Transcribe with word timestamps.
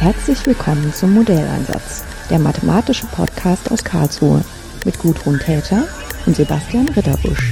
Herzlich 0.00 0.46
willkommen 0.46 0.94
zum 0.94 1.12
Modelleinsatz, 1.12 2.06
der 2.30 2.38
mathematische 2.38 3.06
Podcast 3.08 3.70
aus 3.70 3.84
Karlsruhe 3.84 4.42
mit 4.86 4.98
Gudrun 4.98 5.38
Täter 5.38 5.86
und 6.24 6.34
Sebastian 6.34 6.88
Ritterbusch. 6.88 7.50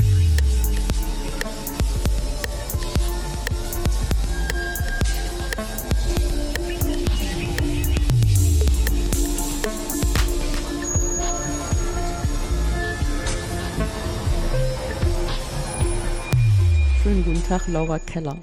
Schönen 17.03 17.25
guten 17.27 17.47
Tag, 17.47 17.69
Laura 17.69 17.99
Keller. 17.99 18.39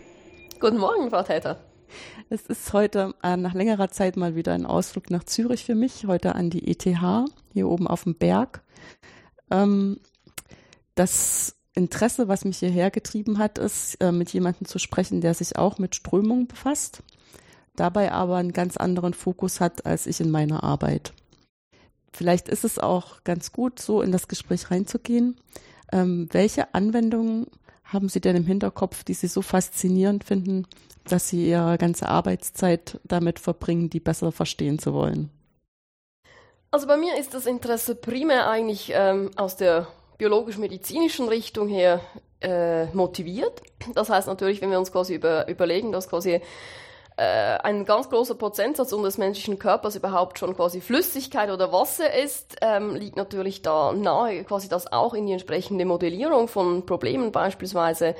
Guten 0.60 0.78
Morgen, 0.78 1.10
Frau 1.10 1.24
Täter. 1.24 1.58
Es 2.28 2.42
ist 2.48 2.74
heute 2.74 3.14
äh, 3.22 3.38
nach 3.38 3.54
längerer 3.54 3.90
Zeit 3.90 4.18
mal 4.18 4.36
wieder 4.36 4.54
ein 4.54 4.66
Ausflug 4.66 5.12
nach 5.12 5.24
Zürich 5.26 5.64
für 5.64 5.76
mich, 5.76 6.08
heute 6.08 6.34
an 6.34 6.50
die 6.50 6.68
ETH, 6.68 6.84
hier 7.54 7.70
oben 7.70 7.88
auf 7.88 8.04
dem 8.04 8.16
Berg. 8.16 8.64
Ähm, 9.52 10.00
das 10.96 11.56
Interesse, 11.76 12.28
was 12.28 12.44
mich 12.44 12.58
hierher 12.58 12.90
getrieben 12.90 13.38
hat, 13.38 13.60
ist, 13.60 14.02
äh, 14.02 14.12
mit 14.12 14.34
jemandem 14.34 14.66
zu 14.66 14.80
sprechen, 14.80 15.22
der 15.22 15.36
sich 15.36 15.56
auch 15.56 15.78
mit 15.78 15.94
Strömungen 15.94 16.48
befasst, 16.48 17.04
dabei 17.76 18.12
aber 18.12 18.38
einen 18.38 18.54
ganz 18.54 18.76
anderen 18.76 19.14
Fokus 19.14 19.62
hat 19.62 19.86
als 19.86 20.08
ich 20.08 20.20
in 20.20 20.32
meiner 20.32 20.64
Arbeit. 20.64 21.14
Vielleicht 22.12 22.50
ist 22.50 22.64
es 22.64 22.80
auch 22.80 23.24
ganz 23.24 23.52
gut, 23.52 23.80
so 23.80 24.02
in 24.02 24.12
das 24.12 24.28
Gespräch 24.28 24.72
reinzugehen. 24.72 25.36
Ähm, 25.92 26.28
welche 26.32 26.74
Anwendungen 26.74 27.46
haben 27.86 28.10
Sie 28.10 28.20
denn 28.20 28.36
im 28.36 28.46
Hinterkopf, 28.46 29.04
die 29.04 29.14
Sie 29.14 29.28
so 29.28 29.42
faszinierend 29.42 30.24
finden, 30.24 30.68
dass 31.06 31.30
Sie 31.30 31.50
Ihre 31.50 31.78
ganze 31.78 32.10
Arbeitszeit 32.10 33.00
damit 33.04 33.40
verbringen, 33.40 33.90
die 33.90 34.00
besser 34.00 34.32
verstehen 34.32 34.80
zu 34.80 34.94
wollen? 34.94 35.30
Also 36.72 36.88
bei 36.88 36.98
mir 36.98 37.18
ist 37.18 37.34
das 37.34 37.46
Interesse 37.46 37.96
primär 37.96 38.50
eigentlich 38.50 38.92
ähm, 38.94 39.32
aus 39.38 39.56
der 39.56 39.88
biologisch-medizinischen 40.18 41.30
Richtung 41.30 41.68
her 41.68 42.02
äh, 42.42 42.86
motiviert. 42.88 43.62
Das 43.94 44.10
heißt 44.10 44.28
natürlich, 44.28 44.62
wenn 44.62 44.72
wir 44.72 44.80
uns 44.80 44.92
quasi 44.92 45.16
über, 45.16 45.48
überlegen, 45.48 45.92
dass 45.92 46.10
quasi 46.10 46.42
äh, 47.18 47.24
ein 47.24 47.86
ganz 47.86 48.10
großer 48.10 48.36
Prozentsatz 48.36 48.92
unseres 48.92 49.18
menschlichen 49.18 49.58
Körpers 49.58 49.96
überhaupt 49.96 50.38
schon 50.38 50.56
quasi 50.56 50.82
Flüssigkeit 50.82 51.50
oder 51.50 51.72
Wasser 51.72 52.14
ist, 52.14 52.58
ähm, 52.62 52.96
liegt 52.96 53.16
natürlich 53.16 53.62
da 53.62 53.94
nahe, 53.94 54.44
quasi 54.44 54.68
das 54.68 54.92
auch 54.92 55.14
in 55.14 55.26
die 55.26 55.34
entsprechende 55.34 55.86
Modellierung 55.86 56.48
von 56.48 56.86
Problemen 56.86 57.32
beispielsweise 57.32 58.16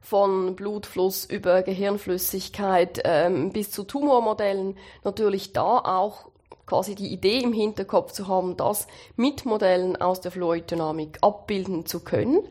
von 0.00 0.56
Blutfluss 0.56 1.24
über 1.24 1.62
Gehirnflüssigkeit 1.62 3.02
ähm, 3.04 3.52
bis 3.52 3.70
zu 3.70 3.84
Tumormodellen 3.84 4.78
natürlich 5.04 5.52
da 5.52 5.78
auch 5.78 6.28
quasi 6.64 6.94
die 6.94 7.12
Idee 7.12 7.40
im 7.40 7.52
Hinterkopf 7.52 8.12
zu 8.12 8.28
haben, 8.28 8.56
das 8.56 8.86
mit 9.16 9.44
Modellen 9.44 10.00
aus 10.00 10.20
der 10.20 10.30
Fluiddynamik 10.30 11.18
abbilden 11.22 11.86
zu 11.86 12.00
können. 12.00 12.46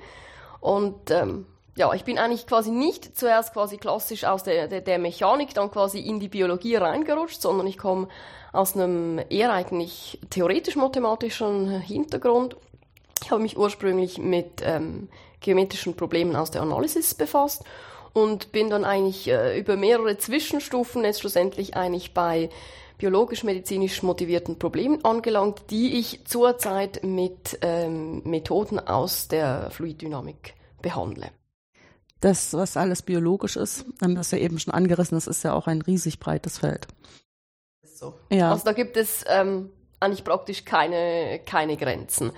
Und 0.59 1.11
ähm, 1.11 1.45
ja, 1.77 1.93
ich 1.93 2.03
bin 2.03 2.17
eigentlich 2.17 2.47
quasi 2.47 2.71
nicht 2.71 3.17
zuerst 3.17 3.53
quasi 3.53 3.77
klassisch 3.77 4.23
aus 4.23 4.43
der, 4.43 4.67
der, 4.67 4.81
der 4.81 4.97
Mechanik 4.97 5.53
dann 5.53 5.69
quasi 5.69 5.99
in 5.99 6.19
die 6.19 6.27
Biologie 6.27 6.75
reingerutscht, 6.75 7.41
sondern 7.41 7.67
ich 7.67 7.77
komme 7.77 8.07
aus 8.51 8.75
einem 8.75 9.21
eher 9.29 9.53
eigentlich 9.53 10.19
theoretisch-mathematischen 10.31 11.79
Hintergrund. 11.79 12.57
Ich 13.23 13.29
habe 13.29 13.43
mich 13.43 13.57
ursprünglich 13.57 14.17
mit 14.17 14.63
ähm, 14.63 15.07
geometrischen 15.39 15.95
Problemen 15.95 16.35
aus 16.35 16.49
der 16.49 16.63
Analysis 16.63 17.13
befasst 17.13 17.63
und 18.13 18.51
bin 18.51 18.71
dann 18.71 18.83
eigentlich 18.83 19.27
äh, 19.27 19.59
über 19.59 19.75
mehrere 19.75 20.17
Zwischenstufen 20.17 21.03
jetzt 21.03 21.19
schlussendlich 21.19 21.77
eigentlich 21.77 22.15
bei 22.15 22.49
biologisch-medizinisch 22.97 24.01
motivierten 24.01 24.57
Problemen 24.57 25.05
angelangt, 25.05 25.69
die 25.69 25.99
ich 25.99 26.25
zurzeit 26.25 27.03
mit 27.03 27.59
ähm, 27.61 28.23
Methoden 28.23 28.79
aus 28.79 29.27
der 29.27 29.69
Fluiddynamik 29.69 30.55
behandle. 30.81 31.29
Das, 32.19 32.53
was 32.53 32.77
alles 32.77 33.01
biologisch 33.01 33.55
ist, 33.57 33.85
haben 34.01 34.15
das 34.15 34.31
ja 34.31 34.39
eben 34.39 34.59
schon 34.59 34.73
angerissen, 34.73 35.15
das 35.15 35.27
ist 35.27 35.43
ja 35.43 35.53
auch 35.53 35.67
ein 35.67 35.81
riesig 35.81 36.19
breites 36.19 36.57
Feld. 36.57 36.87
So. 37.83 38.15
Ja. 38.31 38.51
Also 38.51 38.65
da 38.65 38.73
gibt 38.73 38.97
es 38.97 39.23
ähm, 39.27 39.69
eigentlich 39.99 40.23
praktisch 40.23 40.65
keine, 40.65 41.39
keine 41.45 41.77
Grenzen. 41.77 42.31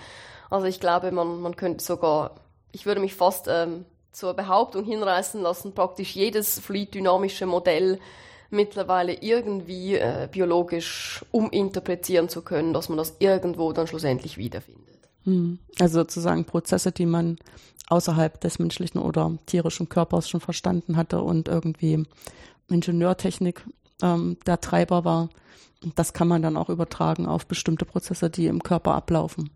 Also 0.50 0.66
ich 0.66 0.80
glaube, 0.80 1.12
man, 1.12 1.42
man 1.42 1.56
könnte 1.56 1.84
sogar, 1.84 2.36
ich 2.72 2.86
würde 2.86 3.02
mich 3.02 3.16
fast 3.16 3.48
ähm, 3.48 3.86
zur 4.12 4.34
Behauptung 4.34 4.84
hinreißen 4.84 5.42
lassen, 5.42 5.74
praktisch 5.74 6.16
jedes 6.16 6.60
fluiddynamische 6.60 7.46
Modell 7.46 8.00
mittlerweile 8.50 9.14
irgendwie 9.14 9.96
äh, 9.96 10.28
biologisch 10.32 11.24
uminterpretieren 11.32 12.30
zu 12.30 12.42
können, 12.42 12.74
dass 12.74 12.90
man 12.90 12.98
das 12.98 13.16
irgendwo 13.20 13.72
dann 13.74 13.88
schlussendlich 13.88 14.38
wiederfindet. 14.38 14.98
Hm. 15.24 15.60
Also 15.80 16.00
sozusagen 16.00 16.46
Prozesse, 16.46 16.92
die 16.92 17.06
man 17.06 17.38
außerhalb 17.90 18.40
des 18.40 18.60
menschlichen 18.60 19.02
oder 19.02 19.38
tierischen 19.46 19.90
Körpers 19.90 20.30
schon 20.30 20.40
verstanden 20.40 20.96
hatte 20.96 21.22
und 21.22 21.48
irgendwie 21.48 22.06
Ingenieurtechnik 22.70 23.66
ähm, 24.02 24.38
der 24.46 24.62
Treiber 24.62 25.04
war. 25.04 25.30
Das 25.96 26.14
kann 26.14 26.28
man 26.28 26.42
dann 26.42 26.58
auch 26.58 26.70
übertragen 26.70 27.26
auf 27.26 27.46
bestimmte 27.46 27.86
Prozesse, 27.86 28.30
die 28.30 28.48
im 28.48 28.64
Körper 28.64 28.94
ablaufen. 28.94 29.50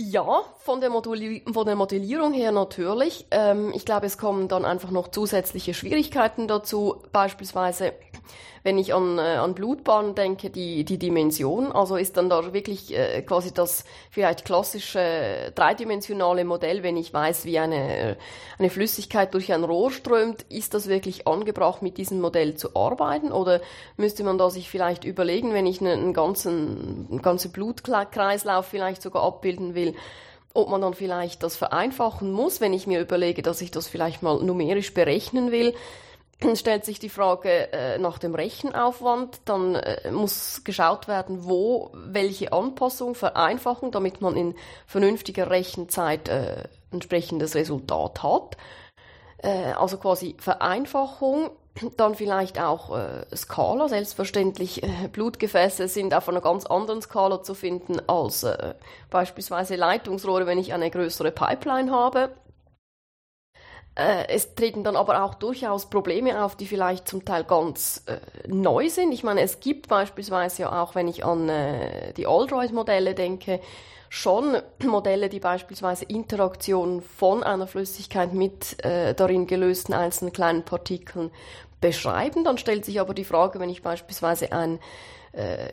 Ja, 0.00 0.44
von 0.60 0.80
der, 0.80 0.90
Modelli 0.90 1.42
von 1.52 1.66
der 1.66 1.74
Modellierung 1.74 2.32
her 2.32 2.52
natürlich. 2.52 3.26
Ähm, 3.32 3.72
ich 3.74 3.84
glaube, 3.84 4.06
es 4.06 4.16
kommen 4.16 4.46
dann 4.46 4.64
einfach 4.64 4.92
noch 4.92 5.08
zusätzliche 5.08 5.74
Schwierigkeiten 5.74 6.46
dazu. 6.46 7.02
Beispielsweise, 7.10 7.94
wenn 8.62 8.78
ich 8.78 8.94
an, 8.94 9.18
äh, 9.18 9.36
an 9.36 9.54
Blutbahnen 9.54 10.14
denke, 10.14 10.50
die, 10.50 10.84
die 10.84 10.98
Dimension, 10.98 11.72
also 11.72 11.96
ist 11.96 12.16
dann 12.16 12.28
da 12.28 12.52
wirklich 12.52 12.96
äh, 12.96 13.22
quasi 13.22 13.52
das 13.52 13.84
vielleicht 14.10 14.44
klassische 14.44 15.52
dreidimensionale 15.54 16.44
Modell, 16.44 16.82
wenn 16.82 16.96
ich 16.96 17.12
weiß, 17.12 17.44
wie 17.44 17.58
eine, 17.58 18.16
eine 18.58 18.70
Flüssigkeit 18.70 19.34
durch 19.34 19.52
ein 19.52 19.64
Rohr 19.64 19.90
strömt, 19.90 20.42
ist 20.48 20.74
das 20.74 20.88
wirklich 20.88 21.26
angebracht, 21.26 21.82
mit 21.82 21.98
diesem 21.98 22.20
Modell 22.20 22.56
zu 22.56 22.74
arbeiten? 22.76 23.32
Oder 23.32 23.60
müsste 23.96 24.24
man 24.24 24.38
da 24.38 24.50
sich 24.50 24.68
vielleicht 24.68 25.04
überlegen, 25.04 25.54
wenn 25.54 25.66
ich 25.66 25.80
einen, 25.80 26.12
ganzen, 26.12 27.06
einen 27.10 27.22
ganzen 27.22 27.52
Blutkreislauf 27.52 28.66
vielleicht 28.66 29.02
sogar 29.02 29.22
abbilden 29.22 29.74
will, 29.74 29.94
ob 30.54 30.70
man 30.70 30.80
dann 30.80 30.94
vielleicht 30.94 31.42
das 31.42 31.56
vereinfachen 31.56 32.32
muss, 32.32 32.60
wenn 32.60 32.72
ich 32.72 32.86
mir 32.86 33.00
überlege, 33.00 33.42
dass 33.42 33.60
ich 33.60 33.70
das 33.70 33.86
vielleicht 33.86 34.22
mal 34.22 34.42
numerisch 34.42 34.92
berechnen 34.94 35.52
will, 35.52 35.74
stellt 36.54 36.84
sich 36.84 36.98
die 36.98 37.08
Frage 37.08 37.72
äh, 37.72 37.98
nach 37.98 38.18
dem 38.18 38.34
Rechenaufwand. 38.34 39.40
Dann 39.44 39.74
äh, 39.74 40.10
muss 40.10 40.62
geschaut 40.64 41.08
werden, 41.08 41.44
wo 41.44 41.90
welche 41.94 42.52
Anpassung, 42.52 43.14
Vereinfachung, 43.14 43.90
damit 43.90 44.20
man 44.20 44.36
in 44.36 44.54
vernünftiger 44.86 45.50
Rechenzeit 45.50 46.28
äh, 46.28 46.64
entsprechendes 46.90 47.54
Resultat 47.54 48.22
hat. 48.22 48.56
Äh, 49.38 49.72
also 49.72 49.98
quasi 49.98 50.36
Vereinfachung, 50.38 51.50
dann 51.96 52.14
vielleicht 52.14 52.60
auch 52.60 52.96
äh, 52.96 53.24
Skala. 53.34 53.88
Selbstverständlich, 53.88 54.82
äh, 54.82 55.08
Blutgefäße 55.10 55.88
sind 55.88 56.14
auf 56.14 56.28
einer 56.28 56.40
ganz 56.40 56.66
anderen 56.66 57.02
Skala 57.02 57.42
zu 57.42 57.54
finden 57.54 58.00
als 58.08 58.46
beispielsweise 59.10 59.76
Leitungsrohre, 59.76 60.46
wenn 60.46 60.58
ich 60.58 60.72
eine 60.72 60.90
größere 60.90 61.30
Pipeline 61.30 61.90
habe. 61.90 62.30
Äh, 63.98 64.28
es 64.28 64.54
treten 64.54 64.84
dann 64.84 64.94
aber 64.94 65.24
auch 65.24 65.34
durchaus 65.34 65.86
Probleme 65.90 66.44
auf, 66.44 66.54
die 66.54 66.66
vielleicht 66.66 67.08
zum 67.08 67.24
Teil 67.24 67.42
ganz 67.42 68.04
äh, 68.06 68.18
neu 68.46 68.88
sind. 68.88 69.10
Ich 69.10 69.24
meine, 69.24 69.40
es 69.40 69.58
gibt 69.58 69.88
beispielsweise 69.88 70.62
ja 70.62 70.82
auch, 70.82 70.94
wenn 70.94 71.08
ich 71.08 71.24
an 71.24 71.48
äh, 71.48 72.12
die 72.12 72.28
Aldroid-Modelle 72.28 73.14
denke, 73.14 73.58
schon 74.08 74.56
Modelle, 74.86 75.28
die 75.28 75.40
beispielsweise 75.40 76.04
Interaktionen 76.04 77.02
von 77.02 77.42
einer 77.42 77.66
Flüssigkeit 77.66 78.32
mit 78.32 78.84
äh, 78.84 79.14
darin 79.14 79.48
gelösten 79.48 79.92
einzelnen 79.94 80.32
kleinen 80.32 80.62
Partikeln 80.62 81.32
beschreiben. 81.80 82.44
Dann 82.44 82.56
stellt 82.56 82.84
sich 82.84 83.00
aber 83.00 83.14
die 83.14 83.24
Frage, 83.24 83.58
wenn 83.58 83.68
ich 83.68 83.82
beispielsweise 83.82 84.52
ein 84.52 84.78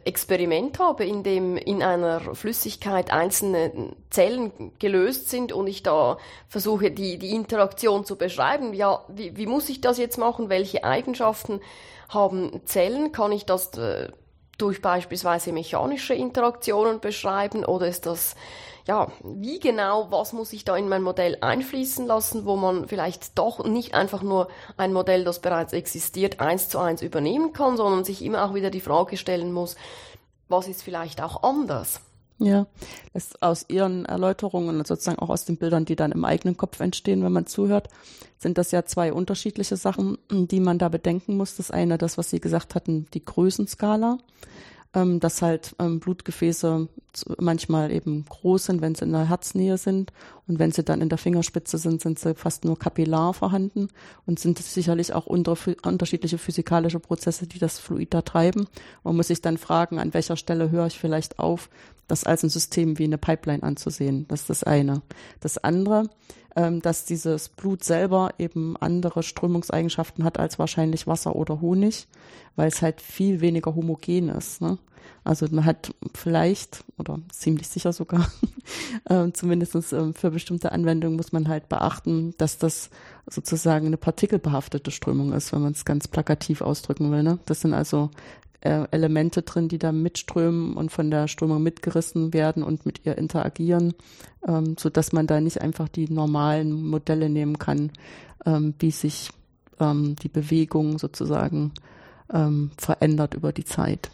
Experiment 0.05 0.77
habe, 0.77 1.05
in 1.05 1.23
dem 1.23 1.57
in 1.57 1.81
einer 1.81 2.19
Flüssigkeit 2.35 3.11
einzelne 3.11 3.93
Zellen 4.11 4.51
gelöst 4.77 5.29
sind 5.29 5.53
und 5.53 5.65
ich 5.65 5.81
da 5.81 6.17
versuche, 6.47 6.91
die, 6.91 7.17
die 7.17 7.31
Interaktion 7.31 8.05
zu 8.05 8.15
beschreiben. 8.15 8.73
Ja, 8.73 9.03
wie, 9.07 9.35
wie 9.37 9.47
muss 9.47 9.69
ich 9.69 9.81
das 9.81 9.97
jetzt 9.97 10.17
machen? 10.17 10.49
Welche 10.49 10.83
Eigenschaften 10.83 11.61
haben 12.09 12.61
Zellen? 12.65 13.11
Kann 13.11 13.31
ich 13.31 13.45
das 13.45 13.75
äh, 13.77 14.09
durch 14.59 14.81
beispielsweise 14.81 15.51
mechanische 15.51 16.13
Interaktionen 16.13 16.99
beschreiben 16.99 17.65
oder 17.65 17.87
ist 17.87 18.05
das 18.05 18.35
ja, 18.87 19.11
wie 19.23 19.59
genau, 19.59 20.11
was 20.11 20.31
muss 20.33 20.53
ich 20.53 20.63
da 20.63 20.77
in 20.77 20.87
mein 20.87 21.01
Modell 21.01 21.37
einfließen 21.41 22.05
lassen, 22.05 22.45
wo 22.45 22.55
man 22.55 22.87
vielleicht 22.87 23.37
doch 23.37 23.65
nicht 23.65 23.95
einfach 23.95 24.21
nur 24.21 24.47
ein 24.77 24.93
Modell, 24.93 25.23
das 25.23 25.39
bereits 25.39 25.73
existiert, 25.73 26.39
eins 26.39 26.69
zu 26.69 26.77
eins 26.77 27.01
übernehmen 27.01 27.51
kann, 27.51 27.77
sondern 27.77 28.03
sich 28.03 28.23
immer 28.23 28.45
auch 28.45 28.53
wieder 28.53 28.69
die 28.69 28.81
Frage 28.81 29.17
stellen 29.17 29.51
muss, 29.51 29.75
was 30.47 30.67
ist 30.67 30.83
vielleicht 30.83 31.21
auch 31.21 31.41
anders? 31.41 32.01
Ja, 32.37 32.67
es 33.13 33.41
aus 33.41 33.65
Ihren 33.69 34.05
Erläuterungen 34.05 34.77
und 34.77 34.85
sozusagen 34.85 35.19
auch 35.19 35.29
aus 35.29 35.45
den 35.45 35.57
Bildern, 35.57 35.85
die 35.85 35.95
dann 35.95 36.11
im 36.11 36.25
eigenen 36.25 36.57
Kopf 36.57 36.79
entstehen, 36.81 37.23
wenn 37.23 37.31
man 37.31 37.47
zuhört, 37.47 37.87
sind 38.37 38.57
das 38.57 38.71
ja 38.71 38.83
zwei 38.85 39.13
unterschiedliche 39.13 39.77
Sachen, 39.77 40.17
die 40.29 40.59
man 40.59 40.77
da 40.77 40.89
bedenken 40.89 41.37
muss. 41.37 41.55
Das 41.55 41.71
eine, 41.71 41.97
das, 41.97 42.17
was 42.17 42.29
Sie 42.29 42.41
gesagt 42.41 42.75
hatten, 42.75 43.07
die 43.13 43.23
Größenskala 43.23 44.17
ähm, 44.95 45.19
dass 45.19 45.41
halt 45.41 45.75
ähm, 45.77 45.99
Blutgefäße 45.99 46.87
manchmal 47.37 47.91
eben 47.91 48.25
groß 48.25 48.65
sind, 48.65 48.81
wenn 48.81 48.95
sie 48.95 49.05
in 49.05 49.11
der 49.11 49.29
Herznähe 49.29 49.77
sind 49.77 50.11
und 50.47 50.57
wenn 50.59 50.71
sie 50.71 50.83
dann 50.83 51.01
in 51.01 51.09
der 51.09 51.17
Fingerspitze 51.17 51.77
sind, 51.77 52.01
sind 52.01 52.17
sie 52.17 52.33
fast 52.33 52.65
nur 52.65 52.79
kapillar 52.79 53.33
vorhanden 53.33 53.89
und 54.25 54.39
sind 54.39 54.57
sicherlich 54.59 55.13
auch 55.13 55.25
unter, 55.25 55.55
unterschiedliche 55.83 56.37
physikalische 56.37 56.99
Prozesse, 56.99 57.47
die 57.47 57.59
das 57.59 57.77
Fluid 57.77 58.13
da 58.13 58.21
treiben. 58.21 58.67
Man 59.03 59.15
muss 59.15 59.27
sich 59.27 59.41
dann 59.41 59.57
fragen, 59.57 59.99
an 59.99 60.13
welcher 60.13 60.37
Stelle 60.37 60.71
höre 60.71 60.87
ich 60.87 60.97
vielleicht 60.97 61.39
auf, 61.39 61.69
das 62.07 62.23
als 62.23 62.43
ein 62.43 62.49
System 62.49 62.97
wie 62.99 63.05
eine 63.05 63.17
Pipeline 63.17 63.63
anzusehen. 63.63 64.27
Das 64.27 64.41
ist 64.41 64.49
das 64.49 64.63
eine. 64.63 65.01
Das 65.39 65.57
andere, 65.57 66.09
ähm, 66.55 66.81
dass 66.81 67.05
dieses 67.05 67.49
Blut 67.49 67.83
selber 67.83 68.31
eben 68.37 68.77
andere 68.77 69.23
Strömungseigenschaften 69.23 70.23
hat 70.23 70.39
als 70.39 70.57
wahrscheinlich 70.59 71.07
Wasser 71.07 71.35
oder 71.35 71.61
Honig, 71.61 72.07
weil 72.55 72.67
es 72.67 72.81
halt 72.81 73.01
viel 73.01 73.41
weniger 73.41 73.75
homogen 73.75 74.29
ist. 74.29 74.61
Ne? 74.61 74.77
Also 75.23 75.47
man 75.49 75.65
hat 75.65 75.93
vielleicht 76.13 76.83
oder 76.97 77.19
ziemlich 77.29 77.67
sicher 77.67 77.91
sogar, 77.91 78.31
äh, 79.09 79.31
zumindest 79.33 79.75
äh, 79.75 80.13
für 80.13 80.31
bestimmte 80.31 80.71
Anwendungen 80.71 81.17
muss 81.17 81.31
man 81.31 81.47
halt 81.47 81.67
beachten, 81.67 82.35
dass 82.37 82.57
das 82.57 82.89
sozusagen 83.27 83.87
eine 83.87 83.97
partikelbehaftete 83.97 84.91
Strömung 84.91 85.33
ist, 85.33 85.51
wenn 85.51 85.61
man 85.61 85.73
es 85.73 85.83
ganz 85.83 86.07
plakativ 86.07 86.61
ausdrücken 86.61 87.11
will. 87.11 87.23
Ne? 87.23 87.39
Das 87.45 87.61
sind 87.61 87.73
also 87.73 88.11
äh, 88.61 88.85
Elemente 88.91 89.41
drin, 89.41 89.67
die 89.67 89.77
da 89.77 89.91
mitströmen 89.91 90.75
und 90.75 90.91
von 90.91 91.11
der 91.11 91.27
Strömung 91.27 91.61
mitgerissen 91.61 92.33
werden 92.33 92.63
und 92.63 92.85
mit 92.85 93.05
ihr 93.05 93.17
interagieren, 93.17 93.93
ähm, 94.47 94.75
so 94.79 94.89
man 95.11 95.27
da 95.27 95.39
nicht 95.41 95.61
einfach 95.61 95.89
die 95.89 96.09
normalen 96.09 96.71
Modelle 96.71 97.29
nehmen 97.29 97.59
kann, 97.59 97.91
ähm, 98.45 98.73
wie 98.79 98.91
sich 98.91 99.29
ähm, 99.79 100.15
die 100.21 100.29
Bewegung 100.29 100.97
sozusagen 100.97 101.73
ähm, 102.33 102.71
verändert 102.77 103.33
über 103.33 103.51
die 103.51 103.65
Zeit. 103.65 104.09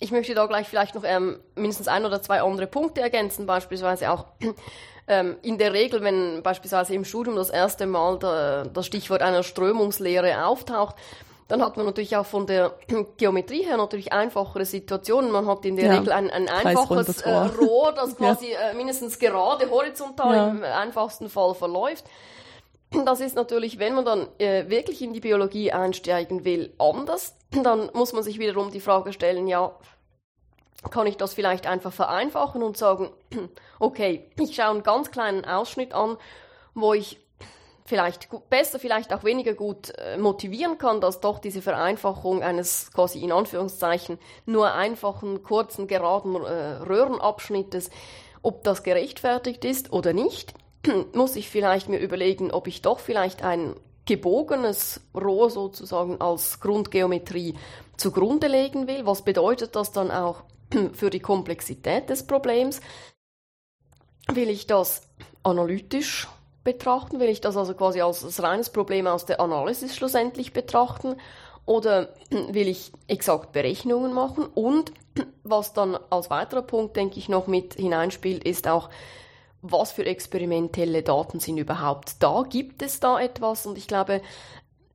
Ich 0.00 0.10
möchte 0.10 0.34
da 0.34 0.46
gleich 0.46 0.68
vielleicht 0.68 0.94
noch 0.94 1.04
ähm, 1.04 1.38
mindestens 1.54 1.88
ein 1.88 2.04
oder 2.04 2.20
zwei 2.20 2.42
andere 2.42 2.66
Punkte 2.66 3.00
ergänzen, 3.00 3.46
beispielsweise 3.46 4.10
auch 4.10 4.26
ähm, 5.08 5.36
in 5.42 5.58
der 5.58 5.72
Regel, 5.72 6.02
wenn 6.02 6.42
beispielsweise 6.42 6.94
im 6.94 7.04
Studium 7.04 7.36
das 7.36 7.50
erste 7.50 7.86
Mal 7.86 8.18
der, 8.18 8.66
das 8.66 8.86
Stichwort 8.86 9.22
einer 9.22 9.42
Strömungslehre 9.42 10.46
auftaucht, 10.46 10.96
dann 11.48 11.62
hat 11.62 11.76
man 11.76 11.84
natürlich 11.84 12.16
auch 12.16 12.26
von 12.26 12.46
der 12.46 12.74
Geometrie 13.16 13.64
her 13.64 13.76
natürlich 13.76 14.12
einfachere 14.12 14.64
Situationen. 14.64 15.30
Man 15.30 15.46
hat 15.46 15.64
in 15.64 15.76
der 15.76 15.86
ja. 15.86 15.98
Regel 15.98 16.12
ein, 16.12 16.30
ein 16.30 16.48
einfaches 16.48 17.20
äh, 17.20 17.30
Rohr, 17.30 17.92
das 17.92 18.16
quasi 18.18 18.52
ja. 18.52 18.70
äh, 18.70 18.74
mindestens 18.74 19.18
gerade 19.18 19.68
horizontal 19.70 20.34
ja. 20.34 20.48
im 20.48 20.62
einfachsten 20.62 21.28
Fall 21.28 21.54
verläuft. 21.54 22.04
Das 23.04 23.18
ist 23.18 23.34
natürlich, 23.34 23.80
wenn 23.80 23.94
man 23.94 24.04
dann 24.04 24.28
äh, 24.38 24.68
wirklich 24.68 25.02
in 25.02 25.12
die 25.12 25.18
Biologie 25.18 25.72
einsteigen 25.72 26.44
will, 26.44 26.74
anders. 26.78 27.36
Dann 27.50 27.90
muss 27.92 28.12
man 28.12 28.22
sich 28.22 28.38
wiederum 28.38 28.70
die 28.70 28.78
Frage 28.78 29.12
stellen, 29.12 29.48
ja, 29.48 29.76
kann 30.90 31.08
ich 31.08 31.16
das 31.16 31.34
vielleicht 31.34 31.66
einfach 31.66 31.92
vereinfachen 31.92 32.62
und 32.62 32.76
sagen, 32.76 33.10
okay, 33.80 34.30
ich 34.38 34.54
schaue 34.54 34.70
einen 34.70 34.82
ganz 34.84 35.10
kleinen 35.10 35.44
Ausschnitt 35.44 35.92
an, 35.92 36.18
wo 36.74 36.94
ich 36.94 37.23
vielleicht 37.86 38.28
besser, 38.48 38.78
vielleicht 38.78 39.12
auch 39.12 39.24
weniger 39.24 39.54
gut 39.54 39.92
äh, 39.98 40.16
motivieren 40.16 40.78
kann, 40.78 41.00
dass 41.00 41.20
doch 41.20 41.38
diese 41.38 41.60
Vereinfachung 41.60 42.42
eines 42.42 42.90
quasi 42.92 43.20
in 43.20 43.32
Anführungszeichen 43.32 44.18
nur 44.46 44.72
einfachen, 44.72 45.42
kurzen, 45.42 45.86
geraden 45.86 46.34
äh, 46.34 46.82
Röhrenabschnittes, 46.82 47.90
ob 48.42 48.64
das 48.64 48.82
gerechtfertigt 48.82 49.64
ist 49.64 49.92
oder 49.92 50.14
nicht, 50.14 50.54
muss 51.12 51.36
ich 51.36 51.50
vielleicht 51.50 51.88
mir 51.88 51.98
überlegen, 51.98 52.50
ob 52.50 52.68
ich 52.68 52.80
doch 52.80 53.00
vielleicht 53.00 53.42
ein 53.44 53.74
gebogenes 54.06 55.00
Rohr 55.14 55.50
sozusagen 55.50 56.20
als 56.20 56.60
Grundgeometrie 56.60 57.54
zugrunde 57.96 58.48
legen 58.48 58.86
will. 58.86 59.06
Was 59.06 59.22
bedeutet 59.22 59.76
das 59.76 59.92
dann 59.92 60.10
auch 60.10 60.42
für 60.94 61.10
die 61.10 61.20
Komplexität 61.20 62.08
des 62.08 62.26
Problems? 62.26 62.80
Will 64.32 64.48
ich 64.48 64.66
das 64.66 65.02
analytisch 65.42 66.28
betrachten? 66.64 67.20
Will 67.20 67.28
ich 67.28 67.40
das 67.40 67.56
also 67.56 67.74
quasi 67.74 68.00
als, 68.00 68.24
als 68.24 68.42
reines 68.42 68.70
Problem 68.70 69.06
aus 69.06 69.26
der 69.26 69.40
Analysis 69.40 69.94
schlussendlich 69.94 70.52
betrachten? 70.52 71.16
Oder 71.66 72.08
will 72.30 72.68
ich 72.68 72.92
exakt 73.06 73.52
Berechnungen 73.52 74.12
machen? 74.12 74.46
Und 74.46 74.92
was 75.44 75.72
dann 75.72 75.96
als 76.10 76.30
weiterer 76.30 76.62
Punkt, 76.62 76.96
denke 76.96 77.18
ich, 77.18 77.28
noch 77.28 77.46
mit 77.46 77.74
hineinspielt, 77.74 78.44
ist 78.44 78.66
auch, 78.66 78.90
was 79.66 79.92
für 79.92 80.04
experimentelle 80.04 81.02
Daten 81.02 81.40
sind 81.40 81.56
überhaupt 81.56 82.16
da? 82.22 82.44
Gibt 82.48 82.82
es 82.82 83.00
da 83.00 83.18
etwas? 83.18 83.64
Und 83.64 83.78
ich 83.78 83.86
glaube, 83.86 84.20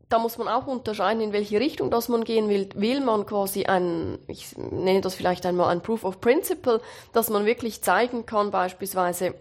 da 0.10 0.20
muss 0.20 0.38
man 0.38 0.48
auch 0.48 0.68
unterscheiden, 0.68 1.22
in 1.22 1.34
welche 1.34 1.60
Richtung 1.60 1.92
das 1.92 2.08
man 2.08 2.24
gehen 2.24 2.50
will. 2.50 2.70
Will 2.76 3.00
man 3.00 3.26
quasi 3.26 3.66
ein, 3.66 4.20
ich 4.28 4.58
nenne 4.58 5.02
das 5.02 5.16
vielleicht 5.16 5.46
einmal 5.46 5.70
ein 5.70 5.82
Proof 5.82 6.04
of 6.04 6.20
Principle, 6.20 6.82
dass 7.14 7.30
man 7.30 7.46
wirklich 7.46 7.82
zeigen 7.82 8.26
kann, 8.26 8.52
beispielsweise, 8.52 9.36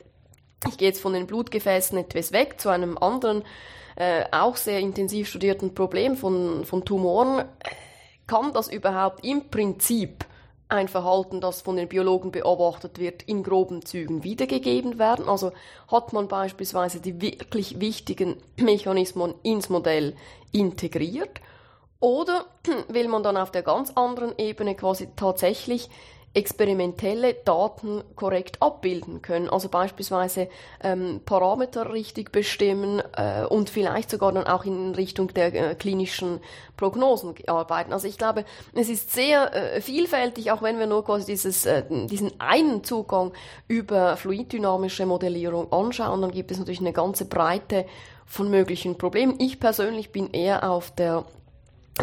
ich 0.66 0.76
gehe 0.76 0.88
jetzt 0.88 1.00
von 1.00 1.12
den 1.12 1.26
Blutgefäßen 1.26 1.96
etwas 1.98 2.32
weg 2.32 2.60
zu 2.60 2.68
einem 2.68 2.98
anderen, 2.98 3.44
äh, 3.96 4.24
auch 4.32 4.56
sehr 4.56 4.80
intensiv 4.80 5.28
studierten 5.28 5.74
Problem 5.74 6.16
von, 6.16 6.64
von 6.64 6.84
Tumoren. 6.84 7.44
Kann 8.26 8.52
das 8.52 8.68
überhaupt 8.68 9.24
im 9.24 9.48
Prinzip 9.48 10.24
ein 10.68 10.88
Verhalten, 10.88 11.40
das 11.40 11.62
von 11.62 11.76
den 11.76 11.88
Biologen 11.88 12.30
beobachtet 12.30 12.98
wird, 12.98 13.22
in 13.22 13.42
groben 13.42 13.84
Zügen 13.84 14.22
wiedergegeben 14.22 14.98
werden? 14.98 15.28
Also 15.28 15.52
hat 15.90 16.12
man 16.12 16.28
beispielsweise 16.28 17.00
die 17.00 17.20
wirklich 17.20 17.80
wichtigen 17.80 18.36
Mechanismen 18.56 19.34
ins 19.42 19.68
Modell 19.68 20.14
integriert? 20.52 21.40
Oder 22.00 22.46
will 22.88 23.08
man 23.08 23.22
dann 23.22 23.36
auf 23.36 23.50
der 23.50 23.62
ganz 23.62 23.92
anderen 23.94 24.36
Ebene 24.38 24.74
quasi 24.74 25.08
tatsächlich 25.16 25.88
experimentelle 26.34 27.34
Daten 27.34 28.04
korrekt 28.14 28.60
abbilden 28.60 29.22
können. 29.22 29.48
Also 29.48 29.68
beispielsweise 29.68 30.48
ähm, 30.82 31.20
Parameter 31.24 31.92
richtig 31.92 32.30
bestimmen 32.32 33.02
äh, 33.16 33.44
und 33.44 33.70
vielleicht 33.70 34.10
sogar 34.10 34.32
dann 34.32 34.46
auch 34.46 34.64
in 34.64 34.94
Richtung 34.94 35.32
der 35.34 35.54
äh, 35.54 35.74
klinischen 35.74 36.40
Prognosen 36.76 37.34
arbeiten. 37.46 37.92
Also 37.92 38.06
ich 38.06 38.18
glaube, 38.18 38.44
es 38.74 38.88
ist 38.88 39.12
sehr 39.12 39.54
äh, 39.54 39.80
vielfältig, 39.80 40.52
auch 40.52 40.62
wenn 40.62 40.78
wir 40.78 40.86
nur 40.86 41.04
quasi 41.04 41.26
dieses, 41.26 41.66
äh, 41.66 41.82
diesen 42.06 42.38
einen 42.40 42.84
Zugang 42.84 43.32
über 43.66 44.16
fluiddynamische 44.16 45.06
Modellierung 45.06 45.72
anschauen, 45.72 46.20
dann 46.20 46.30
gibt 46.30 46.50
es 46.50 46.58
natürlich 46.58 46.80
eine 46.80 46.92
ganze 46.92 47.24
Breite 47.24 47.86
von 48.26 48.50
möglichen 48.50 48.98
Problemen. 48.98 49.36
Ich 49.38 49.58
persönlich 49.58 50.12
bin 50.12 50.30
eher 50.30 50.70
auf 50.70 50.94
der 50.94 51.24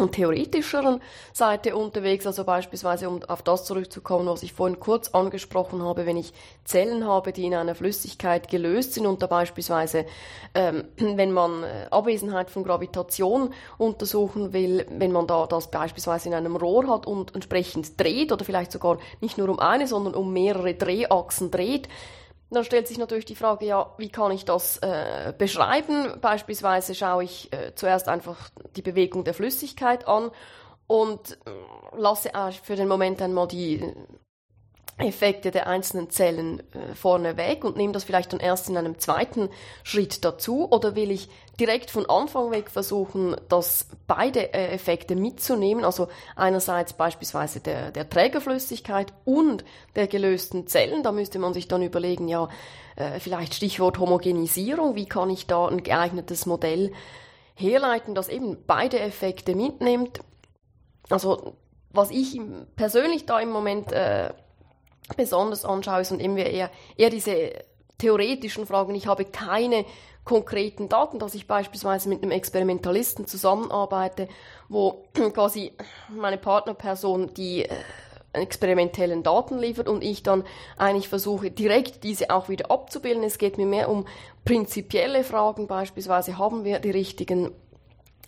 und 0.00 0.12
theoretischeren 0.12 1.00
Seite 1.32 1.76
unterwegs, 1.76 2.26
also 2.26 2.44
beispielsweise 2.44 3.08
um 3.08 3.22
auf 3.24 3.42
das 3.42 3.64
zurückzukommen, 3.64 4.26
was 4.26 4.42
ich 4.42 4.52
vorhin 4.52 4.80
kurz 4.80 5.08
angesprochen 5.08 5.82
habe, 5.82 6.06
wenn 6.06 6.16
ich 6.16 6.32
Zellen 6.64 7.06
habe, 7.06 7.32
die 7.32 7.44
in 7.44 7.54
einer 7.54 7.74
Flüssigkeit 7.74 8.48
gelöst 8.48 8.94
sind 8.94 9.06
und 9.06 9.22
da 9.22 9.26
beispielsweise, 9.26 10.06
ähm, 10.54 10.84
wenn 10.96 11.32
man 11.32 11.62
äh, 11.62 11.86
Abwesenheit 11.90 12.50
von 12.50 12.64
Gravitation 12.64 13.52
untersuchen 13.78 14.52
will, 14.52 14.86
wenn 14.90 15.12
man 15.12 15.26
da 15.26 15.46
das 15.46 15.70
beispielsweise 15.70 16.28
in 16.28 16.34
einem 16.34 16.56
Rohr 16.56 16.88
hat 16.88 17.06
und 17.06 17.34
entsprechend 17.34 18.00
dreht 18.00 18.32
oder 18.32 18.44
vielleicht 18.44 18.72
sogar 18.72 18.98
nicht 19.20 19.38
nur 19.38 19.48
um 19.48 19.58
eine, 19.58 19.86
sondern 19.86 20.14
um 20.14 20.32
mehrere 20.32 20.74
Drehachsen 20.74 21.50
dreht, 21.50 21.88
dann 22.50 22.64
stellt 22.64 22.86
sich 22.86 22.98
natürlich 22.98 23.24
die 23.24 23.34
Frage, 23.34 23.66
ja, 23.66 23.94
wie 23.98 24.08
kann 24.08 24.30
ich 24.30 24.44
das 24.44 24.78
äh, 24.78 25.32
beschreiben? 25.36 26.20
Beispielsweise 26.20 26.94
schaue 26.94 27.24
ich 27.24 27.52
äh, 27.52 27.74
zuerst 27.74 28.08
einfach 28.08 28.50
die 28.76 28.82
Bewegung 28.82 29.24
der 29.24 29.34
Flüssigkeit 29.34 30.06
an 30.06 30.30
und 30.86 31.32
äh, 31.32 31.50
lasse 31.96 32.30
für 32.62 32.76
den 32.76 32.88
Moment 32.88 33.20
einmal 33.20 33.48
die 33.48 33.82
Effekte 34.98 35.50
der 35.50 35.66
einzelnen 35.66 36.08
Zellen 36.08 36.60
äh, 36.72 36.94
vorne 36.94 37.36
weg 37.36 37.64
und 37.64 37.76
nehme 37.76 37.92
das 37.92 38.04
vielleicht 38.04 38.32
dann 38.32 38.40
erst 38.40 38.68
in 38.68 38.76
einem 38.78 38.98
zweiten 38.98 39.50
Schritt 39.82 40.24
dazu 40.24 40.70
oder 40.70 40.94
will 40.94 41.10
ich 41.10 41.28
direkt 41.58 41.90
von 41.90 42.06
Anfang 42.06 42.50
weg 42.50 42.70
versuchen, 42.70 43.36
dass 43.48 43.86
beide 44.06 44.52
äh, 44.52 44.68
Effekte 44.68 45.16
mitzunehmen, 45.16 45.84
also 45.84 46.08
einerseits 46.34 46.92
beispielsweise 46.92 47.60
der, 47.60 47.90
der 47.90 48.08
Trägerflüssigkeit 48.08 49.12
und 49.24 49.64
der 49.94 50.06
gelösten 50.06 50.66
Zellen, 50.66 51.02
da 51.02 51.12
müsste 51.12 51.38
man 51.38 51.54
sich 51.54 51.68
dann 51.68 51.82
überlegen, 51.82 52.28
ja, 52.28 52.48
äh, 52.96 53.20
vielleicht 53.20 53.54
Stichwort 53.54 53.98
Homogenisierung, 53.98 54.94
wie 54.94 55.06
kann 55.06 55.30
ich 55.30 55.46
da 55.46 55.66
ein 55.66 55.82
geeignetes 55.82 56.46
Modell 56.46 56.92
herleiten, 57.54 58.14
das 58.14 58.28
eben 58.28 58.58
beide 58.66 59.00
Effekte 59.00 59.54
mitnimmt. 59.54 60.20
Also 61.08 61.56
was 61.90 62.10
ich 62.10 62.38
persönlich 62.76 63.24
da 63.24 63.40
im 63.40 63.50
Moment 63.50 63.92
äh, 63.92 64.30
besonders 65.16 65.64
anschaue, 65.64 66.04
sind 66.04 66.20
eben 66.20 66.36
eher, 66.36 66.70
eher 66.96 67.10
diese 67.10 67.52
theoretischen 67.98 68.66
Fragen. 68.66 68.94
Ich 68.94 69.06
habe 69.06 69.24
keine 69.24 69.84
konkreten 70.26 70.90
Daten, 70.90 71.18
dass 71.18 71.34
ich 71.34 71.46
beispielsweise 71.46 72.10
mit 72.10 72.22
einem 72.22 72.32
Experimentalisten 72.32 73.26
zusammenarbeite, 73.26 74.28
wo 74.68 75.04
quasi 75.32 75.72
meine 76.10 76.36
Partnerperson 76.36 77.32
die 77.32 77.62
äh, 77.62 77.70
experimentellen 78.32 79.22
Daten 79.22 79.56
liefert 79.58 79.88
und 79.88 80.04
ich 80.04 80.22
dann 80.22 80.44
eigentlich 80.76 81.08
versuche, 81.08 81.50
direkt 81.50 82.04
diese 82.04 82.28
auch 82.30 82.50
wieder 82.50 82.70
abzubilden. 82.70 83.22
Es 83.22 83.38
geht 83.38 83.56
mir 83.56 83.66
mehr 83.66 83.88
um 83.88 84.04
prinzipielle 84.44 85.24
Fragen, 85.24 85.68
beispielsweise 85.68 86.36
haben 86.36 86.64
wir 86.64 86.80
die 86.80 86.90
richtigen 86.90 87.52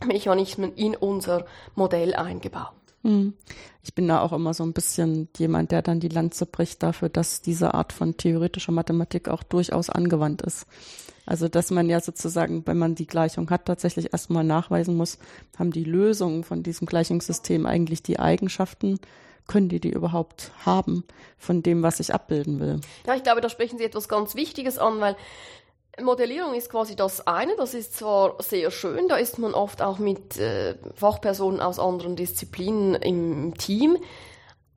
Mechanismen 0.07 0.75
in 0.75 0.97
unser 0.97 1.45
Modell 1.75 2.15
eingebaut. 2.15 2.73
Hm. 3.03 3.35
Ich 3.83 3.95
bin 3.95 4.07
da 4.07 4.23
auch 4.23 4.33
immer 4.33 4.55
so 4.55 4.63
ein 4.63 4.73
bisschen 4.73 5.29
jemand, 5.37 5.73
der 5.73 5.83
dann 5.83 5.99
die 5.99 6.09
Lanze 6.09 6.47
bricht 6.47 6.83
dafür, 6.83 7.09
dass 7.09 7.43
diese 7.43 7.75
Art 7.75 7.93
von 7.93 8.17
theoretischer 8.17 8.73
Mathematik 8.73 9.29
auch 9.29 9.43
durchaus 9.43 9.91
angewandt 9.91 10.43
ist. 10.43 10.67
Also, 11.29 11.47
dass 11.47 11.71
man 11.71 11.91
ja 11.91 12.01
sozusagen, 12.01 12.67
wenn 12.67 12.79
man 12.79 12.95
die 12.95 13.07
Gleichung 13.07 13.51
hat, 13.51 13.67
tatsächlich 13.67 14.15
erstmal 14.15 14.45
nachweisen 14.45 14.97
muss, 14.97 15.19
haben 15.59 15.73
die 15.73 15.85
Lösungen 15.85 16.43
von 16.43 16.63
diesem 16.63 16.87
Gleichungssystem 16.87 17.67
eigentlich 17.67 18.03
die 18.03 18.19
Eigenschaften, 18.19 18.99
können 19.47 19.69
die 19.69 19.79
die 19.79 19.91
überhaupt 19.91 20.53
haben 20.65 21.05
von 21.37 21.63
dem, 21.63 21.83
was 21.83 22.01
ich 22.01 22.15
abbilden 22.15 22.61
will? 22.61 22.81
Ja, 23.07 23.15
ich 23.15 23.23
glaube, 23.25 23.43
da 23.43 23.51
sprechen 23.51 23.77
Sie 23.77 23.85
etwas 23.85 24.09
ganz 24.09 24.37
Wichtiges 24.37 24.79
an, 24.79 25.01
weil 25.01 25.17
Modellierung 26.01 26.55
ist 26.55 26.71
quasi 26.71 26.97
das 26.97 27.27
eine, 27.27 27.55
das 27.57 27.75
ist 27.75 27.99
zwar 27.99 28.43
sehr 28.43 28.71
schön, 28.71 29.09
da 29.09 29.17
ist 29.17 29.39
man 29.39 29.53
oft 29.53 29.83
auch 29.83 29.99
mit 29.99 30.39
äh, 30.39 30.77
Fachpersonen 30.95 31.61
aus 31.61 31.79
anderen 31.79 32.17
Disziplinen 32.17 32.95
im 32.95 33.53
Team, 33.59 33.99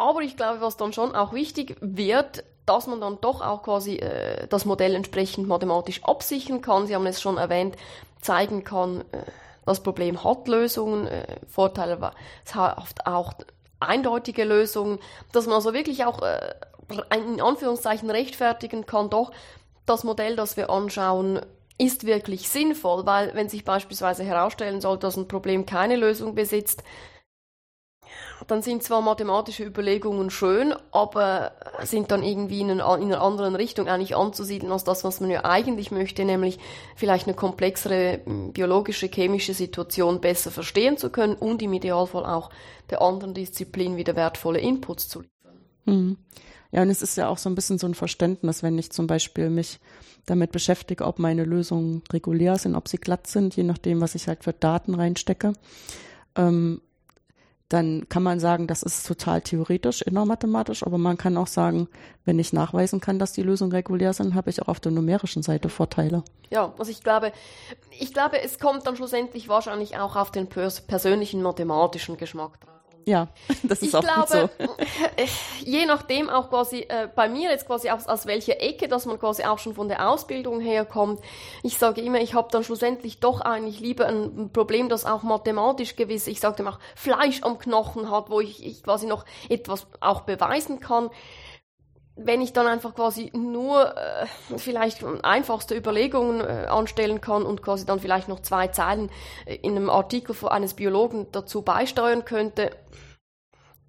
aber 0.02 0.22
ich 0.22 0.36
glaube, 0.36 0.62
was 0.62 0.78
dann 0.78 0.94
schon 0.94 1.16
auch 1.16 1.32
wichtig 1.32 1.78
wird, 1.80 2.44
dass 2.66 2.88
man 2.88 3.00
dann 3.02 3.20
doch 3.22 3.42
auch 3.42 3.64
quasi 3.64 3.98
äh, 3.98 4.48
das 4.48 4.66
Modell 4.66 4.96
entsprechend 4.96 5.48
mathematisch 5.48 6.04
absichern 6.04 6.62
kann. 6.62 6.88
Sie 6.88 6.96
haben 6.96 7.06
es 7.06 7.22
schon 7.22 7.38
erwähnt, 7.38 7.76
zeigen 8.20 8.64
kann, 8.64 9.02
äh, 9.12 9.24
das 9.66 9.84
Problem 9.84 10.24
hat 10.24 10.48
Lösungen, 10.48 11.08
äh, 11.08 11.38
Vorteile, 11.48 12.12
es 12.44 12.56
hat 12.56 13.06
auch 13.06 13.34
eindeutige 13.80 14.44
Lösungen, 14.44 15.00
dass 15.32 15.46
man 15.46 15.56
also 15.56 15.74
wirklich 15.74 16.04
auch 16.06 16.22
äh, 16.22 16.56
in 17.16 17.40
Anführungszeichen 17.40 18.10
rechtfertigen 18.10 18.86
kann, 18.86 19.10
doch 19.10 19.32
das 19.86 20.04
Modell, 20.04 20.36
das 20.36 20.58
wir 20.58 20.70
anschauen, 20.70 21.42
ist 21.78 22.06
wirklich 22.06 22.50
sinnvoll, 22.50 23.06
weil 23.06 23.34
wenn 23.34 23.50
sich 23.50 23.66
beispielsweise 23.66 24.24
herausstellen 24.24 24.82
soll, 24.82 24.98
dass 24.98 25.18
ein 25.18 25.28
Problem 25.28 25.66
keine 25.66 25.96
Lösung 25.96 26.36
besitzt, 26.36 26.84
dann 28.48 28.62
sind 28.62 28.84
zwar 28.84 29.02
mathematische 29.02 29.64
Überlegungen 29.64 30.30
schön, 30.30 30.74
aber 30.92 31.54
sind 31.84 32.12
dann 32.12 32.24
irgendwie 32.24 32.62
in, 32.62 32.72
einer 32.72 33.22
anderen 33.22 33.56
Richtung 33.56 33.88
eigentlich 33.88 34.16
anzusiedeln 34.16 34.72
als 34.72 34.84
das, 34.84 35.04
was 35.04 35.20
man 35.20 35.30
ja 35.30 35.46
eigentlich 35.46 35.92
möchte, 35.92 36.26
nämlich 36.26 36.60
vielleicht 36.96 37.28
eine 37.28 37.36
komplexere 37.36 38.22
hm, 38.24 38.54
biologische, 38.54 39.08
chemische 39.08 39.54
Situation 39.54 40.22
besser 40.22 40.52
verstehen 40.52 40.98
zu 40.98 41.10
können 41.10 41.36
und 41.36 41.62
im 41.62 41.74
Idealfall 41.74 42.26
auch 42.26 42.50
der 42.90 43.02
anderen 43.02 43.34
Disziplin 43.34 43.98
wieder 43.98 44.16
wertvolle 44.16 44.60
Inputs 44.60 45.08
zu 45.08 45.22
liefern. 45.22 45.58
Mhm. 45.86 46.18
Ja, 46.72 46.82
und 46.82 46.90
es 46.90 47.02
ist 47.02 47.18
ja 47.18 47.28
auch 47.28 47.38
so 47.38 47.50
ein 47.50 47.56
bisschen 47.56 47.78
so 47.78 47.88
ein 47.88 47.96
Verständnis, 47.96 48.64
wenn 48.64 48.78
ich 48.78 48.92
zum 48.92 49.06
Beispiel 49.08 49.50
mich 49.50 49.80
damit 50.26 50.52
beschäftige, 50.52 51.06
ob 51.06 51.20
meine 51.20 51.44
Lösungen 51.44 52.04
regulär 52.14 52.58
sind, 52.58 52.76
ob 52.76 52.88
sie 52.88 52.98
glatt 52.98 53.28
sind, 53.28 53.56
je 53.56 53.64
nachdem, 53.64 54.02
was 54.02 54.16
ich 54.16 54.28
halt 54.28 54.44
für 54.44 54.54
Daten 54.54 54.96
reinstecke. 54.96 55.54
Ähm, 56.36 56.82
dann 57.72 58.10
kann 58.10 58.24
man 58.24 58.40
sagen, 58.40 58.68
das 58.68 58.84
ist 58.84 59.08
total 59.08 59.42
theoretisch, 59.42 60.02
innermathematisch, 60.02 60.84
aber 60.84 60.98
man 60.98 61.18
kann 61.18 61.38
auch 61.38 61.48
sagen, 61.48 61.88
wenn 62.26 62.38
ich 62.38 62.52
nachweisen 62.52 63.00
kann, 63.00 63.18
dass 63.18 63.32
die 63.32 63.44
Lösungen 63.44 63.72
regulär 63.72 64.14
sind, 64.14 64.36
habe 64.36 64.50
ich 64.50 64.62
auch 64.62 64.68
auf 64.68 64.80
der 64.80 64.92
numerischen 64.92 65.42
Seite 65.42 65.70
Vorteile. 65.70 66.24
Ja, 66.50 66.74
also 66.78 66.92
ich 66.92 67.02
glaube, 67.02 67.32
ich 67.98 68.14
glaube, 68.14 68.42
es 68.42 68.60
kommt 68.60 68.86
dann 68.88 68.98
schlussendlich 68.98 69.48
wahrscheinlich 69.48 69.98
auch 69.98 70.16
auf 70.16 70.32
den 70.32 70.48
persönlichen 70.48 71.42
mathematischen 71.42 72.18
Geschmack 72.18 72.60
drauf. 72.60 72.71
Ja, 73.06 73.28
das 73.64 73.82
ist 73.82 73.90
ich 73.90 73.96
auch 73.96 74.02
glaube, 74.02 74.50
gut 74.58 74.68
so. 74.68 74.76
Äh, 75.18 75.28
je 75.64 75.86
nachdem 75.86 76.30
auch 76.30 76.50
quasi 76.50 76.86
äh, 76.88 77.08
bei 77.14 77.30
mir 77.30 77.50
jetzt 77.50 77.66
quasi 77.68 77.90
aus, 77.90 78.08
aus 78.08 78.26
welcher 78.26 78.62
Ecke, 78.62 78.88
dass 78.88 79.06
man 79.06 79.20
quasi 79.20 79.44
auch 79.44 79.60
schon 79.60 79.74
von 79.74 79.88
der 79.88 80.10
Ausbildung 80.10 80.60
herkommt. 80.60 81.20
Ich 81.64 81.78
sage 81.78 82.02
immer, 82.02 82.20
ich 82.20 82.34
habe 82.34 82.50
dann 82.52 82.64
schlussendlich 82.64 83.20
doch 83.20 83.42
eigentlich 83.42 83.80
lieber 83.80 84.06
ein, 84.08 84.24
ein 84.38 84.50
Problem, 84.52 84.90
das 84.90 85.06
auch 85.06 85.24
mathematisch 85.24 85.96
gewiss, 85.96 86.28
ich 86.28 86.40
sage 86.40 86.68
auch 86.68 86.80
Fleisch 86.96 87.42
am 87.44 87.58
Knochen 87.58 88.12
hat, 88.12 88.30
wo 88.30 88.40
ich, 88.40 88.66
ich 88.66 88.84
quasi 88.84 89.08
noch 89.08 89.26
etwas 89.50 89.88
auch 90.00 90.22
beweisen 90.22 90.80
kann 90.80 91.10
wenn 92.16 92.42
ich 92.42 92.54
dann 92.54 92.68
einfach 92.68 92.94
quasi 92.94 93.32
nur 93.34 93.96
äh, 93.98 94.26
vielleicht 94.58 95.04
einfachste 95.24 95.76
Überlegungen 95.76 96.42
äh, 96.42 96.68
anstellen 96.68 97.22
kann 97.22 97.44
und 97.44 97.62
quasi 97.62 97.86
dann 97.86 98.00
vielleicht 98.00 98.28
noch 98.28 98.42
zwei 98.42 98.68
Zeilen 98.68 99.10
äh, 99.46 99.56
in 99.56 99.76
einem 99.76 99.90
Artikel 99.90 100.36
eines 100.48 100.74
Biologen 100.74 101.28
dazu 101.32 101.62
beisteuern 101.62 102.26
könnte, 102.26 102.72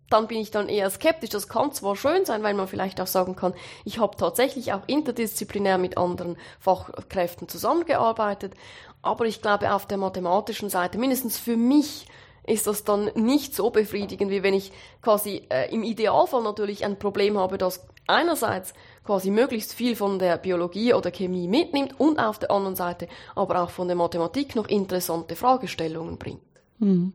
dann 0.09 0.29
bin 0.29 0.39
ich 0.39 0.51
dann 0.51 0.69
eher 0.69 0.91
skeptisch. 0.91 1.31
Das 1.31 1.49
kann 1.49 1.73
zwar 1.73 1.97
schön 1.97 2.25
sein, 2.25 2.43
weil 2.43 2.55
man 2.55 2.69
vielleicht 2.69 3.01
auch 3.01 3.07
sagen 3.07 3.35
kann, 3.35 3.55
ich 3.85 3.99
habe 3.99 4.17
tatsächlich 4.17 4.73
auch 4.73 4.83
interdisziplinär 4.87 5.79
mit 5.79 5.97
anderen 5.97 6.37
Fachkräften 6.61 7.49
zusammengearbeitet, 7.49 8.55
aber 9.01 9.25
ich 9.25 9.43
glaube 9.43 9.73
auf 9.73 9.87
der 9.87 9.99
mathematischen 9.99 10.71
Seite, 10.71 10.99
mindestens 10.99 11.39
für 11.39 11.57
mich, 11.57 12.07
ist 12.47 12.67
das 12.67 12.85
dann 12.85 13.11
nicht 13.15 13.55
so 13.55 13.71
befriedigend, 13.71 14.31
wie 14.31 14.43
wenn 14.43 14.55
ich 14.55 14.73
quasi 15.01 15.43
äh, 15.49 15.73
im 15.73 15.83
Idealfall 15.83 16.43
natürlich 16.43 16.85
ein 16.85 16.99
Problem 16.99 17.39
habe, 17.39 17.59
das 17.59 17.87
einerseits 18.07 18.75
quasi 19.05 19.31
möglichst 19.31 19.73
viel 19.73 19.97
von 19.97 20.19
der 20.19 20.39
Biologie 20.39 20.95
oder 20.95 21.11
Chemie 21.11 21.49
mitnimmt 21.49 21.99
und 21.99 22.19
auf 22.19 22.39
der 22.39 22.51
anderen 22.51 22.77
Seite 22.77 23.09
aber 23.35 23.63
auch 23.63 23.71
von 23.71 23.87
der 23.87 23.97
Mathematik 23.97 24.57
noch 24.57 24.69
interessante 24.69 25.37
Fragestellungen 25.37 26.19
bringt. 26.19 26.43
Hm. 26.79 27.13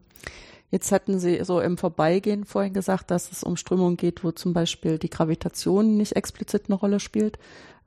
Jetzt 0.70 0.92
hatten 0.92 1.18
Sie 1.18 1.42
so 1.44 1.60
im 1.60 1.78
Vorbeigehen 1.78 2.44
vorhin 2.44 2.74
gesagt, 2.74 3.10
dass 3.10 3.32
es 3.32 3.42
um 3.42 3.56
Strömungen 3.56 3.96
geht, 3.96 4.22
wo 4.22 4.32
zum 4.32 4.52
Beispiel 4.52 4.98
die 4.98 5.08
Gravitation 5.08 5.96
nicht 5.96 6.14
explizit 6.14 6.64
eine 6.66 6.74
Rolle 6.74 7.00
spielt. 7.00 7.38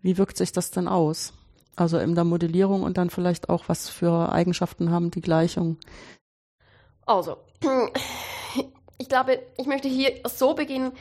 Wie 0.02 0.18
wirkt 0.18 0.38
sich 0.38 0.52
das 0.52 0.72
denn 0.72 0.88
aus? 0.88 1.34
Also 1.76 2.00
in 2.00 2.16
der 2.16 2.24
Modellierung 2.24 2.82
und 2.82 2.98
dann 2.98 3.12
vielleicht 3.12 3.50
auch, 3.50 3.66
was 3.68 3.88
für 3.88 4.32
Eigenschaften 4.32 4.90
haben 4.90 5.12
die 5.12 5.22
Gleichungen? 5.22 5.78
Also, 7.12 7.40
ich 8.98 9.10
glaube, 9.10 9.40
ich 9.58 9.66
möchte 9.66 9.90
hier 9.90 10.14
so 10.24 10.54
beginnen. 10.54 10.94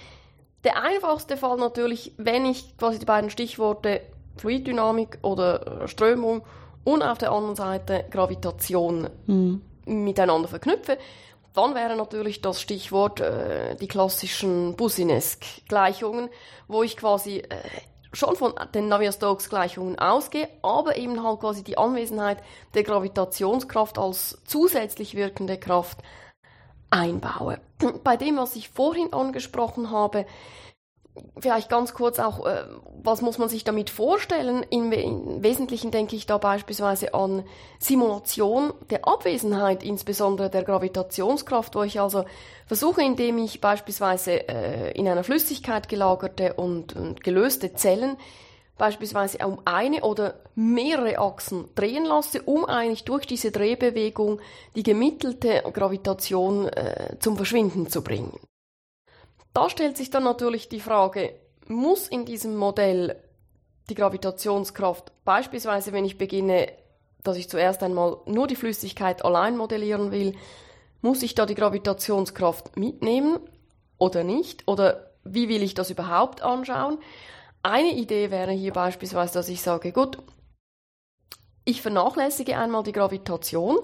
Der 0.64 0.82
einfachste 0.82 1.36
Fall 1.36 1.56
natürlich, 1.56 2.12
wenn 2.16 2.44
ich 2.46 2.76
quasi 2.76 2.98
die 2.98 3.06
beiden 3.06 3.30
Stichworte 3.30 4.00
Fluiddynamik 4.36 5.18
oder 5.22 5.86
Strömung 5.86 6.42
und 6.82 7.02
auf 7.04 7.18
der 7.18 7.30
anderen 7.30 7.54
Seite 7.54 8.06
Gravitation 8.10 9.08
mhm. 9.26 9.62
miteinander 9.84 10.48
verknüpfe, 10.48 10.98
dann 11.54 11.76
wäre 11.76 11.94
natürlich 11.94 12.40
das 12.40 12.60
Stichwort 12.60 13.20
äh, 13.20 13.76
die 13.76 13.86
klassischen 13.86 14.74
Businesk-Gleichungen, 14.74 16.28
wo 16.66 16.82
ich 16.82 16.96
quasi 16.96 17.38
äh, 17.38 17.56
schon 18.12 18.36
von 18.36 18.54
den 18.74 18.88
Navier-Stokes-Gleichungen 18.88 19.98
ausgehe, 19.98 20.48
aber 20.62 20.96
eben 20.96 21.22
halt 21.22 21.40
quasi 21.40 21.62
die 21.62 21.78
Anwesenheit 21.78 22.38
der 22.74 22.82
Gravitationskraft 22.82 23.98
als 23.98 24.38
zusätzlich 24.44 25.14
wirkende 25.14 25.58
Kraft 25.58 25.98
einbaue. 26.90 27.60
Bei 28.02 28.16
dem, 28.16 28.36
was 28.36 28.56
ich 28.56 28.68
vorhin 28.68 29.12
angesprochen 29.12 29.90
habe, 29.90 30.26
vielleicht 31.38 31.68
ganz 31.68 31.94
kurz 31.94 32.18
auch, 32.18 32.46
äh, 32.46 32.64
was 33.02 33.22
muss 33.22 33.38
man 33.38 33.48
sich 33.48 33.64
damit 33.64 33.90
vorstellen? 33.90 34.64
Im, 34.70 34.90
Wesentlichen 35.42 35.90
denke 35.90 36.16
ich 36.16 36.26
da 36.26 36.38
beispielsweise 36.38 37.14
an 37.14 37.44
Simulation 37.78 38.72
der 38.90 39.06
Abwesenheit, 39.06 39.82
insbesondere 39.82 40.50
der 40.50 40.64
Gravitationskraft, 40.64 41.74
wo 41.74 41.82
ich 41.82 42.00
also 42.00 42.24
versuche, 42.66 43.02
indem 43.02 43.38
ich 43.38 43.60
beispielsweise 43.60 44.48
äh, 44.48 44.92
in 44.92 45.08
einer 45.08 45.24
Flüssigkeit 45.24 45.88
gelagerte 45.88 46.54
und, 46.54 46.94
und 46.94 47.22
gelöste 47.24 47.74
Zellen 47.74 48.16
beispielsweise 48.80 49.46
um 49.46 49.60
eine 49.66 50.02
oder 50.02 50.40
mehrere 50.54 51.18
Achsen 51.18 51.68
drehen 51.74 52.06
lasse, 52.06 52.40
um 52.42 52.64
eigentlich 52.64 53.04
durch 53.04 53.26
diese 53.26 53.50
Drehbewegung 53.50 54.40
die 54.74 54.82
gemittelte 54.82 55.62
Gravitation 55.70 56.66
äh, 56.68 57.16
zum 57.20 57.36
Verschwinden 57.36 57.88
zu 57.88 58.02
bringen. 58.02 58.32
Da 59.60 59.68
stellt 59.68 59.98
sich 59.98 60.08
dann 60.08 60.24
natürlich 60.24 60.70
die 60.70 60.80
Frage, 60.80 61.34
muss 61.68 62.08
in 62.08 62.24
diesem 62.24 62.56
Modell 62.56 63.22
die 63.90 63.94
Gravitationskraft, 63.94 65.12
beispielsweise 65.26 65.92
wenn 65.92 66.06
ich 66.06 66.16
beginne, 66.16 66.72
dass 67.22 67.36
ich 67.36 67.50
zuerst 67.50 67.82
einmal 67.82 68.16
nur 68.24 68.46
die 68.46 68.56
Flüssigkeit 68.56 69.22
allein 69.22 69.58
modellieren 69.58 70.12
will, 70.12 70.34
muss 71.02 71.22
ich 71.22 71.34
da 71.34 71.44
die 71.44 71.56
Gravitationskraft 71.56 72.78
mitnehmen 72.78 73.38
oder 73.98 74.24
nicht? 74.24 74.66
Oder 74.66 75.10
wie 75.24 75.50
will 75.50 75.62
ich 75.62 75.74
das 75.74 75.90
überhaupt 75.90 76.40
anschauen? 76.40 76.96
Eine 77.62 77.92
Idee 77.92 78.30
wäre 78.30 78.52
hier 78.52 78.72
beispielsweise, 78.72 79.34
dass 79.34 79.50
ich 79.50 79.60
sage, 79.60 79.92
gut, 79.92 80.16
ich 81.66 81.82
vernachlässige 81.82 82.56
einmal 82.56 82.82
die 82.82 82.92
Gravitation, 82.92 83.78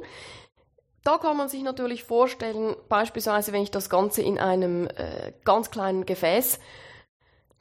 da 1.07 1.19
kann 1.19 1.37
man 1.37 1.49
sich 1.49 1.63
natürlich 1.63 2.03
vorstellen, 2.03 2.75
beispielsweise 2.89 3.53
wenn 3.53 3.63
ich 3.63 3.71
das 3.71 3.89
Ganze 3.89 4.23
in 4.23 4.39
einem 4.39 4.89
äh, 4.89 5.33
ganz 5.45 5.71
kleinen 5.71 6.05
Gefäß 6.05 6.59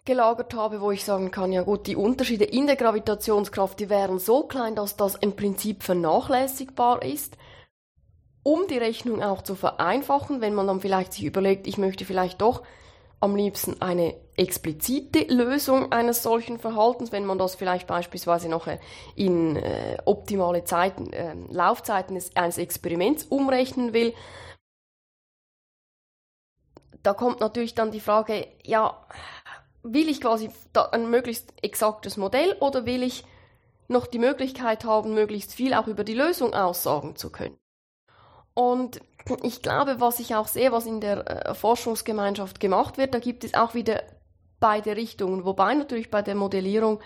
gelagert 0.03 0.55
habe, 0.55 0.81
wo 0.81 0.91
ich 0.91 1.05
sagen 1.05 1.29
kann, 1.29 1.51
ja 1.51 1.61
gut, 1.61 1.85
die 1.85 1.95
Unterschiede 1.95 2.45
in 2.45 2.65
der 2.65 2.75
Gravitationskraft, 2.75 3.79
die 3.79 3.89
wären 3.89 4.17
so 4.17 4.43
klein, 4.43 4.75
dass 4.75 4.97
das 4.97 5.15
im 5.15 5.35
Prinzip 5.35 5.83
vernachlässigbar 5.83 7.03
ist. 7.03 7.37
Um 8.41 8.67
die 8.67 8.77
Rechnung 8.77 9.23
auch 9.23 9.43
zu 9.43 9.55
vereinfachen, 9.55 10.41
wenn 10.41 10.53
man 10.53 10.67
dann 10.67 10.81
vielleicht 10.81 11.13
sich 11.13 11.25
überlegt, 11.25 11.67
ich 11.67 11.77
möchte 11.77 12.05
vielleicht 12.05 12.41
doch 12.41 12.63
am 13.19 13.35
liebsten 13.35 13.81
eine 13.81 14.15
explizite 14.37 15.23
Lösung 15.33 15.91
eines 15.91 16.21
solchen 16.21 16.59
Verhaltens, 16.59 17.11
wenn 17.11 17.25
man 17.25 17.37
das 17.37 17.55
vielleicht 17.55 17.87
beispielsweise 17.87 18.49
noch 18.49 18.67
in 19.15 19.55
äh, 19.55 19.97
optimale 20.05 20.63
Zeiten, 20.65 21.13
äh, 21.13 21.35
Laufzeiten 21.49 22.19
eines 22.35 22.57
Experiments 22.57 23.23
umrechnen 23.25 23.93
will. 23.93 24.13
Da 27.01 27.13
kommt 27.13 27.39
natürlich 27.39 27.75
dann 27.75 27.91
die 27.91 27.99
Frage, 27.99 28.47
ja, 28.63 29.05
will 29.83 30.09
ich 30.09 30.19
quasi 30.21 30.49
ein 30.91 31.09
möglichst 31.09 31.53
exaktes 31.61 32.17
Modell 32.17 32.57
oder 32.59 32.85
will 32.85 33.03
ich 33.03 33.23
noch 33.87 34.07
die 34.07 34.19
Möglichkeit 34.19 34.83
haben, 34.83 35.13
möglichst 35.13 35.53
viel 35.53 35.73
auch 35.75 35.87
über 35.87 36.03
die 36.03 36.15
Lösung 36.15 36.53
aussagen 36.53 37.15
zu 37.15 37.31
können? 37.31 37.57
Und 38.55 39.01
ich 39.41 39.61
glaube, 39.61 39.99
was 39.99 40.19
ich 40.19 40.35
auch 40.35 40.47
sehe, 40.47 40.71
was 40.71 40.85
in 40.85 41.01
der 41.01 41.47
äh, 41.47 41.55
Forschungsgemeinschaft 41.55 42.59
gemacht 42.59 42.97
wird, 42.97 43.13
da 43.13 43.19
gibt 43.19 43.43
es 43.43 43.53
auch 43.53 43.73
wieder 43.73 44.03
beide 44.59 44.95
Richtungen. 44.95 45.45
Wobei 45.45 45.73
natürlich 45.73 46.11
bei 46.11 46.21
der 46.21 46.35
Modellierung 46.35 46.99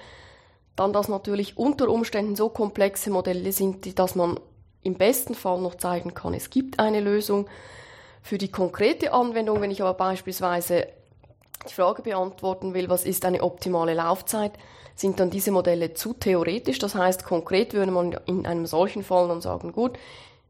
dann 0.75 0.93
das 0.93 1.07
natürlich 1.07 1.57
unter 1.57 1.89
Umständen 1.89 2.35
so 2.35 2.49
komplexe 2.49 3.09
Modelle 3.09 3.51
sind, 3.51 3.99
dass 3.99 4.15
man 4.15 4.39
im 4.81 4.95
besten 4.95 5.35
Fall 5.35 5.59
noch 5.59 5.75
zeigen 5.75 6.13
kann, 6.13 6.33
es 6.33 6.49
gibt 6.49 6.79
eine 6.79 7.01
Lösung 7.01 7.47
für 8.21 8.37
die 8.37 8.51
konkrete 8.51 9.11
Anwendung. 9.11 9.61
Wenn 9.61 9.71
ich 9.71 9.81
aber 9.81 9.93
beispielsweise 9.93 10.87
die 11.69 11.73
Frage 11.73 12.01
beantworten 12.01 12.73
will, 12.73 12.89
was 12.89 13.03
ist 13.03 13.25
eine 13.25 13.43
optimale 13.43 13.93
Laufzeit, 13.93 14.53
sind 14.95 15.19
dann 15.19 15.29
diese 15.29 15.51
Modelle 15.51 15.93
zu 15.93 16.13
theoretisch. 16.13 16.79
Das 16.79 16.95
heißt, 16.95 17.25
konkret 17.25 17.73
würde 17.73 17.91
man 17.91 18.17
in 18.25 18.45
einem 18.45 18.65
solchen 18.65 19.03
Fall 19.03 19.27
dann 19.27 19.41
sagen, 19.41 19.71
gut, 19.71 19.97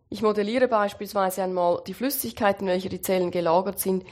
ich 0.09 0.21
modelliere 0.23 0.67
beispielsweise 0.67 1.43
einmal 1.43 1.81
die 1.85 1.93
Flüssigkeit, 1.93 2.61
in 2.61 2.67
welcher 2.67 2.89
die 2.89 3.01
Zellen 3.01 3.31
gelagert 3.31 3.79
sind, 3.79 4.03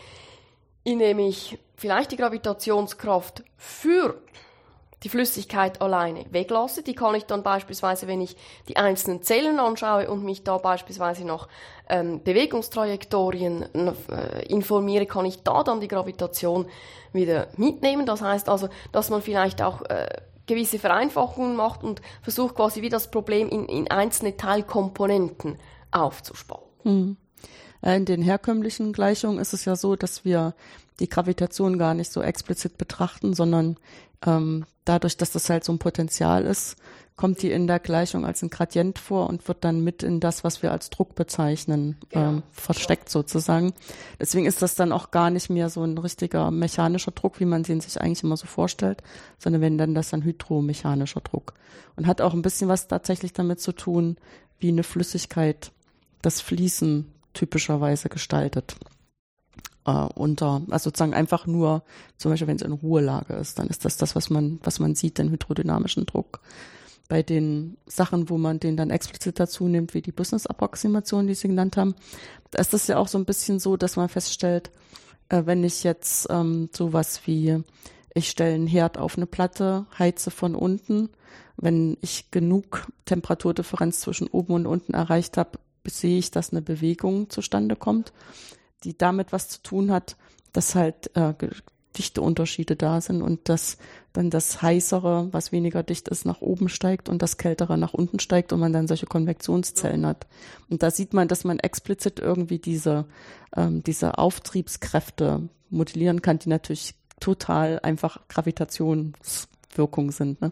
indem 0.84 1.20
ich 1.20 1.58
vielleicht 1.76 2.12
die 2.12 2.18
Gravitationskraft 2.18 3.44
für 3.58 4.22
die 5.04 5.10
Flüssigkeit 5.10 5.82
alleine 5.82 6.26
weglasse. 6.32 6.82
Die 6.84 6.96
kann 6.96 7.16
ich 7.16 7.26
dann 7.26 7.44
beispielsweise, 7.44 8.08
wenn 8.08 8.22
ich 8.22 8.36
die 8.68 8.78
einzelnen 8.78 9.22
Zellen 9.22 9.60
anschaue 9.60 10.10
und 10.10 10.24
mich 10.24 10.44
da 10.44 10.58
beispielsweise 10.58 11.26
noch 11.26 11.48
ähm, 11.90 12.24
Bewegungstrajektorien 12.24 13.66
äh, 13.74 14.46
informiere, 14.48 15.06
kann 15.06 15.26
ich 15.26 15.44
da 15.44 15.64
dann 15.64 15.82
die 15.82 15.88
Gravitation 15.88 16.68
wieder 17.12 17.48
mitnehmen. 17.58 18.06
Das 18.06 18.22
heißt 18.22 18.50
also, 18.50 18.70
dass 18.92 19.10
man 19.10 19.22
vielleicht 19.22 19.62
auch 19.62 19.82
äh, 19.84 20.08
gewisse 20.48 20.80
Vereinfachungen 20.80 21.56
macht 21.56 21.84
und 21.84 22.02
versucht 22.22 22.56
quasi 22.56 22.82
wie 22.82 22.90
das 22.90 23.12
Problem 23.12 23.50
in, 23.50 23.66
in 23.66 23.92
einzelne 23.92 24.38
Teilkomponenten 24.38 25.60
aufzuspalten. 26.02 26.68
Hm. 26.84 27.18
In 27.82 28.06
den 28.06 28.22
herkömmlichen 28.22 28.92
Gleichungen 28.92 29.40
ist 29.40 29.54
es 29.54 29.66
ja 29.66 29.76
so, 29.76 29.96
dass 29.96 30.26
wir 30.26 30.56
die 31.00 31.10
Gravitation 31.10 31.78
gar 31.78 31.94
nicht 31.94 32.12
so 32.12 32.22
explizit 32.22 32.78
betrachten, 32.78 33.34
sondern 33.34 33.78
ähm, 34.26 34.66
dadurch, 34.84 35.18
dass 35.18 35.32
das 35.32 35.50
halt 35.50 35.64
so 35.64 35.72
ein 35.72 35.80
Potenzial 35.80 36.44
ist, 36.44 36.78
kommt 37.16 37.42
die 37.42 37.52
in 37.52 37.66
der 37.66 37.80
Gleichung 37.80 38.26
als 38.26 38.44
ein 38.44 38.52
Gradient 38.52 39.00
vor 39.00 39.28
und 39.28 39.48
wird 39.48 39.64
dann 39.64 39.84
mit 39.84 40.04
in 40.04 40.20
das, 40.20 40.44
was 40.44 40.62
wir 40.62 40.72
als 40.72 40.92
Druck 40.92 41.16
bezeichnen, 41.16 41.98
genau. 42.10 42.30
ähm, 42.30 42.44
versteckt 42.52 43.10
sozusagen. 43.10 43.74
Deswegen 44.20 44.46
ist 44.46 44.62
das 44.62 44.76
dann 44.76 44.92
auch 44.92 45.10
gar 45.10 45.32
nicht 45.32 45.50
mehr 45.50 45.70
so 45.70 45.84
ein 45.84 45.98
richtiger 45.98 46.52
mechanischer 46.52 47.12
Druck, 47.12 47.40
wie 47.40 47.46
man 47.46 47.64
den 47.64 47.82
sich 47.82 48.00
eigentlich 48.00 48.24
immer 48.24 48.38
so 48.38 48.46
vorstellt, 48.46 49.02
sondern 49.40 49.64
wenn 49.64 49.80
dann 49.80 49.96
das 49.96 50.14
ein 50.14 50.24
hydromechanischer 50.24 51.22
Druck. 51.22 51.54
Und 51.96 52.06
hat 52.06 52.22
auch 52.22 52.34
ein 52.34 52.44
bisschen 52.44 52.70
was 52.70 52.88
tatsächlich 52.88 53.34
damit 53.34 53.60
zu 53.60 53.72
tun, 53.72 54.18
wie 54.60 54.70
eine 54.70 54.84
Flüssigkeit 54.84 55.72
das 56.22 56.42
Fließen 56.42 57.06
typischerweise 57.34 58.10
gestaltet. 58.10 58.76
Äh, 59.86 59.92
unter, 59.92 60.62
also 60.70 60.90
sozusagen 60.90 61.14
einfach 61.14 61.48
nur, 61.48 61.84
zum 62.18 62.32
Beispiel 62.32 62.48
wenn 62.48 62.58
es 62.58 62.62
in 62.62 62.74
Ruhelage 62.74 63.34
ist, 63.36 63.58
dann 63.60 63.68
ist 63.68 63.86
das 63.86 63.98
das, 63.98 64.16
was 64.16 64.30
man, 64.30 64.60
was 64.64 64.80
man 64.80 64.96
sieht, 64.96 65.18
den 65.18 65.32
hydrodynamischen 65.32 66.06
Druck. 66.06 66.42
Bei 67.08 67.24
den 67.24 67.78
Sachen, 67.86 68.30
wo 68.30 68.38
man 68.38 68.60
den 68.60 68.76
dann 68.76 68.90
explizit 68.90 69.40
dazu 69.40 69.70
nimmt, 69.70 69.94
wie 69.94 70.02
die 70.02 70.12
Business-Approximation, 70.12 71.28
die 71.28 71.36
Sie 71.36 71.48
genannt 71.48 71.78
haben, 71.78 71.96
da 72.52 72.60
ist 72.60 72.74
das 72.74 72.88
ja 72.88 72.98
auch 72.98 73.08
so 73.08 73.18
ein 73.18 73.24
bisschen 73.24 73.60
so, 73.60 73.78
dass 73.78 73.96
man 73.96 74.10
feststellt, 74.10 74.72
äh, 75.30 75.44
wenn 75.46 75.64
ich 75.64 75.84
jetzt 75.84 76.28
ähm, 76.30 76.70
sowas 76.76 77.22
wie, 77.26 77.64
ich 78.14 78.30
stelle 78.30 78.56
einen 78.56 78.68
Herd 78.68 78.98
auf 78.98 79.16
eine 79.16 79.26
Platte, 79.26 79.86
heize 79.98 80.32
von 80.32 80.54
unten, 80.54 81.10
wenn 81.56 81.98
ich 82.02 82.30
genug 82.32 82.88
Temperaturdifferenz 83.06 84.02
zwischen 84.02 84.28
oben 84.28 84.54
und 84.54 84.66
unten 84.66 84.94
erreicht 84.94 85.38
habe, 85.38 85.57
sehe 85.90 86.18
ich, 86.20 86.32
dass 86.32 86.52
eine 86.52 86.62
Bewegung 86.62 87.30
zustande 87.30 87.76
kommt, 87.76 88.14
die 88.84 88.98
damit 88.98 89.32
was 89.32 89.50
zu 89.50 89.62
tun 89.64 89.92
hat, 89.92 90.16
dass 90.54 90.76
halt 90.76 91.16
äh, 91.16 91.34
dichte 91.98 92.22
Unterschiede 92.22 92.76
da 92.76 93.02
sind 93.02 93.22
und 93.22 93.50
dass 93.50 93.78
dann 94.14 94.30
das 94.30 94.62
heißere, 94.62 95.30
was 95.32 95.52
weniger 95.52 95.84
dicht 95.84 96.08
ist, 96.08 96.26
nach 96.26 96.42
oben 96.42 96.70
steigt 96.70 97.10
und 97.10 97.22
das 97.22 97.38
kältere 97.38 97.78
nach 97.78 97.94
unten 97.94 98.20
steigt 98.20 98.54
und 98.54 98.60
man 98.60 98.74
dann 98.74 98.88
solche 98.88 99.06
Konvektionszellen 99.06 100.06
hat. 100.06 100.28
Und 100.70 100.84
da 100.84 100.92
sieht 100.92 101.14
man, 101.14 101.28
dass 101.28 101.44
man 101.44 101.60
explizit 101.60 102.20
irgendwie 102.20 102.60
diese, 102.60 103.06
ähm, 103.56 103.84
diese 103.84 104.18
Auftriebskräfte 104.18 105.50
modellieren 105.70 106.22
kann, 106.22 106.40
die 106.40 106.50
natürlich 106.50 106.96
total 107.20 107.80
einfach 107.80 108.28
Gravitationswirkung 108.28 110.12
sind. 110.12 110.42
Ne? 110.42 110.52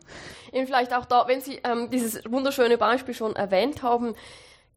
Eben 0.52 0.66
vielleicht 0.66 0.94
auch 0.94 1.06
da, 1.06 1.28
wenn 1.28 1.42
Sie 1.42 1.60
ähm, 1.64 1.90
dieses 1.92 2.24
wunderschöne 2.30 2.78
Beispiel 2.78 3.14
schon 3.14 3.36
erwähnt 3.36 3.84
haben, 3.84 4.16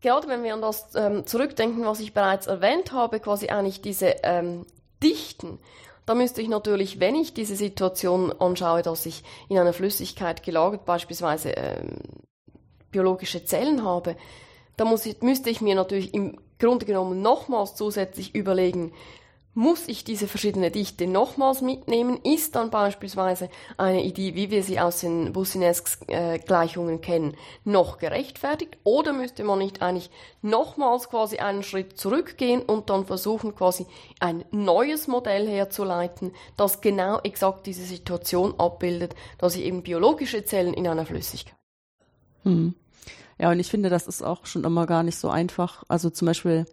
gerade 0.00 0.28
wenn 0.28 0.42
wir 0.44 0.54
an 0.54 0.62
das 0.62 0.94
ähm, 0.94 1.26
zurückdenken, 1.26 1.84
was 1.84 2.00
ich 2.00 2.14
bereits 2.14 2.46
erwähnt 2.46 2.92
habe, 2.92 3.20
quasi 3.20 3.48
eigentlich 3.48 3.80
diese 3.80 4.16
ähm, 4.22 4.66
Dichten, 5.02 5.58
da 6.06 6.14
müsste 6.14 6.40
ich 6.40 6.48
natürlich, 6.48 7.00
wenn 7.00 7.14
ich 7.14 7.34
diese 7.34 7.54
Situation 7.54 8.32
anschaue, 8.32 8.82
dass 8.82 9.04
ich 9.04 9.22
in 9.48 9.58
einer 9.58 9.74
Flüssigkeit 9.74 10.42
gelagert 10.42 10.86
beispielsweise 10.86 11.50
ähm, 11.50 11.98
biologische 12.90 13.44
Zellen 13.44 13.84
habe, 13.84 14.16
da 14.78 14.84
muss 14.84 15.04
ich, 15.04 15.20
müsste 15.20 15.50
ich 15.50 15.60
mir 15.60 15.74
natürlich 15.74 16.14
im 16.14 16.40
Grunde 16.58 16.86
genommen 16.86 17.20
nochmals 17.20 17.74
zusätzlich 17.74 18.34
überlegen, 18.34 18.92
muss 19.54 19.88
ich 19.88 20.04
diese 20.04 20.28
verschiedene 20.28 20.70
Dichte 20.70 21.06
nochmals 21.06 21.62
mitnehmen? 21.62 22.20
Ist 22.22 22.54
dann 22.54 22.70
beispielsweise 22.70 23.50
eine 23.76 24.04
Idee, 24.04 24.34
wie 24.34 24.50
wir 24.50 24.62
sie 24.62 24.78
aus 24.78 25.00
den 25.00 25.32
Boussinesq-Gleichungen 25.32 27.00
kennen, 27.00 27.36
noch 27.64 27.98
gerechtfertigt? 27.98 28.78
Oder 28.84 29.12
müsste 29.12 29.42
man 29.42 29.58
nicht 29.58 29.82
eigentlich 29.82 30.10
nochmals 30.42 31.08
quasi 31.08 31.38
einen 31.38 31.62
Schritt 31.64 31.98
zurückgehen 31.98 32.62
und 32.62 32.88
dann 32.88 33.04
versuchen, 33.06 33.54
quasi 33.54 33.86
ein 34.20 34.44
neues 34.52 35.08
Modell 35.08 35.48
herzuleiten, 35.48 36.32
das 36.56 36.80
genau 36.80 37.18
exakt 37.20 37.66
diese 37.66 37.82
Situation 37.84 38.54
abbildet, 38.58 39.16
dass 39.38 39.56
ich 39.56 39.64
eben 39.64 39.82
biologische 39.82 40.44
Zellen 40.44 40.74
in 40.74 40.86
einer 40.86 41.06
Flüssigkeit. 41.06 41.56
Hm. 42.44 42.74
Ja, 43.40 43.50
und 43.52 43.60
ich 43.60 43.70
finde, 43.70 43.88
das 43.88 44.06
ist 44.06 44.22
auch 44.22 44.46
schon 44.46 44.64
immer 44.64 44.86
gar 44.86 45.02
nicht 45.02 45.16
so 45.16 45.30
einfach. 45.30 45.84
Also 45.88 46.10
zum 46.10 46.26
Beispiel 46.26 46.66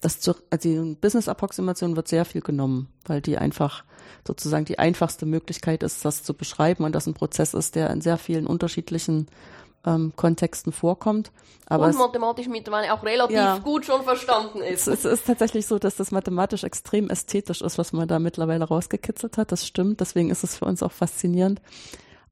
das 0.00 0.20
zu, 0.20 0.34
also 0.50 0.68
die 0.68 0.94
Business-Approximation 0.94 1.96
wird 1.96 2.08
sehr 2.08 2.24
viel 2.24 2.40
genommen, 2.40 2.88
weil 3.06 3.20
die 3.20 3.36
einfach 3.36 3.84
sozusagen 4.26 4.64
die 4.64 4.78
einfachste 4.78 5.26
Möglichkeit 5.26 5.82
ist, 5.82 6.04
das 6.04 6.22
zu 6.22 6.34
beschreiben 6.34 6.84
und 6.84 6.94
das 6.94 7.06
ein 7.06 7.14
Prozess 7.14 7.54
ist, 7.54 7.74
der 7.74 7.90
in 7.90 8.00
sehr 8.00 8.18
vielen 8.18 8.46
unterschiedlichen 8.46 9.28
ähm, 9.84 10.12
Kontexten 10.16 10.72
vorkommt. 10.72 11.32
Aber 11.66 11.86
und 11.86 11.96
mathematisch 11.96 12.48
mittlerweile 12.48 12.92
auch 12.92 13.02
relativ 13.02 13.36
ja, 13.36 13.58
gut 13.58 13.84
schon 13.84 14.02
verstanden 14.02 14.60
ist. 14.60 14.88
Es, 14.88 15.04
es, 15.04 15.20
ist 15.20 15.26
tatsächlich 15.26 15.66
so, 15.66 15.78
dass 15.78 15.96
das 15.96 16.10
mathematisch 16.10 16.64
extrem 16.64 17.08
ästhetisch 17.08 17.62
ist, 17.62 17.78
was 17.78 17.92
man 17.92 18.08
da 18.08 18.18
mittlerweile 18.18 18.64
rausgekitzelt 18.64 19.38
hat. 19.38 19.52
Das 19.52 19.66
stimmt, 19.66 20.00
deswegen 20.00 20.30
ist 20.30 20.44
es 20.44 20.56
für 20.56 20.64
uns 20.64 20.82
auch 20.82 20.92
faszinierend. 20.92 21.60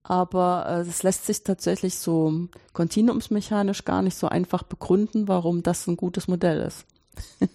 Aber 0.03 0.67
äh, 0.69 0.89
es 0.89 1.03
lässt 1.03 1.27
sich 1.27 1.45
tatsächlich 1.45 1.99
so 1.99 2.49
kontinuumsmechanisch 2.73 3.85
gar 3.85 4.03
nicht 4.03 4.17
so 4.17 4.29
einfach 4.29 4.63
begründen, 4.63 5.29
warum 5.29 5.63
das 5.63 5.87
ein 5.87 5.97
gutes 5.97 6.29
Modell 6.29 6.61
ist. 6.63 6.87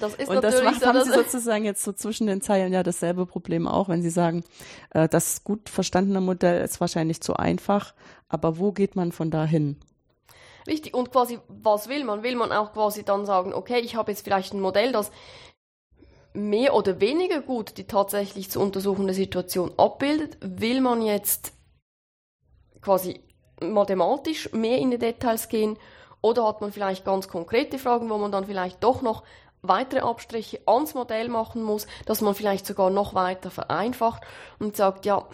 Das 0.00 0.14
ist 0.14 0.28
und 0.28 0.42
das 0.42 0.62
macht, 0.62 0.80
so, 0.80 0.86
haben 0.86 1.04
Sie 1.04 1.12
sozusagen 1.12 1.64
jetzt 1.64 1.82
so 1.82 1.92
zwischen 1.92 2.26
den 2.26 2.40
Zeilen 2.40 2.72
ja 2.72 2.82
dasselbe 2.82 3.26
Problem 3.26 3.68
auch, 3.68 3.88
wenn 3.88 4.02
Sie 4.02 4.10
sagen, 4.10 4.42
äh, 4.90 5.08
das 5.08 5.44
gut 5.44 5.68
verstandene 5.68 6.20
Modell 6.20 6.62
ist 6.64 6.80
wahrscheinlich 6.80 7.20
zu 7.20 7.34
einfach, 7.36 7.94
aber 8.28 8.58
wo 8.58 8.72
geht 8.72 8.96
man 8.96 9.12
von 9.12 9.30
da 9.30 9.44
hin? 9.44 9.76
Richtig, 10.66 10.94
und 10.94 11.10
quasi, 11.10 11.40
was 11.48 11.88
will 11.88 12.04
man? 12.04 12.22
Will 12.22 12.36
man 12.36 12.52
auch 12.52 12.72
quasi 12.72 13.02
dann 13.02 13.26
sagen, 13.26 13.52
okay, 13.52 13.80
ich 13.80 13.96
habe 13.96 14.12
jetzt 14.12 14.22
vielleicht 14.24 14.54
ein 14.54 14.60
Modell, 14.60 14.92
das 14.92 15.10
mehr 16.34 16.74
oder 16.74 17.00
weniger 17.00 17.40
gut 17.40 17.76
die 17.76 17.84
tatsächlich 17.84 18.50
zu 18.50 18.60
untersuchende 18.60 19.12
Situation 19.12 19.72
abbildet? 19.76 20.38
Will 20.40 20.80
man 20.80 21.02
jetzt 21.02 21.52
quasi 22.80 23.20
mathematisch 23.60 24.52
mehr 24.52 24.78
in 24.78 24.90
die 24.90 24.98
Details 24.98 25.48
gehen 25.48 25.76
oder 26.20 26.46
hat 26.46 26.60
man 26.60 26.72
vielleicht 26.72 27.04
ganz 27.04 27.28
konkrete 27.28 27.78
Fragen, 27.78 28.08
wo 28.08 28.18
man 28.18 28.32
dann 28.32 28.46
vielleicht 28.46 28.82
doch 28.82 29.02
noch 29.02 29.24
weitere 29.62 30.00
Abstriche 30.00 30.60
ans 30.66 30.94
Modell 30.94 31.28
machen 31.28 31.62
muss, 31.62 31.86
dass 32.04 32.20
man 32.20 32.34
vielleicht 32.34 32.66
sogar 32.66 32.90
noch 32.90 33.14
weiter 33.14 33.50
vereinfacht 33.50 34.22
und 34.58 34.76
sagt, 34.76 35.06
ja, 35.06 35.24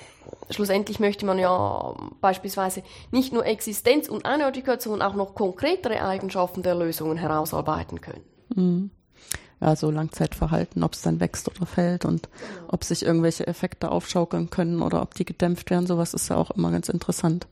schlussendlich 0.51 1.01
möchte 1.01 1.25
man 1.25 1.38
ja 1.38 1.95
beispielsweise 2.21 2.83
nicht 3.11 3.33
nur 3.33 3.47
Existenz 3.47 4.09
und 4.09 4.27
Eindeutigkeit, 4.27 4.83
sondern 4.83 5.11
auch 5.11 5.14
noch 5.14 5.35
konkretere 5.35 6.03
Eigenschaften 6.03 6.62
der 6.62 6.75
Lösungen 6.75 7.17
herausarbeiten 7.17 8.03
können. 8.03 8.23
Mhm. 8.55 8.91
ja, 9.61 9.75
so 9.77 9.91
Langzeitverhalten, 9.91 10.83
ob 10.83 10.93
es 10.93 11.03
dann 11.03 11.21
wächst 11.21 11.49
oder 11.49 11.64
fällt 11.64 12.05
und 12.05 12.29
genau. 12.31 12.69
ob 12.69 12.85
sich 12.85 13.05
irgendwelche 13.05 13.47
Effekte 13.47 13.91
aufschaukeln 13.91 14.51
können 14.51 14.83
oder 14.83 15.01
ob 15.01 15.14
die 15.14 15.25
gedämpft 15.25 15.71
werden. 15.71 15.87
Sowas 15.87 16.12
ist 16.12 16.29
ja 16.29 16.37
auch 16.37 16.51
immer 16.51 16.71
ganz 16.71 16.91
interessant. 16.91 17.47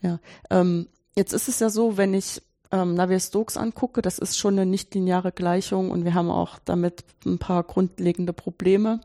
Ja, 0.00 0.20
ähm, 0.50 0.86
jetzt 1.16 1.32
ist 1.32 1.48
es 1.48 1.58
ja 1.58 1.70
so, 1.70 1.96
wenn 1.96 2.14
ich 2.14 2.40
ähm, 2.72 2.94
Navier-Stokes 2.94 3.56
angucke, 3.56 4.02
das 4.02 4.18
ist 4.18 4.38
schon 4.38 4.54
eine 4.54 4.66
nichtlineare 4.66 5.30
Gleichung 5.30 5.90
und 5.90 6.04
wir 6.04 6.14
haben 6.14 6.30
auch 6.30 6.58
damit 6.64 7.04
ein 7.26 7.38
paar 7.38 7.62
grundlegende 7.62 8.32
Probleme, 8.32 9.00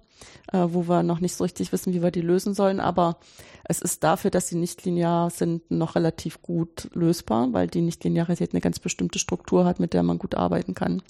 äh, 0.52 0.66
wo 0.70 0.88
wir 0.88 1.04
noch 1.04 1.20
nicht 1.20 1.36
so 1.36 1.44
richtig 1.44 1.72
wissen, 1.72 1.94
wie 1.94 2.02
wir 2.02 2.12
die 2.12 2.22
lösen 2.22 2.54
sollen. 2.54 2.80
Aber 2.80 3.18
es 3.66 3.82
ist 3.82 4.04
dafür, 4.04 4.32
dass 4.32 4.48
sie 4.48 4.56
nicht 4.56 4.86
linear 4.86 5.30
sind, 5.30 5.70
noch 5.70 5.96
relativ 5.96 6.42
gut 6.42 6.90
lösbar, 6.94 7.52
weil 7.52 7.68
die 7.68 7.82
Nichtlinearität 7.82 8.54
eine 8.54 8.62
ganz 8.62 8.80
bestimmte 8.80 9.20
Struktur 9.20 9.66
hat, 9.66 9.80
mit 9.80 9.94
der 9.94 10.04
man 10.04 10.18
gut 10.18 10.36
arbeiten 10.36 10.74
kann. 10.74 11.02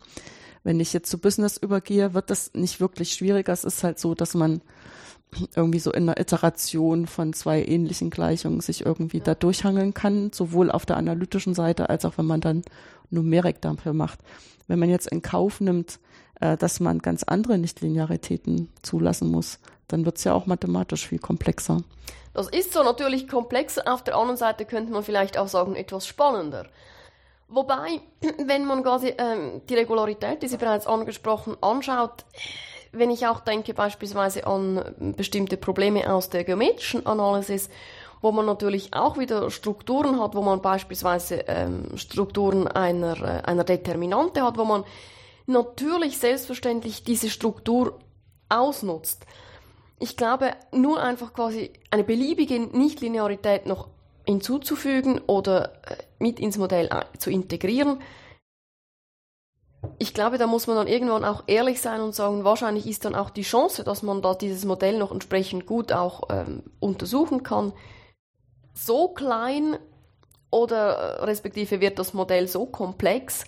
Wenn 0.64 0.80
ich 0.80 0.92
jetzt 0.92 1.10
zu 1.10 1.20
Business 1.20 1.58
übergehe, 1.58 2.14
wird 2.14 2.32
das 2.32 2.52
nicht 2.54 2.80
wirklich 2.80 3.14
schwieriger. 3.14 3.54
Es 3.54 3.64
ist 3.64 3.84
halt 3.84 4.00
so, 4.00 4.16
dass 4.16 4.34
man 4.34 4.62
irgendwie 5.56 5.80
so 5.80 5.92
in 5.92 6.04
einer 6.04 6.20
Iteration 6.20 7.06
von 7.08 7.34
zwei 7.34 7.64
ähnlichen 7.64 8.10
Gleichungen 8.10 8.62
sich 8.62 8.86
irgendwie 8.86 9.20
da 9.20 9.36
durchhangeln 9.36 9.94
kann, 9.94 10.32
sowohl 10.34 10.72
auf 10.72 10.86
der 10.86 10.98
analytischen 10.98 11.54
Seite 11.54 11.90
als 11.90 12.06
auch 12.06 12.18
wenn 12.18 12.26
man 12.26 12.42
dann 12.42 12.64
Numerik 13.10 13.62
dafür 13.62 13.94
macht. 13.94 14.20
Wenn 14.68 14.80
man 14.80 14.90
jetzt 14.90 15.08
in 15.08 15.22
Kauf 15.22 15.62
nimmt, 15.62 16.00
äh, 16.40 16.58
dass 16.58 16.80
man 16.80 17.00
ganz 17.00 17.24
andere 17.24 17.58
Nichtlinearitäten 17.58 18.70
zulassen 18.82 19.30
muss, 19.30 19.60
dann 19.88 20.06
wird 20.06 20.18
es 20.18 20.24
ja 20.24 20.34
auch 20.34 20.46
mathematisch 20.46 21.08
viel 21.08 21.20
komplexer. 21.20 21.82
Das 22.34 22.50
ist 22.50 22.74
so 22.74 22.84
natürlich 22.84 23.28
komplex. 23.28 23.80
Auf 23.80 24.04
der 24.04 24.16
anderen 24.16 24.38
Seite 24.38 24.66
könnte 24.66 24.92
man 24.92 25.04
vielleicht 25.04 25.38
auch 25.38 25.48
sagen, 25.48 25.76
etwas 25.76 26.06
spannender. 26.06 26.68
Wobei, 27.48 28.02
wenn 28.46 28.66
man 28.66 28.84
quasi 28.84 29.14
ähm, 29.18 29.62
die 29.70 29.76
Regularität, 29.76 30.44
die 30.44 30.48
Sie 30.48 30.58
bereits 30.58 30.88
angesprochen, 30.88 31.56
anschaut, 31.62 32.26
wenn 32.92 33.10
ich 33.10 33.28
auch 33.28 33.40
denke 33.40 33.74
beispielsweise 33.74 34.46
an 34.48 35.14
bestimmte 35.18 35.58
Probleme 35.58 36.12
aus 36.12 36.30
der 36.30 36.44
geometrischen 36.44 37.06
Analysis, 37.06 37.70
wo 38.22 38.32
man 38.32 38.46
natürlich 38.46 38.94
auch 38.94 39.18
wieder 39.18 39.52
Strukturen 39.52 40.20
hat, 40.20 40.36
wo 40.36 40.42
man 40.42 40.62
beispielsweise 40.62 41.46
ähm, 41.48 41.98
Strukturen 41.98 42.68
einer, 42.68 43.22
äh, 43.22 43.44
einer 43.44 43.64
Determinante 43.64 44.44
hat, 44.44 44.58
wo 44.58 44.66
man 44.66 44.84
natürlich 45.46 46.18
selbstverständlich 46.18 47.04
diese 47.04 47.30
Struktur 47.30 48.00
ausnutzt. 48.50 49.26
Ich 50.00 50.18
glaube, 50.18 50.52
nur 50.72 51.02
einfach 51.02 51.34
quasi 51.34 51.72
eine 51.92 52.04
beliebige 52.04 52.60
Nichtlinearität 52.60 53.66
noch 53.66 53.88
hinzuzufügen 54.26 55.22
oder 55.28 55.74
äh, 55.86 55.98
mit 56.20 56.40
ins 56.40 56.58
Modell 56.58 56.90
zu 57.18 57.30
integrieren, 57.30 58.00
ich 60.00 60.14
glaube, 60.14 60.38
da 60.38 60.48
muss 60.48 60.68
man 60.68 60.76
dann 60.76 60.88
irgendwann 60.88 61.26
auch 61.26 61.44
ehrlich 61.48 61.82
sein 61.82 62.02
und 62.02 62.16
sagen, 62.16 62.44
wahrscheinlich 62.44 62.88
ist 62.88 63.06
dann 63.06 63.16
auch 63.16 63.30
die 63.30 63.44
Chance, 63.44 63.84
dass 63.84 64.04
man 64.04 64.22
da 64.22 64.34
dieses 64.34 64.66
Modell 64.66 64.98
noch 64.98 65.12
entsprechend 65.12 65.66
gut 65.66 65.92
auch 65.92 66.24
ähm, 66.30 66.64
untersuchen 66.80 67.44
kann, 67.44 67.74
so 68.74 69.10
klein 69.10 69.78
oder 70.52 70.96
äh, 70.96 71.24
respektive 71.26 71.82
wird 71.82 72.00
das 72.00 72.14
Modell 72.14 72.48
so 72.48 72.66
komplex, 72.66 73.46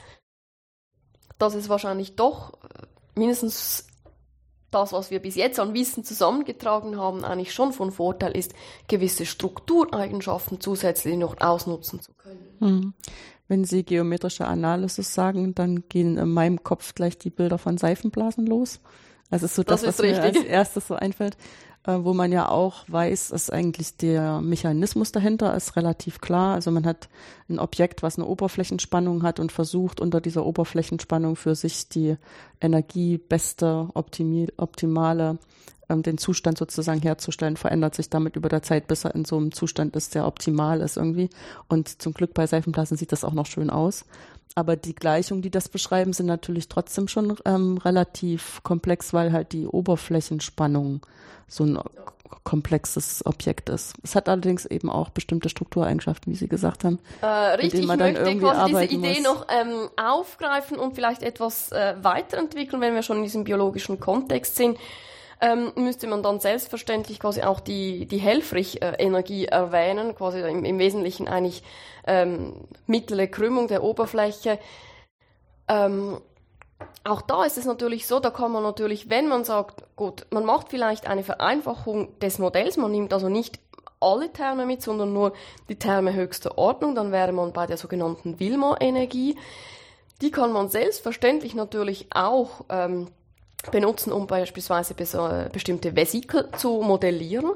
dass 1.37 1.55
es 1.55 1.69
wahrscheinlich 1.69 2.15
doch 2.15 2.53
äh, 2.63 2.85
mindestens 3.15 3.87
das, 4.71 4.93
was 4.93 5.09
wir 5.09 5.19
bis 5.19 5.35
jetzt 5.35 5.59
an 5.59 5.73
Wissen 5.73 6.03
zusammengetragen 6.03 6.97
haben, 6.97 7.25
eigentlich 7.25 7.53
schon 7.53 7.73
von 7.73 7.91
Vorteil 7.91 8.37
ist, 8.37 8.53
gewisse 8.87 9.25
Struktureigenschaften 9.25 10.61
zusätzlich 10.61 11.17
noch 11.17 11.39
ausnutzen 11.41 12.01
zu 12.01 12.13
können. 12.13 12.55
Hm. 12.59 12.93
Wenn 13.49 13.65
Sie 13.65 13.83
geometrische 13.83 14.45
Analysis 14.45 15.13
sagen, 15.13 15.55
dann 15.55 15.83
gehen 15.89 16.17
in 16.17 16.29
meinem 16.29 16.63
Kopf 16.63 16.93
gleich 16.93 17.17
die 17.17 17.31
Bilder 17.31 17.57
von 17.57 17.77
Seifenblasen 17.77 18.45
los. 18.45 18.79
Also 19.31 19.47
ist 19.47 19.55
so 19.55 19.63
das, 19.63 19.81
das 19.81 19.97
was 19.97 20.03
richtig. 20.03 20.33
mir 20.33 20.39
als 20.39 20.45
erstes 20.45 20.87
so 20.87 20.93
einfällt, 20.93 21.35
äh, 21.83 21.97
wo 21.99 22.13
man 22.13 22.31
ja 22.31 22.47
auch 22.47 22.83
weiß, 22.87 23.29
dass 23.29 23.49
eigentlich 23.49 23.97
der 23.97 24.39
Mechanismus 24.41 25.11
dahinter 25.11 25.55
ist 25.55 25.75
relativ 25.75 26.21
klar. 26.21 26.53
Also 26.53 26.69
man 26.69 26.85
hat 26.85 27.09
ein 27.49 27.57
Objekt, 27.57 28.03
was 28.03 28.17
eine 28.17 28.27
Oberflächenspannung 28.27 29.23
hat 29.23 29.39
und 29.39 29.51
versucht 29.51 29.99
unter 29.99 30.21
dieser 30.21 30.45
Oberflächenspannung 30.45 31.35
für 31.35 31.55
sich 31.55 31.89
die 31.89 32.17
energiebeste, 32.61 33.89
optimale 33.95 35.39
ähm, 35.89 36.03
den 36.03 36.17
Zustand 36.17 36.57
sozusagen 36.57 37.01
herzustellen, 37.01 37.57
verändert 37.57 37.95
sich 37.95 38.09
damit 38.09 38.35
über 38.35 38.49
der 38.49 38.61
Zeit, 38.61 38.87
bis 38.87 39.05
er 39.05 39.15
in 39.15 39.25
so 39.25 39.37
einem 39.37 39.51
Zustand 39.51 39.95
ist, 39.95 40.15
der 40.15 40.25
optimal 40.27 40.81
ist 40.81 40.97
irgendwie. 40.97 41.29
Und 41.67 42.01
zum 42.01 42.13
Glück 42.13 42.33
bei 42.33 42.47
Seifenblasen 42.47 42.97
sieht 42.97 43.11
das 43.11 43.23
auch 43.23 43.33
noch 43.33 43.45
schön 43.45 43.69
aus. 43.69 44.05
Aber 44.55 44.75
die 44.75 44.95
Gleichungen, 44.95 45.41
die 45.41 45.51
das 45.51 45.69
beschreiben, 45.69 46.13
sind 46.13 46.25
natürlich 46.25 46.67
trotzdem 46.67 47.07
schon 47.07 47.37
ähm, 47.45 47.77
relativ 47.77 48.61
komplex, 48.63 49.13
weil 49.13 49.31
halt 49.31 49.53
die 49.53 49.67
Oberflächenspannung 49.67 51.01
so 51.47 51.63
ein 51.63 51.79
komplexes 52.43 53.25
Objekt 53.25 53.69
ist. 53.69 53.93
Es 54.03 54.15
hat 54.15 54.29
allerdings 54.29 54.65
eben 54.65 54.89
auch 54.89 55.09
bestimmte 55.09 55.49
Struktureigenschaften, 55.49 56.31
wie 56.31 56.37
Sie 56.37 56.47
gesagt 56.47 56.83
haben. 56.83 56.99
Äh, 57.21 57.25
richtig, 57.27 57.81
ich 57.81 57.87
möchte 57.87 58.13
quasi 58.39 58.69
diese 58.69 58.85
Idee 58.85 59.21
muss. 59.21 59.23
noch 59.23 59.47
ähm, 59.49 59.89
aufgreifen 59.97 60.77
und 60.77 60.95
vielleicht 60.95 61.23
etwas 61.23 61.71
äh, 61.71 61.95
weiterentwickeln, 62.01 62.81
wenn 62.81 62.95
wir 62.95 63.03
schon 63.03 63.17
in 63.17 63.23
diesem 63.23 63.43
biologischen 63.43 63.99
Kontext 63.99 64.55
sind 64.55 64.77
ähm, 65.41 65.71
müsste 65.75 66.07
man 66.07 66.23
dann 66.23 66.39
selbstverständlich 66.39 67.19
quasi 67.19 67.41
auch 67.43 67.59
die, 67.59 68.05
die 68.05 68.17
Helfrich-Energie 68.17 69.45
erwähnen, 69.45 70.15
quasi 70.15 70.41
im, 70.41 70.65
im 70.65 70.79
Wesentlichen 70.79 71.27
eigentlich 71.27 71.63
ähm, 72.05 72.67
mittlere 72.87 73.27
Krümmung 73.27 73.67
der 73.67 73.83
Oberfläche. 73.83 74.59
Ähm, 75.67 76.17
auch 77.03 77.21
da 77.21 77.43
ist 77.43 77.57
es 77.57 77.65
natürlich 77.65 78.07
so, 78.07 78.19
da 78.19 78.29
kann 78.29 78.51
man 78.51 78.63
natürlich, 78.63 79.09
wenn 79.09 79.27
man 79.27 79.43
sagt, 79.43 79.83
gut, 79.95 80.25
man 80.29 80.45
macht 80.45 80.69
vielleicht 80.69 81.07
eine 81.07 81.23
Vereinfachung 81.23 82.17
des 82.19 82.39
Modells, 82.39 82.77
man 82.77 82.91
nimmt 82.91 83.13
also 83.13 83.29
nicht 83.29 83.59
alle 83.99 84.31
Terme 84.31 84.65
mit, 84.65 84.81
sondern 84.81 85.13
nur 85.13 85.33
die 85.67 85.75
Terme 85.75 86.13
höchster 86.13 86.57
Ordnung, 86.57 86.95
dann 86.95 87.11
wäre 87.11 87.31
man 87.31 87.53
bei 87.53 87.65
der 87.65 87.77
sogenannten 87.77 88.39
Wilmot-Energie. 88.39 89.37
Die 90.21 90.31
kann 90.31 90.51
man 90.51 90.69
selbstverständlich 90.69 91.55
natürlich 91.55 92.07
auch 92.13 92.65
ähm, 92.69 93.07
benutzen, 93.71 94.11
um 94.11 94.27
beispielsweise 94.27 94.93
bestimmte 94.93 95.95
Vesikel 95.95 96.49
zu 96.57 96.81
modellieren. 96.81 97.51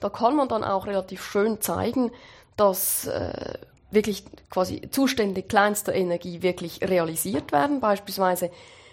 Da 0.00 0.10
kann 0.10 0.36
man 0.36 0.48
dann 0.48 0.64
auch 0.64 0.86
relativ 0.86 1.24
schön 1.24 1.60
zeigen, 1.60 2.12
dass 2.56 3.06
äh, 3.06 3.54
wirklich 3.90 4.24
quasi 4.50 4.88
Zustände 4.90 5.42
kleinster 5.42 5.94
Energie 5.94 6.42
wirklich 6.42 6.80
realisiert 6.82 7.52
werden. 7.52 7.80
Beispielsweise 7.80 8.50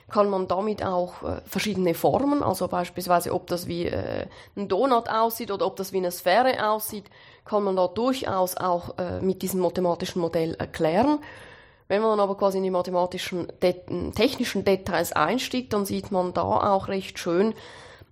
kann 0.10 0.30
man 0.30 0.48
damit 0.48 0.84
auch 0.84 1.24
äh, 1.24 1.42
verschiedene 1.46 1.94
Formen, 1.94 2.44
also 2.44 2.68
beispielsweise 2.68 3.34
ob 3.34 3.48
das 3.48 3.68
wie 3.68 3.88
äh, 3.88 4.28
ein 4.56 4.68
Donut 4.68 5.10
aussieht 5.10 5.52
oder 5.52 5.66
ob 5.66 5.76
das 5.76 5.92
wie 5.92 5.98
eine 5.98 6.12
Sphäre 6.12 6.70
aussieht, 6.70 7.06
kann 7.46 7.64
man 7.64 7.76
da 7.76 7.88
durchaus 7.88 8.56
auch 8.56 8.98
äh, 8.98 9.20
mit 9.22 9.42
diesem 9.42 9.62
mathematischen 9.62 10.22
Modell 10.22 10.56
erklären. 10.56 11.20
Wenn 11.88 12.02
man 12.02 12.20
aber 12.20 12.38
quasi 12.38 12.58
in 12.58 12.64
die 12.64 12.72
mathematischen, 12.72 13.48
technischen 13.60 14.64
Details 14.64 15.12
einstiegt, 15.12 15.74
dann 15.74 15.86
sieht 15.86 16.12
man 16.12 16.34
da 16.34 16.44
auch 16.44 16.88
recht 16.88 17.20
schön, 17.20 17.54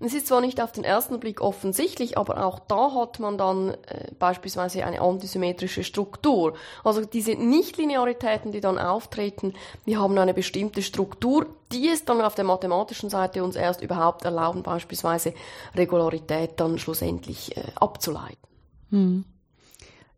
es 0.03 0.15
ist 0.15 0.27
zwar 0.27 0.41
nicht 0.41 0.59
auf 0.59 0.71
den 0.71 0.83
ersten 0.83 1.19
Blick 1.19 1.41
offensichtlich, 1.41 2.17
aber 2.17 2.43
auch 2.43 2.57
da 2.59 2.95
hat 2.95 3.19
man 3.19 3.37
dann 3.37 3.69
äh, 3.69 4.11
beispielsweise 4.17 4.83
eine 4.83 4.99
antisymmetrische 4.99 5.83
Struktur. 5.83 6.55
Also 6.83 7.05
diese 7.05 7.33
Nichtlinearitäten, 7.33 8.51
die 8.51 8.61
dann 8.61 8.79
auftreten, 8.79 9.53
die 9.85 9.97
haben 9.97 10.17
eine 10.17 10.33
bestimmte 10.33 10.81
Struktur, 10.81 11.45
die 11.71 11.87
es 11.87 12.03
dann 12.03 12.19
auf 12.21 12.33
der 12.33 12.45
mathematischen 12.45 13.11
Seite 13.11 13.43
uns 13.43 13.55
erst 13.55 13.81
überhaupt 13.81 14.25
erlauben, 14.25 14.63
beispielsweise 14.63 15.35
Regularität 15.75 16.59
dann 16.59 16.79
schlussendlich 16.79 17.55
äh, 17.55 17.61
abzuleiten. 17.75 18.37
Hm. 18.89 19.25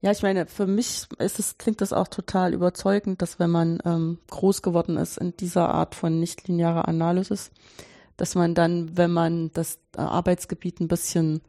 Ja, 0.04 0.12
ich 0.12 0.22
meine, 0.22 0.48
für 0.48 0.68
mich 0.68 1.08
ist 1.18 1.40
es, 1.40 1.58
klingt 1.58 1.80
das 1.80 1.94
auch 1.94 2.10
total 2.10 2.54
überzeugend, 2.54 3.22
dass 3.22 3.40
wenn 3.40 3.50
man 3.50 3.80
ähm, 3.86 4.18
groß 4.30 4.62
geworden 4.62 4.98
ist 4.98 5.18
in 5.18 5.34
dieser 5.38 5.74
Art 5.74 5.96
von 5.96 6.20
nichtlinearer 6.20 6.90
Analysis, 6.90 7.52
dass 8.18 8.36
man 8.36 8.54
dann, 8.54 8.98
wenn 8.98 9.12
man 9.12 9.52
das 9.54 9.80
äh, 9.96 10.02
Arbeitsgebiet 10.02 10.82
ein 10.82 10.90
bisschen 10.90 11.40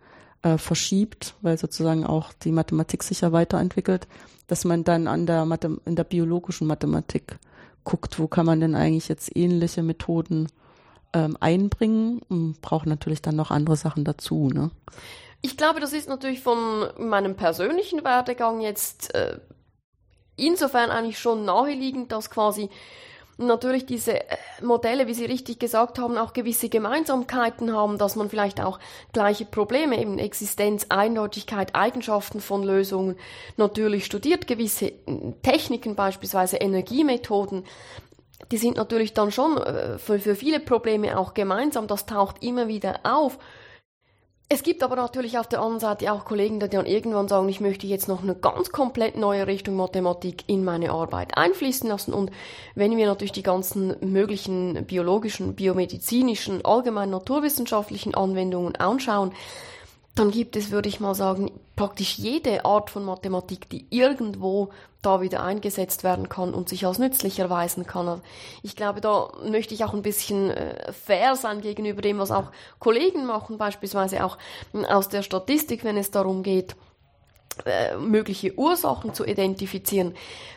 äh, 0.42 0.56
verschiebt, 0.56 1.34
weil 1.42 1.58
sozusagen 1.58 2.06
auch 2.06 2.32
die 2.32 2.52
Mathematik 2.52 3.02
sich 3.02 3.22
ja 3.22 3.32
weiterentwickelt, 3.32 4.06
dass 4.46 4.64
man 4.64 4.84
dann 4.84 5.08
an 5.08 5.26
der 5.26 5.46
Mathe 5.46 5.80
in 5.84 5.96
der 5.96 6.04
biologischen 6.04 6.68
Mathematik 6.68 7.40
guckt, 7.82 8.20
wo 8.20 8.28
kann 8.28 8.46
man 8.46 8.60
denn 8.60 8.76
eigentlich 8.76 9.08
jetzt 9.08 9.36
ähnliche 9.36 9.82
Methoden 9.82 10.46
ähm, 11.12 11.36
einbringen 11.40 12.20
braucht 12.62 12.86
natürlich 12.86 13.20
dann 13.20 13.34
noch 13.34 13.50
andere 13.50 13.76
Sachen 13.76 14.04
dazu. 14.04 14.48
Ne? 14.48 14.70
Ich 15.44 15.58
glaube, 15.58 15.78
das 15.78 15.92
ist 15.92 16.08
natürlich 16.08 16.40
von 16.40 16.88
meinem 16.96 17.36
persönlichen 17.36 18.02
Werdegang 18.02 18.62
jetzt 18.62 19.14
äh, 19.14 19.38
insofern 20.36 20.88
eigentlich 20.88 21.18
schon 21.18 21.44
naheliegend, 21.44 22.12
dass 22.12 22.30
quasi 22.30 22.70
natürlich 23.36 23.84
diese 23.84 24.20
äh, 24.20 24.36
Modelle, 24.62 25.06
wie 25.06 25.12
Sie 25.12 25.26
richtig 25.26 25.58
gesagt 25.58 25.98
haben, 25.98 26.16
auch 26.16 26.32
gewisse 26.32 26.70
Gemeinsamkeiten 26.70 27.76
haben, 27.76 27.98
dass 27.98 28.16
man 28.16 28.30
vielleicht 28.30 28.58
auch 28.62 28.78
gleiche 29.12 29.44
Probleme, 29.44 30.00
eben 30.00 30.18
Existenz, 30.18 30.86
Eindeutigkeit, 30.88 31.74
Eigenschaften 31.74 32.40
von 32.40 32.62
Lösungen 32.62 33.18
natürlich 33.58 34.06
studiert, 34.06 34.46
gewisse 34.46 34.86
äh, 34.86 35.32
Techniken, 35.42 35.94
beispielsweise 35.94 36.56
Energiemethoden, 36.56 37.64
die 38.50 38.56
sind 38.56 38.78
natürlich 38.78 39.12
dann 39.12 39.30
schon 39.30 39.58
äh, 39.58 39.98
für, 39.98 40.18
für 40.18 40.36
viele 40.36 40.60
Probleme 40.60 41.18
auch 41.18 41.34
gemeinsam. 41.34 41.86
Das 41.86 42.06
taucht 42.06 42.42
immer 42.42 42.66
wieder 42.66 43.00
auf. 43.02 43.38
Es 44.50 44.62
gibt 44.62 44.82
aber 44.82 44.96
natürlich 44.96 45.38
auf 45.38 45.48
der 45.48 45.60
anderen 45.60 45.80
Seite 45.80 46.12
auch 46.12 46.26
Kollegen, 46.26 46.60
die 46.60 46.68
dann 46.68 46.84
irgendwann 46.84 47.28
sagen, 47.28 47.48
ich 47.48 47.60
möchte 47.60 47.86
jetzt 47.86 48.08
noch 48.08 48.22
eine 48.22 48.34
ganz 48.34 48.70
komplett 48.70 49.16
neue 49.16 49.46
Richtung 49.46 49.74
Mathematik 49.74 50.44
in 50.46 50.64
meine 50.64 50.90
Arbeit 50.90 51.36
einfließen 51.36 51.88
lassen. 51.88 52.12
Und 52.12 52.30
wenn 52.74 52.96
wir 52.96 53.06
natürlich 53.06 53.32
die 53.32 53.42
ganzen 53.42 53.96
möglichen 54.00 54.84
biologischen, 54.84 55.54
biomedizinischen, 55.54 56.62
allgemein 56.64 57.08
naturwissenschaftlichen 57.08 58.14
Anwendungen 58.14 58.76
anschauen, 58.76 59.32
dann 60.14 60.30
gibt 60.30 60.56
es, 60.56 60.70
würde 60.70 60.88
ich 60.88 61.00
mal 61.00 61.14
sagen, 61.14 61.50
praktisch 61.76 62.18
jede 62.18 62.64
Art 62.64 62.90
von 62.90 63.04
Mathematik, 63.04 63.68
die 63.68 63.86
irgendwo 63.90 64.70
da 65.02 65.20
wieder 65.20 65.42
eingesetzt 65.42 66.04
werden 66.04 66.28
kann 66.28 66.54
und 66.54 66.68
sich 66.68 66.86
als 66.86 66.98
nützlich 66.98 67.38
erweisen 67.38 67.84
kann. 67.86 68.08
Also 68.08 68.22
ich 68.62 68.76
glaube, 68.76 69.00
da 69.00 69.28
möchte 69.44 69.74
ich 69.74 69.84
auch 69.84 69.92
ein 69.92 70.02
bisschen 70.02 70.50
äh, 70.50 70.92
fair 70.92 71.36
sein 71.36 71.60
gegenüber 71.60 72.00
dem, 72.00 72.18
was 72.18 72.30
auch 72.30 72.52
Kollegen 72.78 73.26
machen, 73.26 73.58
beispielsweise 73.58 74.24
auch 74.24 74.38
aus 74.88 75.08
der 75.08 75.22
Statistik, 75.22 75.84
wenn 75.84 75.96
es 75.96 76.10
darum 76.10 76.42
geht, 76.42 76.76
äh, 77.64 77.96
mögliche 77.96 78.58
Ursachen 78.58 79.14
zu 79.14 79.24
identifizieren. 79.24 80.14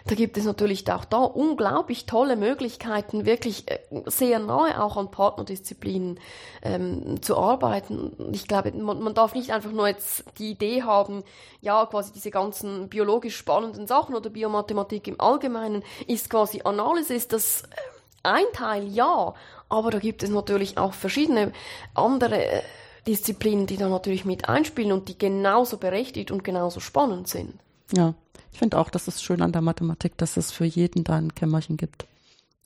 Da 0.08 0.16
gibt 0.16 0.38
es 0.38 0.46
natürlich 0.46 0.90
auch 0.92 1.06
da 1.06 1.18
unglaublich 1.18 2.06
tolle 2.06 2.36
Möglichkeiten, 2.36 3.26
wirklich 3.26 3.70
äh, 3.70 3.80
sehr 4.06 4.40
nahe 4.40 4.82
auch 4.82 4.98
an 4.98 5.12
Partnerdisziplinen 5.12 6.20
ähm, 6.64 7.22
zu 7.22 7.38
arbeiten. 7.38 8.12
Ich 8.34 8.48
glaube, 8.48 8.72
man, 8.72 9.02
man, 9.02 9.14
darf 9.14 9.36
nicht 9.36 9.52
einfach 9.52 9.72
nur 9.72 9.88
jetzt 9.88 10.24
die 10.38 10.52
Idee 10.52 10.84
haben, 10.84 11.24
ja, 11.62 11.86
quasi 11.86 12.12
diese 12.14 12.32
ganzen 12.32 12.90
biologisch 12.90 13.38
spannenden 13.38 13.88
Sachen 13.88 14.16
oder 14.16 14.30
Biomathematik 14.30 15.08
im 15.08 15.22
Allgemeinen 15.22 15.84
ist 16.08 16.30
quasi 16.30 16.62
Analysis, 16.64 17.28
das 17.28 17.64
äh, 17.64 17.66
ein 18.24 18.46
Teil, 18.54 18.88
ja, 18.88 19.34
aber 19.70 19.92
da 19.92 20.00
gibt 20.00 20.24
es 20.24 20.30
natürlich 20.30 20.78
auch 20.78 20.94
verschiedene 20.94 21.52
andere 21.94 22.64
Disziplinen, 23.08 23.68
die 23.68 23.78
da 23.78 23.90
natürlich 23.90 24.26
mit 24.26 24.50
einspielen 24.50 24.92
und 24.92 25.08
die 25.08 25.18
genauso 25.18 25.78
berechtigt 25.78 26.32
und 26.32 26.44
genauso 26.44 26.80
spannend 26.80 27.28
sind. 27.28 27.54
Ja, 27.96 28.14
ich 28.52 28.60
finde 28.60 28.78
auch, 28.78 28.90
das 28.90 29.08
ist 29.08 29.24
schön 29.24 29.42
an 29.42 29.52
der 29.52 29.62
Mathematik, 29.62 30.18
dass 30.18 30.38
es 30.38 30.52
für 30.52 30.66
jeden 30.66 31.04
da 31.04 31.16
ein 31.16 31.34
Kämmerchen 31.34 31.78
gibt. 31.78 32.06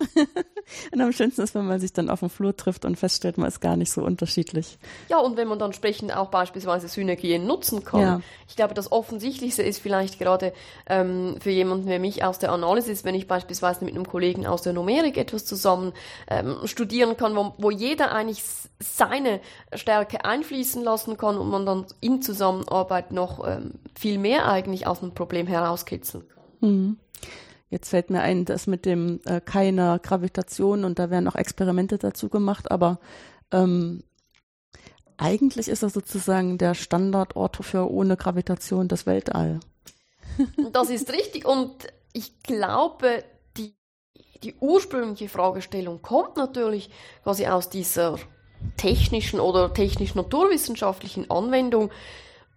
und 0.92 1.02
am 1.02 1.12
schönsten 1.12 1.42
ist, 1.42 1.56
wenn 1.56 1.66
man 1.66 1.80
sich 1.80 1.94
dann 1.94 2.10
auf 2.10 2.20
dem 2.20 2.30
Flur 2.30 2.56
trifft 2.56 2.86
und 2.86 2.98
feststellt, 2.98 3.38
man 3.38 3.48
ist 3.48 3.62
gar 3.62 3.76
nicht 3.76 3.92
so 3.92 4.04
unterschiedlich. 4.04 4.78
Ja, 5.10 5.20
und 5.20 5.38
wenn 5.38 5.48
man 5.48 5.60
dann 5.60 5.72
entsprechend 5.72 6.16
auch 6.16 6.28
beispielsweise 6.28 6.88
Synergien 6.88 7.48
nutzen 7.48 7.84
kann. 7.84 8.02
Ja. 8.02 8.22
Ich 8.48 8.56
glaube, 8.56 8.74
das 8.74 8.92
Offensichtlichste 8.92 9.64
ist 9.64 9.80
vielleicht 9.80 10.20
gerade 10.20 10.54
ähm, 10.88 11.38
für 11.40 11.50
jemanden 11.50 11.88
wie 11.88 12.00
mich 12.00 12.24
aus 12.24 12.40
der 12.40 12.52
Analysis, 12.52 13.04
wenn 13.04 13.16
ich 13.16 13.28
beispielsweise 13.28 13.86
mit 13.86 13.96
einem 13.96 14.08
Kollegen 14.08 14.46
aus 14.46 14.62
der 14.62 14.74
Numerik 14.74 15.18
etwas 15.18 15.46
zusammen 15.46 15.94
ähm, 16.30 16.58
studieren 16.66 17.16
kann, 17.16 17.36
wo, 17.36 17.54
wo 17.58 17.72
jeder 17.72 18.12
eigentlich 18.12 18.44
seine 18.80 19.40
Stärke 19.74 20.26
einfließen 20.26 20.84
lassen 20.84 21.18
kann 21.18 21.38
und 21.38 21.50
man 21.50 21.66
dann 21.66 21.86
in 22.02 22.22
Zusammenarbeit 22.22 23.12
noch 23.12 23.48
ähm, 23.48 23.76
viel 23.98 24.18
mehr 24.18 24.48
eigentlich 24.48 24.88
aus 24.88 25.02
einem 25.02 25.14
Problem 25.14 25.48
herauskitzeln 25.48 26.28
kann. 26.28 26.70
Mhm. 26.70 26.98
Jetzt 27.72 27.90
fällt 27.90 28.10
mir 28.10 28.22
ein, 28.22 28.44
dass 28.44 28.68
mit 28.68 28.86
dem 28.86 29.22
äh, 29.26 29.40
keiner 29.40 29.98
Gravitation 29.98 30.84
und 30.84 31.00
da 31.00 31.10
werden 31.10 31.30
auch 31.30 31.36
Experimente 31.36 31.98
dazu 31.98 32.28
gemacht, 32.28 32.70
aber 32.70 33.00
ähm, 33.52 34.04
eigentlich 35.16 35.70
ist 35.70 35.82
das 35.82 35.94
sozusagen 35.94 36.58
der 36.58 36.76
Standardort 36.76 37.56
für 37.62 37.90
ohne 37.90 38.18
Gravitation 38.18 38.88
das 38.88 39.06
Weltall. 39.08 39.60
Das 40.74 40.90
ist 40.90 41.12
richtig 41.12 41.46
und 41.46 41.88
ich 42.14 42.42
glaube, 42.44 43.24
die, 43.58 43.74
die 44.44 44.56
ursprüngliche 44.60 45.30
Fragestellung 45.30 46.02
kommt 46.02 46.36
natürlich 46.38 46.90
quasi 47.24 47.48
aus 47.48 47.70
dieser 47.70 48.18
technischen 48.76 49.40
oder 49.40 49.74
technisch-naturwissenschaftlichen 49.74 51.30
Anwendung, 51.32 51.90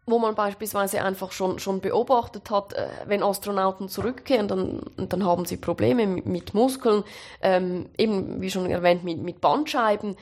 wo 0.07 0.19
man 0.19 0.35
beispielsweise 0.35 1.03
einfach 1.03 1.33
schon, 1.33 1.59
schon 1.59 1.81
beobachtet 1.81 2.51
hat, 2.51 2.75
äh, 2.75 2.89
wenn 3.07 3.23
Astronauten 3.23 3.89
zurückkehren, 3.89 4.49
dann, 4.49 4.83
dann 4.97 5.25
haben 5.25 5.47
sie 5.47 5.57
Probleme 5.57 6.07
mit, 6.07 6.55
Muskeln, 6.55 7.05
ähm, 7.41 7.87
eben 7.97 8.41
wie 8.41 8.51
schon 8.51 8.71
erwähnt, 8.71 9.05
mit, 9.05 9.19
mit 9.23 9.41
Bandscheiben. 9.41 10.17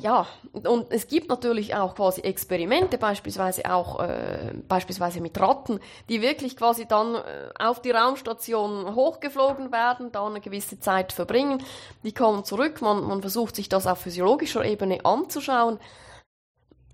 Ja, 0.00 0.26
und 0.52 0.90
es 0.90 1.06
gibt 1.06 1.28
natürlich 1.28 1.76
auch 1.76 1.94
quasi 1.94 2.20
Experimente, 2.22 2.98
beispielsweise 2.98 3.72
auch 3.72 4.00
äh, 4.00 4.52
beispielsweise 4.66 5.20
mit 5.20 5.40
Ratten, 5.40 5.78
die 6.08 6.22
wirklich 6.22 6.56
quasi 6.56 6.86
dann 6.86 7.14
äh, 7.14 7.20
auf 7.58 7.80
die 7.82 7.92
Raumstation 7.92 8.96
hochgeflogen 8.96 9.70
werden, 9.70 10.10
da 10.10 10.26
eine 10.26 10.40
gewisse 10.40 10.80
Zeit 10.80 11.12
verbringen, 11.12 11.62
die 12.02 12.12
kommen 12.12 12.44
zurück, 12.44 12.82
man, 12.82 13.04
man 13.04 13.20
versucht 13.20 13.54
sich 13.54 13.68
das 13.68 13.86
auf 13.86 14.00
physiologischer 14.00 14.64
Ebene 14.64 15.04
anzuschauen 15.04 15.78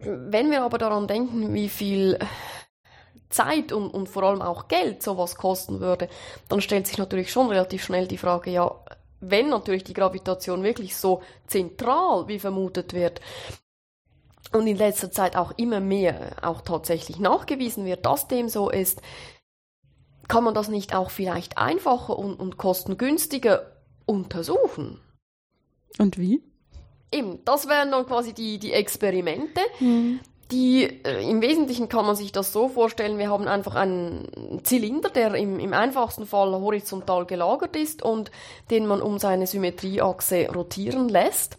wenn 0.05 0.51
wir 0.51 0.63
aber 0.63 0.79
daran 0.79 1.07
denken, 1.07 1.55
wie 1.55 1.69
viel 1.69 2.19
Zeit 3.29 3.73
und, 3.73 3.89
und 3.91 4.09
vor 4.09 4.25
allem 4.25 4.43
auch 4.43 4.69
Geld 4.69 5.03
sowas 5.03 5.37
kosten 5.37 5.81
würde, 5.81 6.09
dann 6.49 6.61
stellt 6.61 6.87
sich 6.87 6.99
natürlich 6.99 7.33
schon 7.33 7.49
relativ 7.49 7.85
schnell 7.85 8.07
die 8.07 8.19
Frage, 8.19 8.51
ja, 8.51 8.75
wenn 9.21 9.49
natürlich 9.49 9.85
die 9.85 9.95
Gravitation 9.95 10.63
wirklich 10.63 10.97
so 10.97 11.23
zentral 11.47 12.29
wie 12.29 12.39
vermutet 12.39 12.93
wird 12.93 13.21
und 14.53 14.67
in 14.67 14.77
letzter 14.77 15.11
Zeit 15.11 15.37
auch 15.37 15.53
immer 15.57 15.81
mehr 15.81 16.37
auch 16.43 16.61
tatsächlich 16.61 17.19
nachgewiesen 17.19 17.85
wird, 17.85 18.05
dass 18.05 18.29
dem 18.29 18.49
so 18.49 18.69
ist, 18.69 19.01
kann 20.29 20.45
man 20.45 20.55
das 20.55 20.69
nicht 20.69 20.95
auch 20.95 21.11
vielleicht 21.11 21.59
einfacher 21.59 22.19
und, 22.19 22.39
und 22.39 22.57
kostengünstiger 22.57 23.73
untersuchen? 24.07 25.01
Und 25.99 26.19
wie? 26.19 26.43
Eben, 27.13 27.45
das 27.45 27.69
wären 27.69 27.91
dann 27.91 28.07
quasi 28.07 28.33
die, 28.33 28.59
die 28.59 28.73
Experimente. 28.73 29.61
Mhm. 29.81 30.21
Die, 30.51 30.85
äh, 30.85 31.29
im 31.29 31.41
Wesentlichen 31.41 31.89
kann 31.89 32.05
man 32.05 32.15
sich 32.15 32.31
das 32.31 32.53
so 32.53 32.69
vorstellen, 32.69 33.19
wir 33.19 33.31
haben 33.31 33.49
einfach 33.49 33.75
einen 33.75 34.61
Zylinder, 34.65 35.09
der 35.09 35.35
im, 35.35 35.59
im 35.59 35.73
einfachsten 35.73 36.27
Fall 36.27 36.53
horizontal 36.53 37.25
gelagert 37.25 37.75
ist 37.75 38.03
und 38.03 38.31
den 38.71 38.87
man 38.87 39.01
um 39.01 39.19
seine 39.19 39.47
Symmetrieachse 39.47 40.49
rotieren 40.53 41.09
lässt. 41.09 41.57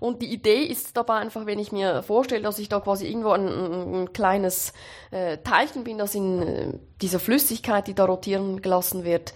Und 0.00 0.22
die 0.22 0.32
Idee 0.32 0.62
ist 0.64 0.96
dabei 0.96 1.14
einfach, 1.14 1.46
wenn 1.46 1.58
ich 1.58 1.72
mir 1.72 2.02
vorstelle, 2.02 2.42
dass 2.42 2.58
ich 2.58 2.68
da 2.68 2.80
quasi 2.80 3.06
irgendwo 3.06 3.30
ein, 3.30 3.48
ein 3.48 4.12
kleines 4.12 4.72
äh, 5.10 5.38
Teilchen 5.38 5.82
bin, 5.84 5.98
das 5.98 6.14
in 6.14 6.42
äh, 6.42 6.72
dieser 7.00 7.18
Flüssigkeit, 7.18 7.86
die 7.86 7.94
da 7.94 8.04
rotieren 8.04 8.60
gelassen 8.60 9.04
wird, 9.04 9.32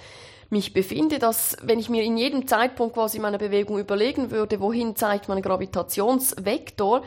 mich 0.50 0.72
befinde, 0.72 1.18
dass 1.18 1.56
wenn 1.62 1.78
ich 1.78 1.88
mir 1.88 2.02
in 2.02 2.16
jedem 2.16 2.46
Zeitpunkt 2.46 2.94
quasi 2.94 3.18
meiner 3.18 3.38
Bewegung 3.38 3.78
überlegen 3.78 4.30
würde, 4.30 4.60
wohin 4.60 4.96
zeigt 4.96 5.28
mein 5.28 5.42
Gravitationsvektor, 5.42 7.02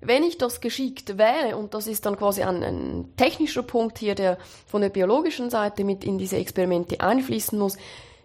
wenn 0.00 0.24
ich 0.24 0.38
das 0.38 0.60
geschickt 0.60 1.18
wäre, 1.18 1.56
und 1.56 1.74
das 1.74 1.86
ist 1.86 2.06
dann 2.06 2.16
quasi 2.16 2.42
ein, 2.42 2.62
ein 2.62 3.12
technischer 3.16 3.62
Punkt 3.62 3.98
hier, 3.98 4.14
der 4.14 4.38
von 4.66 4.80
der 4.80 4.88
biologischen 4.88 5.50
Seite 5.50 5.84
mit 5.84 6.04
in 6.04 6.18
diese 6.18 6.36
Experimente 6.36 7.00
einfließen 7.00 7.58
muss, 7.58 7.76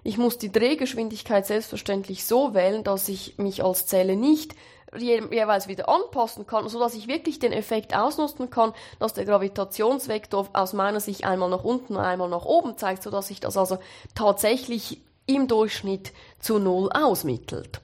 ich 0.04 0.18
muss 0.18 0.38
die 0.38 0.52
Drehgeschwindigkeit 0.52 1.48
selbstverständlich 1.48 2.26
so 2.26 2.54
wählen, 2.54 2.84
dass 2.84 3.10
ich 3.10 3.38
mich 3.38 3.64
als 3.64 3.88
Zelle 3.88 4.16
nicht 4.16 4.56
jeweils 4.98 5.68
wieder 5.68 5.90
anpassen 5.90 6.48
kann, 6.48 6.68
so 6.70 6.80
dass 6.80 6.96
ich 6.96 7.08
wirklich 7.08 7.40
den 7.40 7.52
Effekt 7.52 7.96
ausnutzen 7.96 8.50
kann, 8.50 8.74
dass 9.00 9.14
der 9.14 9.26
Gravitationsvektor 9.26 10.50
aus 10.54 10.74
meiner 10.74 11.00
Sicht 11.00 11.26
einmal 11.26 11.50
nach 11.50 11.64
unten 11.64 11.98
einmal 11.98 12.30
nach 12.30 12.46
oben 12.46 12.78
zeigt, 12.78 13.04
so 13.04 13.12
dass 13.12 13.28
sich 13.28 13.40
das 13.40 13.58
also 13.58 13.78
tatsächlich 14.14 15.02
im 15.26 15.48
Durchschnitt 15.48 16.14
zu 16.40 16.60
Null 16.60 16.90
ausmittelt. 16.92 17.82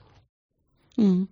Mhm. 0.96 1.28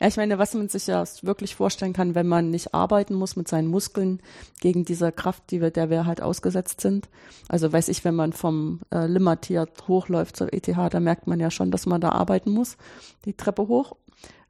Ja, 0.00 0.08
ich 0.08 0.16
meine, 0.16 0.38
was 0.38 0.54
man 0.54 0.68
sich 0.68 0.86
ja 0.86 1.04
wirklich 1.22 1.54
vorstellen 1.54 1.92
kann, 1.92 2.14
wenn 2.14 2.26
man 2.26 2.50
nicht 2.50 2.74
arbeiten 2.74 3.14
muss 3.14 3.36
mit 3.36 3.48
seinen 3.48 3.68
Muskeln 3.68 4.20
gegen 4.60 4.84
diese 4.84 5.12
Kraft, 5.12 5.44
die 5.50 5.60
wir, 5.60 5.70
der 5.70 5.90
wir 5.90 6.06
halt 6.06 6.20
ausgesetzt 6.20 6.80
sind. 6.80 7.08
Also 7.48 7.72
weiß 7.72 7.88
ich, 7.88 8.04
wenn 8.04 8.14
man 8.14 8.32
vom 8.32 8.80
äh, 8.92 9.06
Limmertier 9.06 9.66
hochläuft 9.88 10.36
zur 10.36 10.52
ETH, 10.52 10.68
da 10.68 11.00
merkt 11.00 11.26
man 11.26 11.40
ja 11.40 11.50
schon, 11.50 11.70
dass 11.70 11.86
man 11.86 12.00
da 12.00 12.10
arbeiten 12.10 12.50
muss, 12.50 12.76
die 13.24 13.34
Treppe 13.34 13.68
hoch 13.68 13.96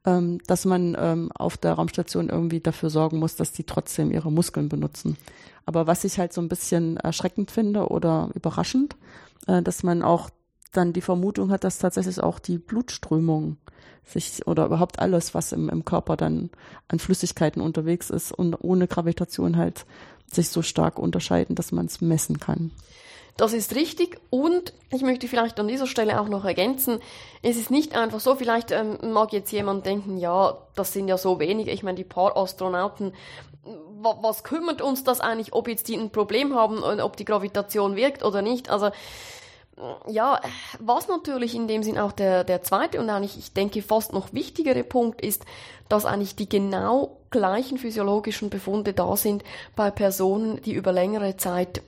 ähm, 0.05 0.39
dass 0.47 0.65
man 0.65 0.95
ähm, 0.99 1.31
auf 1.33 1.57
der 1.57 1.73
Raumstation 1.73 2.29
irgendwie 2.29 2.59
dafür 2.59 2.89
sorgen 2.89 3.19
muss, 3.19 3.35
dass 3.35 3.51
die 3.51 3.63
trotzdem 3.63 4.11
ihre 4.11 4.31
Muskeln 4.31 4.69
benutzen. 4.69 5.17
Aber 5.65 5.87
was 5.87 6.03
ich 6.03 6.19
halt 6.19 6.33
so 6.33 6.41
ein 6.41 6.49
bisschen 6.49 6.97
erschreckend 6.97 7.51
finde 7.51 7.87
oder 7.87 8.29
überraschend, 8.33 8.95
äh, 9.47 9.61
dass 9.61 9.83
man 9.83 10.01
auch 10.01 10.29
dann 10.71 10.93
die 10.93 11.01
Vermutung 11.01 11.51
hat, 11.51 11.63
dass 11.63 11.77
tatsächlich 11.77 12.21
auch 12.21 12.39
die 12.39 12.57
Blutströmung 12.57 13.57
sich 14.05 14.45
oder 14.47 14.65
überhaupt 14.65 14.99
alles, 14.99 15.33
was 15.33 15.51
im, 15.51 15.69
im 15.69 15.85
Körper 15.85 16.17
dann 16.17 16.49
an 16.87 16.99
Flüssigkeiten 16.99 17.61
unterwegs 17.61 18.09
ist 18.09 18.31
und 18.31 18.55
ohne 18.55 18.87
Gravitation 18.87 19.55
halt 19.55 19.85
sich 20.29 20.49
so 20.49 20.61
stark 20.61 20.99
unterscheiden, 20.99 21.55
dass 21.55 21.71
man 21.71 21.85
es 21.85 22.01
messen 22.01 22.39
kann. 22.39 22.71
Das 23.35 23.53
ist 23.53 23.75
richtig 23.75 24.19
und 24.29 24.73
ich 24.91 25.01
möchte 25.01 25.27
vielleicht 25.27 25.59
an 25.59 25.67
dieser 25.67 25.87
Stelle 25.87 26.21
auch 26.21 26.27
noch 26.27 26.45
ergänzen, 26.45 26.99
es 27.41 27.57
ist 27.57 27.71
nicht 27.71 27.95
einfach 27.95 28.19
so, 28.19 28.35
vielleicht 28.35 28.71
ähm, 28.71 28.97
mag 29.11 29.33
jetzt 29.33 29.51
jemand 29.51 29.85
denken, 29.85 30.17
ja, 30.17 30.57
das 30.75 30.93
sind 30.93 31.07
ja 31.07 31.17
so 31.17 31.39
wenige, 31.39 31.71
ich 31.71 31.81
meine, 31.81 31.97
die 31.97 32.03
paar 32.03 32.37
Astronauten, 32.37 33.13
was 33.95 34.43
kümmert 34.43 34.81
uns 34.81 35.03
das 35.03 35.19
eigentlich, 35.19 35.53
ob 35.53 35.67
jetzt 35.67 35.87
die 35.87 35.95
ein 35.95 36.11
Problem 36.11 36.53
haben 36.53 36.83
und 36.83 36.99
ob 36.99 37.15
die 37.17 37.25
Gravitation 37.25 37.95
wirkt 37.95 38.23
oder 38.23 38.41
nicht? 38.41 38.69
Also 38.69 38.91
Ja, 40.07 40.39
was 40.79 41.07
natürlich 41.07 41.55
in 41.55 41.67
dem 41.67 41.81
Sinn 41.81 41.97
auch 41.97 42.11
der, 42.11 42.43
der 42.43 42.61
zweite 42.61 42.99
und 42.99 43.09
eigentlich, 43.09 43.39
ich 43.39 43.53
denke, 43.53 43.81
fast 43.81 44.13
noch 44.13 44.31
wichtigere 44.31 44.83
Punkt 44.83 45.19
ist, 45.21 45.45
dass 45.89 46.05
eigentlich 46.05 46.35
die 46.35 46.47
genau 46.47 47.17
gleichen 47.31 47.79
physiologischen 47.79 48.51
Befunde 48.51 48.93
da 48.93 49.17
sind 49.17 49.43
bei 49.75 49.89
Personen, 49.89 50.61
die 50.61 50.73
über 50.73 50.91
längere 50.91 51.37
Zeit 51.37 51.81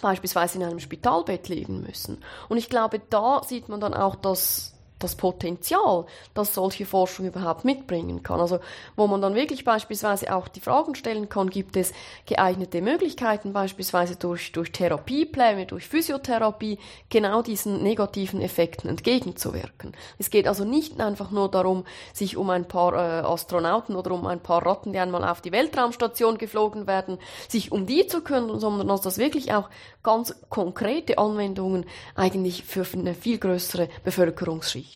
beispielsweise 0.00 0.58
in 0.58 0.64
einem 0.64 0.80
Spitalbett 0.80 1.48
liegen 1.48 1.82
müssen. 1.82 2.22
Und 2.48 2.56
ich 2.58 2.68
glaube, 2.68 3.00
da 3.10 3.42
sieht 3.44 3.68
man 3.68 3.80
dann 3.80 3.94
auch, 3.94 4.16
dass 4.16 4.71
das 5.02 5.16
Potenzial, 5.16 6.06
das 6.34 6.54
solche 6.54 6.86
Forschung 6.86 7.26
überhaupt 7.26 7.64
mitbringen 7.64 8.22
kann. 8.22 8.40
Also 8.40 8.60
wo 8.96 9.06
man 9.06 9.20
dann 9.20 9.34
wirklich 9.34 9.64
beispielsweise 9.64 10.34
auch 10.34 10.48
die 10.48 10.60
Fragen 10.60 10.94
stellen 10.94 11.28
kann, 11.28 11.50
gibt 11.50 11.76
es 11.76 11.92
geeignete 12.26 12.80
Möglichkeiten, 12.80 13.52
beispielsweise 13.52 14.16
durch, 14.16 14.52
durch 14.52 14.72
Therapiepläne, 14.72 15.66
durch 15.66 15.88
Physiotherapie, 15.88 16.78
genau 17.10 17.42
diesen 17.42 17.82
negativen 17.82 18.40
Effekten 18.40 18.88
entgegenzuwirken. 18.88 19.92
Es 20.18 20.30
geht 20.30 20.48
also 20.48 20.64
nicht 20.64 21.00
einfach 21.00 21.30
nur 21.30 21.50
darum, 21.50 21.84
sich 22.12 22.36
um 22.36 22.50
ein 22.50 22.66
paar 22.66 22.94
äh, 22.94 23.26
Astronauten 23.26 23.96
oder 23.96 24.12
um 24.12 24.26
ein 24.26 24.40
paar 24.40 24.64
Ratten, 24.64 24.92
die 24.92 24.98
einmal 24.98 25.24
auf 25.24 25.40
die 25.40 25.52
Weltraumstation 25.52 26.38
geflogen 26.38 26.86
werden, 26.86 27.18
sich 27.48 27.72
um 27.72 27.86
die 27.86 28.06
zu 28.06 28.22
kümmern, 28.22 28.60
sondern 28.60 28.88
dass 28.88 29.00
das 29.00 29.18
wirklich 29.18 29.52
auch 29.52 29.68
ganz 30.02 30.34
konkrete 30.48 31.18
Anwendungen 31.18 31.86
eigentlich 32.14 32.64
für 32.64 32.86
eine 32.92 33.14
viel 33.14 33.38
größere 33.38 33.88
Bevölkerungsschicht. 34.04 34.91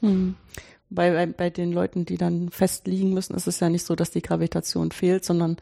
Hm. 0.00 0.34
Bei, 0.90 1.10
bei, 1.10 1.26
bei 1.26 1.50
den 1.50 1.72
Leuten, 1.72 2.06
die 2.06 2.16
dann 2.16 2.48
fest 2.50 2.86
liegen 2.86 3.12
müssen, 3.12 3.34
ist 3.34 3.46
es 3.46 3.60
ja 3.60 3.68
nicht 3.68 3.84
so, 3.84 3.94
dass 3.94 4.10
die 4.10 4.22
Gravitation 4.22 4.90
fehlt, 4.90 5.24
sondern 5.24 5.58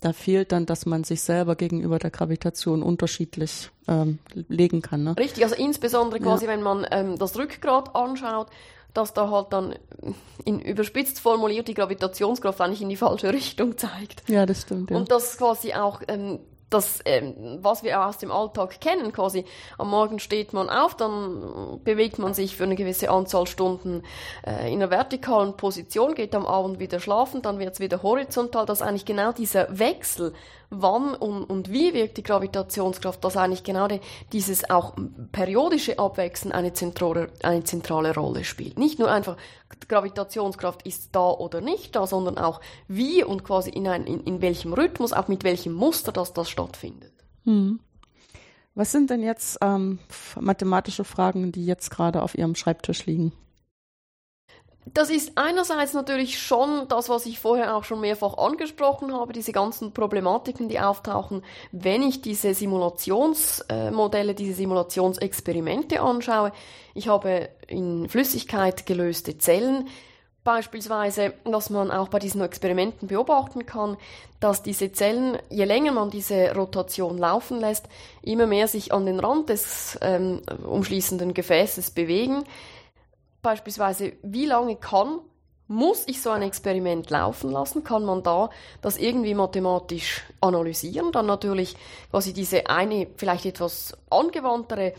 da 0.00 0.12
fehlt 0.12 0.52
dann, 0.52 0.66
dass 0.66 0.84
man 0.84 1.04
sich 1.04 1.22
selber 1.22 1.56
gegenüber 1.56 1.98
der 1.98 2.10
Gravitation 2.10 2.82
unterschiedlich 2.82 3.70
ähm, 3.88 4.18
legen 4.48 4.82
kann. 4.82 5.04
Ne? 5.04 5.16
Richtig, 5.16 5.42
also 5.44 5.56
insbesondere 5.56 6.20
quasi, 6.20 6.44
ja. 6.44 6.50
wenn 6.50 6.62
man 6.62 6.86
ähm, 6.90 7.18
das 7.18 7.38
Rückgrat 7.38 7.94
anschaut, 7.96 8.48
dass 8.92 9.14
da 9.14 9.30
halt 9.30 9.52
dann 9.52 9.74
in 10.44 10.60
überspitzt 10.60 11.20
formuliert 11.20 11.68
die 11.68 11.74
Gravitationskraft 11.74 12.60
eigentlich 12.60 12.82
in 12.82 12.88
die 12.88 12.96
falsche 12.96 13.32
Richtung 13.32 13.76
zeigt. 13.76 14.28
Ja, 14.28 14.46
das 14.46 14.62
stimmt. 14.62 14.90
Ja. 14.90 14.96
Und 14.96 15.10
das 15.10 15.36
quasi 15.36 15.74
auch 15.74 16.02
ähm, 16.08 16.40
das, 16.70 17.00
ähm, 17.04 17.58
was 17.60 17.82
wir 17.84 18.04
aus 18.04 18.18
dem 18.18 18.32
Alltag 18.32 18.80
kennen, 18.80 19.12
quasi. 19.12 19.44
Am 19.78 19.90
Morgen 19.90 20.18
steht 20.18 20.52
man 20.52 20.68
auf, 20.68 20.96
dann 20.96 21.80
bewegt 21.84 22.18
man 22.18 22.34
sich 22.34 22.56
für 22.56 22.64
eine 22.64 22.74
gewisse 22.74 23.10
Anzahl 23.10 23.46
Stunden 23.46 24.02
äh, 24.44 24.72
in 24.72 24.82
einer 24.82 24.90
vertikalen 24.90 25.56
Position, 25.56 26.14
geht 26.14 26.34
am 26.34 26.46
Abend 26.46 26.80
wieder 26.80 26.98
schlafen, 26.98 27.42
dann 27.42 27.58
wird 27.58 27.74
es 27.74 27.80
wieder 27.80 28.02
horizontal, 28.02 28.66
dass 28.66 28.82
eigentlich 28.82 29.04
genau 29.04 29.32
dieser 29.32 29.78
Wechsel 29.78 30.32
wann 30.70 31.14
und, 31.14 31.44
und 31.44 31.70
wie 31.70 31.94
wirkt 31.94 32.16
die 32.16 32.22
Gravitationskraft, 32.22 33.22
dass 33.24 33.36
eigentlich 33.36 33.64
genau 33.64 33.88
die, 33.88 34.00
dieses 34.32 34.68
auch 34.68 34.94
periodische 35.32 35.98
Abwechseln 35.98 36.52
eine 36.52 36.72
zentrale, 36.72 37.30
eine 37.42 37.64
zentrale 37.64 38.14
Rolle 38.14 38.44
spielt. 38.44 38.78
Nicht 38.78 38.98
nur 38.98 39.10
einfach 39.10 39.36
Gravitationskraft 39.88 40.86
ist 40.86 41.14
da 41.14 41.30
oder 41.30 41.60
nicht 41.60 41.96
da, 41.96 42.06
sondern 42.06 42.38
auch 42.38 42.60
wie 42.88 43.24
und 43.24 43.44
quasi 43.44 43.70
in, 43.70 43.86
ein, 43.88 44.06
in, 44.06 44.20
in 44.20 44.40
welchem 44.42 44.72
Rhythmus, 44.72 45.12
auch 45.12 45.28
mit 45.28 45.44
welchem 45.44 45.72
Muster 45.72 46.12
das, 46.12 46.32
das 46.32 46.50
stattfindet. 46.50 47.12
Hm. 47.44 47.80
Was 48.74 48.92
sind 48.92 49.08
denn 49.08 49.22
jetzt 49.22 49.58
ähm, 49.62 49.98
mathematische 50.38 51.04
Fragen, 51.04 51.50
die 51.50 51.64
jetzt 51.64 51.90
gerade 51.90 52.22
auf 52.22 52.36
Ihrem 52.36 52.54
Schreibtisch 52.54 53.06
liegen? 53.06 53.32
Das 54.94 55.10
ist 55.10 55.32
einerseits 55.34 55.94
natürlich 55.94 56.40
schon 56.40 56.86
das, 56.88 57.08
was 57.08 57.26
ich 57.26 57.40
vorher 57.40 57.76
auch 57.76 57.82
schon 57.82 58.00
mehrfach 58.00 58.38
angesprochen 58.38 59.12
habe, 59.12 59.32
diese 59.32 59.50
ganzen 59.50 59.92
Problematiken, 59.92 60.68
die 60.68 60.78
auftauchen, 60.78 61.42
wenn 61.72 62.02
ich 62.02 62.22
diese 62.22 62.54
Simulationsmodelle, 62.54 64.34
diese 64.34 64.54
Simulationsexperimente 64.54 66.00
anschaue. 66.00 66.52
Ich 66.94 67.08
habe 67.08 67.48
in 67.66 68.08
Flüssigkeit 68.08 68.86
gelöste 68.86 69.38
Zellen, 69.38 69.88
beispielsweise, 70.44 71.34
dass 71.44 71.70
man 71.70 71.90
auch 71.90 72.06
bei 72.06 72.20
diesen 72.20 72.40
Experimenten 72.40 73.08
beobachten 73.08 73.66
kann, 73.66 73.96
dass 74.38 74.62
diese 74.62 74.92
Zellen, 74.92 75.36
je 75.50 75.64
länger 75.64 75.90
man 75.90 76.10
diese 76.10 76.54
Rotation 76.54 77.18
laufen 77.18 77.58
lässt, 77.58 77.86
immer 78.22 78.46
mehr 78.46 78.68
sich 78.68 78.92
an 78.92 79.04
den 79.04 79.18
Rand 79.18 79.48
des 79.48 79.98
ähm, 80.00 80.42
umschließenden 80.64 81.34
Gefäßes 81.34 81.90
bewegen 81.90 82.44
beispielsweise, 83.46 84.14
wie 84.24 84.44
lange 84.44 84.74
kann, 84.74 85.20
muss 85.68 86.02
ich 86.08 86.20
so 86.20 86.30
ein 86.30 86.42
Experiment 86.42 87.10
laufen 87.10 87.52
lassen? 87.52 87.84
Kann 87.84 88.04
man 88.04 88.24
da 88.24 88.50
das 88.82 88.98
irgendwie 88.98 89.34
mathematisch 89.34 90.24
analysieren? 90.40 91.12
Dann 91.12 91.26
natürlich 91.26 91.76
quasi 92.10 92.32
diese 92.32 92.66
eine, 92.68 93.06
vielleicht 93.16 93.46
etwas 93.46 93.96
angewandtere, 94.10 94.94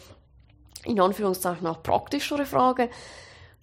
in 0.86 1.02
Anführungszeichen 1.02 1.68
auch 1.68 1.84
praktischere 1.84 2.46
Frage. 2.46 2.90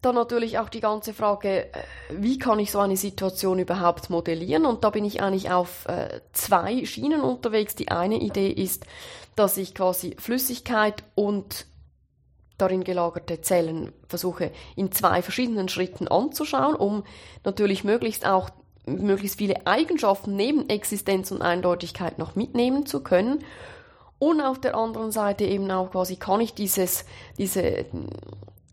Dann 0.03 0.16
natürlich 0.16 0.59
auch 0.59 0.68
die 0.68 0.81
ganze 0.81 1.14
Frage, 1.14 1.73
äh, 1.73 1.83
wie 2.11 2.38
kann 2.38 2.59
ich 2.59 2.70
so 2.70 2.81
eine 2.81 2.99
Situation 2.99 3.59
überhaupt 3.59 4.11
modellieren? 4.11 4.66
Und 4.66 4.85
da 4.85 4.90
bin 4.90 5.07
ich 5.07 5.23
eigentlich 5.23 5.51
auf 5.51 5.87
äh, 5.87 6.20
zwei 6.35 6.85
Schienen 6.85 7.23
unterwegs. 7.23 7.75
Die 7.75 7.88
eine 7.90 8.16
Idee 8.16 8.51
ist, 8.51 8.85
dass 9.35 9.57
ich 9.57 9.75
quasi 9.75 10.14
Flüssigkeit 10.18 11.05
und 11.14 11.64
darin 12.59 12.85
gelagerte 12.85 13.40
Zellen 13.40 13.93
versuche 14.09 14.51
in 14.77 14.93
zwei 14.93 15.23
verschiedenen 15.23 15.69
Schritten 15.69 16.09
anzuschauen, 16.09 16.77
um 16.77 17.05
natürlich 17.45 17.85
möglichst 17.85 18.27
auch 18.27 18.51
möglichst 18.87 19.38
viele 19.38 19.67
Eigenschaften 19.67 20.37
neben 20.37 20.69
Existenz 20.69 21.31
und 21.31 21.43
Eindeutigkeit 21.43 22.19
noch 22.19 22.37
mitnehmen 22.37 22.87
zu 22.87 23.03
können. 23.03 23.43
Und 24.19 24.40
auf 24.40 24.61
der 24.61 24.75
anderen 24.75 25.11
Seite 25.11 25.45
eben 25.45 25.71
auch 25.71 25.90
quasi 25.90 26.17
kann 26.17 26.40
ich 26.40 26.55
dieses, 26.55 27.05
diese 27.38 27.87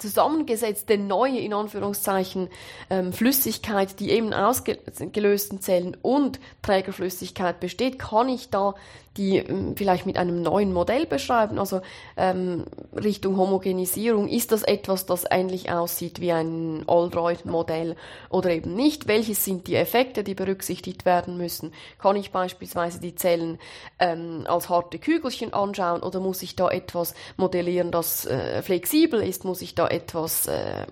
zusammengesetzte 0.02 0.98
neue, 0.98 1.40
in 1.40 1.54
Anführungszeichen, 1.54 2.50
ähm, 2.90 3.14
Flüssigkeit, 3.14 4.00
die 4.00 4.10
eben 4.12 4.34
aus 4.34 4.64
gelösten 4.64 5.62
Zellen 5.62 5.96
und 6.02 6.40
Trägerflüssigkeit 6.62 7.60
besteht, 7.60 8.00
kann 8.00 8.30
ich 8.30 8.50
da 8.50 8.74
die 9.18 9.38
ähm, 9.38 9.76
vielleicht 9.76 10.06
mit 10.06 10.18
einem 10.18 10.42
neuen 10.42 10.72
Modell 10.74 11.06
beschreiben, 11.06 11.60
also 11.60 11.82
ähm, 12.16 12.66
Richtung 12.96 13.38
Homogenisierung. 13.38 14.28
Ist 14.28 14.52
das 14.52 14.64
etwas, 14.64 15.06
das 15.06 15.26
ähnlich 15.30 15.72
aussieht 15.72 16.22
wie 16.22 16.32
ein 16.32 16.84
Aldroyd-Modell 16.88 17.96
oder 18.30 18.52
eben 18.52 18.74
nicht? 18.74 19.08
Welches 19.08 19.44
sind 19.44 19.68
die 19.68 19.76
Effekte, 19.76 20.24
die 20.24 20.36
berücksichtigt 20.36 21.06
werden 21.06 21.38
müssen? 21.38 21.74
Kann 22.00 22.16
ich 22.16 22.32
beispielsweise 22.32 23.02
die 23.02 23.16
Zellen 23.16 23.60
ähm, 24.00 24.46
als 24.48 24.70
harte 24.70 24.98
Kügelchen 24.98 25.54
anschauen 25.54 26.04
oder 26.04 26.20
muss 26.20 26.42
ich 26.42 26.56
da 26.56 26.70
etwas 26.70 27.14
modellieren, 27.38 27.92
das 27.92 28.26
äh, 28.26 28.62
flexibel 28.62 29.22
ist? 29.22 29.44
Muss 29.44 29.62
ich 29.62 29.76
da 29.76 29.88
etwas 29.88 30.48
äh, 30.48 30.86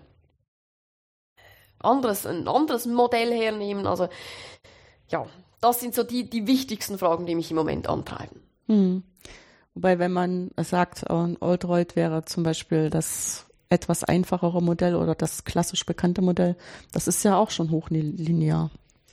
anderes, 1.80 2.26
ein 2.26 2.50
anderes 2.50 2.86
Modell 2.86 3.32
hernehmen? 3.32 3.88
Also 3.88 4.10
ja, 5.08 5.26
das 5.62 5.80
sind 5.80 5.94
so 5.94 6.04
die, 6.04 6.30
die 6.30 6.48
wichtigsten 6.48 6.98
Fragen, 6.98 7.26
die 7.26 7.36
mich 7.36 7.52
im 7.52 7.58
Moment 7.58 7.88
antreiben. 7.88 8.42
Hm. 8.68 9.04
Wobei, 9.74 10.00
wenn 10.00 10.12
man 10.12 10.52
sagt, 10.58 11.10
ein 11.10 11.38
Oldroyd 11.40 11.96
wäre 11.96 12.26
zum 12.26 12.44
Beispiel 12.44 12.90
das 12.90 13.46
etwas 13.70 14.04
einfachere 14.04 14.62
Modell 14.62 14.96
oder 14.96 15.16
das 15.16 15.46
klassisch 15.46 15.86
bekannte 15.86 16.22
Modell, 16.22 16.56
das 16.92 17.08
ist 17.08 17.24
ja 17.24 17.38
auch 17.38 17.52
schon 17.52 17.72
hochlinear, 17.72 18.72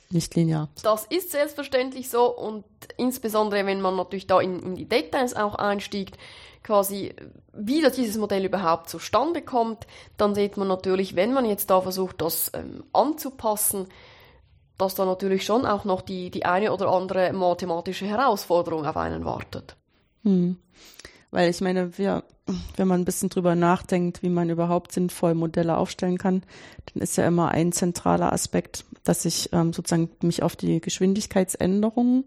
nicht 0.09 0.35
linear. 0.35 0.69
Das 0.83 1.05
ist 1.05 1.31
selbstverständlich 1.31 2.09
so 2.09 2.25
und 2.35 2.65
insbesondere, 2.97 3.65
wenn 3.65 3.81
man 3.81 3.95
natürlich 3.95 4.27
da 4.27 4.41
in, 4.41 4.59
in 4.59 4.75
die 4.75 4.89
Details 4.89 5.35
auch 5.35 5.55
einstiegt, 5.55 6.17
quasi, 6.63 7.13
wie 7.53 7.81
das 7.81 7.93
dieses 7.93 8.17
Modell 8.17 8.43
überhaupt 8.43 8.89
zustande 8.89 9.41
kommt, 9.41 9.87
dann 10.17 10.35
sieht 10.35 10.57
man 10.57 10.67
natürlich, 10.67 11.15
wenn 11.15 11.33
man 11.33 11.45
jetzt 11.45 11.69
da 11.69 11.81
versucht, 11.81 12.21
das 12.21 12.51
ähm, 12.53 12.83
anzupassen, 12.93 13.87
dass 14.77 14.95
da 14.95 15.05
natürlich 15.05 15.45
schon 15.45 15.65
auch 15.65 15.85
noch 15.85 16.01
die, 16.01 16.29
die 16.29 16.45
eine 16.45 16.71
oder 16.71 16.89
andere 16.89 17.33
mathematische 17.33 18.05
Herausforderung 18.05 18.85
auf 18.85 18.97
einen 18.97 19.25
wartet. 19.25 19.75
Hm. 20.23 20.57
Weil 21.31 21.49
ich 21.49 21.61
meine, 21.61 21.97
wir, 21.97 22.23
wenn 22.75 22.87
man 22.87 23.01
ein 23.01 23.05
bisschen 23.05 23.29
drüber 23.29 23.55
nachdenkt, 23.55 24.23
wie 24.23 24.29
man 24.29 24.49
überhaupt 24.49 24.91
sinnvoll 24.91 25.33
Modelle 25.33 25.77
aufstellen 25.77 26.17
kann, 26.17 26.43
dann 26.93 27.01
ist 27.03 27.17
ja 27.17 27.27
immer 27.27 27.49
ein 27.49 27.71
zentraler 27.71 28.31
Aspekt, 28.31 28.85
dass 29.03 29.25
ich 29.25 29.51
ähm, 29.51 29.73
sozusagen 29.73 30.09
mich 30.21 30.43
auf 30.43 30.55
die 30.55 30.79
Geschwindigkeitsänderungen 30.79 32.25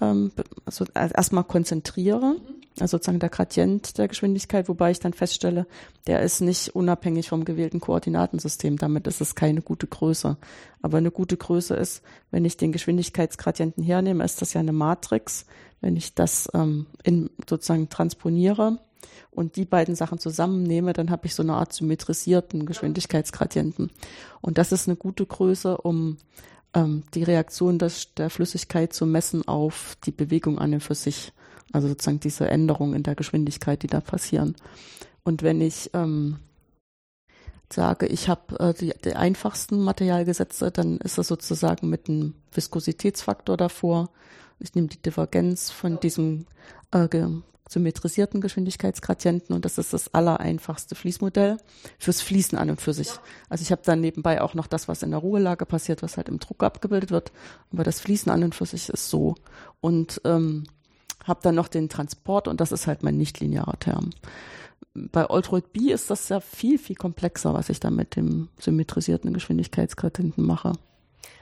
ähm, 0.00 0.32
also 0.66 0.84
erstmal 0.94 1.44
konzentriere. 1.44 2.34
Mhm 2.34 2.58
also 2.80 2.96
sozusagen 2.96 3.20
der 3.20 3.28
Gradient 3.28 3.98
der 3.98 4.08
Geschwindigkeit, 4.08 4.68
wobei 4.68 4.90
ich 4.90 5.00
dann 5.00 5.12
feststelle, 5.12 5.66
der 6.06 6.22
ist 6.22 6.40
nicht 6.40 6.74
unabhängig 6.74 7.28
vom 7.28 7.44
gewählten 7.44 7.80
Koordinatensystem. 7.80 8.76
Damit 8.76 9.06
ist 9.06 9.20
es 9.20 9.34
keine 9.34 9.62
gute 9.62 9.86
Größe. 9.86 10.36
Aber 10.82 10.98
eine 10.98 11.10
gute 11.10 11.36
Größe 11.36 11.74
ist, 11.74 12.02
wenn 12.30 12.44
ich 12.44 12.56
den 12.56 12.72
Geschwindigkeitsgradienten 12.72 13.82
hernehme, 13.82 14.24
ist 14.24 14.42
das 14.42 14.52
ja 14.52 14.60
eine 14.60 14.72
Matrix. 14.72 15.46
Wenn 15.80 15.96
ich 15.96 16.14
das 16.14 16.48
ähm, 16.54 16.86
in, 17.04 17.30
sozusagen 17.48 17.88
transponiere 17.88 18.78
und 19.30 19.56
die 19.56 19.64
beiden 19.64 19.94
Sachen 19.94 20.18
zusammennehme, 20.18 20.92
dann 20.92 21.10
habe 21.10 21.26
ich 21.26 21.34
so 21.34 21.42
eine 21.42 21.54
Art 21.54 21.72
symmetrisierten 21.72 22.66
Geschwindigkeitsgradienten. 22.66 23.90
Und 24.40 24.58
das 24.58 24.72
ist 24.72 24.88
eine 24.88 24.96
gute 24.96 25.24
Größe, 25.24 25.78
um 25.78 26.16
ähm, 26.74 27.04
die 27.14 27.22
Reaktion 27.22 27.78
des, 27.78 28.14
der 28.14 28.30
Flüssigkeit 28.30 28.92
zu 28.92 29.06
messen 29.06 29.46
auf 29.46 29.96
die 30.04 30.10
Bewegung 30.10 30.58
an 30.58 30.74
und 30.74 30.82
für 30.82 30.94
sich. 30.94 31.32
Also 31.72 31.88
sozusagen 31.88 32.20
diese 32.20 32.48
Änderungen 32.48 32.94
in 32.94 33.02
der 33.02 33.14
Geschwindigkeit, 33.14 33.82
die 33.82 33.88
da 33.88 34.00
passieren. 34.00 34.56
Und 35.22 35.42
wenn 35.42 35.60
ich 35.60 35.90
ähm, 35.92 36.38
sage, 37.72 38.06
ich 38.06 38.28
habe 38.28 38.58
äh, 38.58 38.74
die, 38.74 38.94
die 39.04 39.14
einfachsten 39.14 39.80
Materialgesetze, 39.80 40.70
dann 40.70 40.98
ist 40.98 41.18
das 41.18 41.28
sozusagen 41.28 41.88
mit 41.88 42.08
einem 42.08 42.34
Viskositätsfaktor 42.52 43.56
davor. 43.56 44.10
Ich 44.58 44.74
nehme 44.74 44.88
die 44.88 45.00
Divergenz 45.00 45.70
von 45.70 46.00
diesem 46.00 46.46
äh, 46.90 47.08
symmetrisierten 47.68 48.40
Geschwindigkeitsgradienten 48.40 49.54
und 49.54 49.64
das 49.64 49.78
ist 49.78 49.92
das 49.92 50.14
allereinfachste 50.14 50.94
Fließmodell 50.94 51.58
fürs 51.98 52.22
Fließen 52.22 52.56
an 52.56 52.70
und 52.70 52.80
für 52.80 52.94
sich. 52.94 53.10
Also 53.48 53.62
ich 53.62 53.70
habe 53.70 53.82
dann 53.84 54.00
nebenbei 54.00 54.40
auch 54.40 54.54
noch 54.54 54.66
das, 54.66 54.88
was 54.88 55.02
in 55.02 55.10
der 55.10 55.20
Ruhelage 55.20 55.66
passiert, 55.66 56.02
was 56.02 56.16
halt 56.16 56.28
im 56.28 56.38
Druck 56.38 56.62
abgebildet 56.62 57.10
wird, 57.10 57.30
aber 57.70 57.84
das 57.84 58.00
Fließen 58.00 58.32
an 58.32 58.42
und 58.42 58.54
für 58.54 58.66
sich 58.66 58.88
ist 58.88 59.10
so. 59.10 59.34
Und 59.80 60.20
ähm, 60.24 60.64
habe 61.28 61.40
dann 61.42 61.54
noch 61.54 61.68
den 61.68 61.88
Transport 61.88 62.48
und 62.48 62.60
das 62.60 62.72
ist 62.72 62.86
halt 62.86 63.02
mein 63.02 63.16
nichtlinearer 63.16 63.78
Term 63.78 64.10
bei 64.94 65.26
Ultroid 65.28 65.72
B 65.72 65.92
ist 65.92 66.10
das 66.10 66.28
ja 66.28 66.40
viel, 66.40 66.78
viel 66.78 66.96
komplexer, 66.96 67.54
was 67.54 67.68
ich 67.68 67.80
da 67.80 67.90
mit 67.90 68.16
dem 68.16 68.48
symmetrisierten 68.58 69.32
Geschwindigkeitsgradienten 69.32 70.44
mache. 70.44 70.72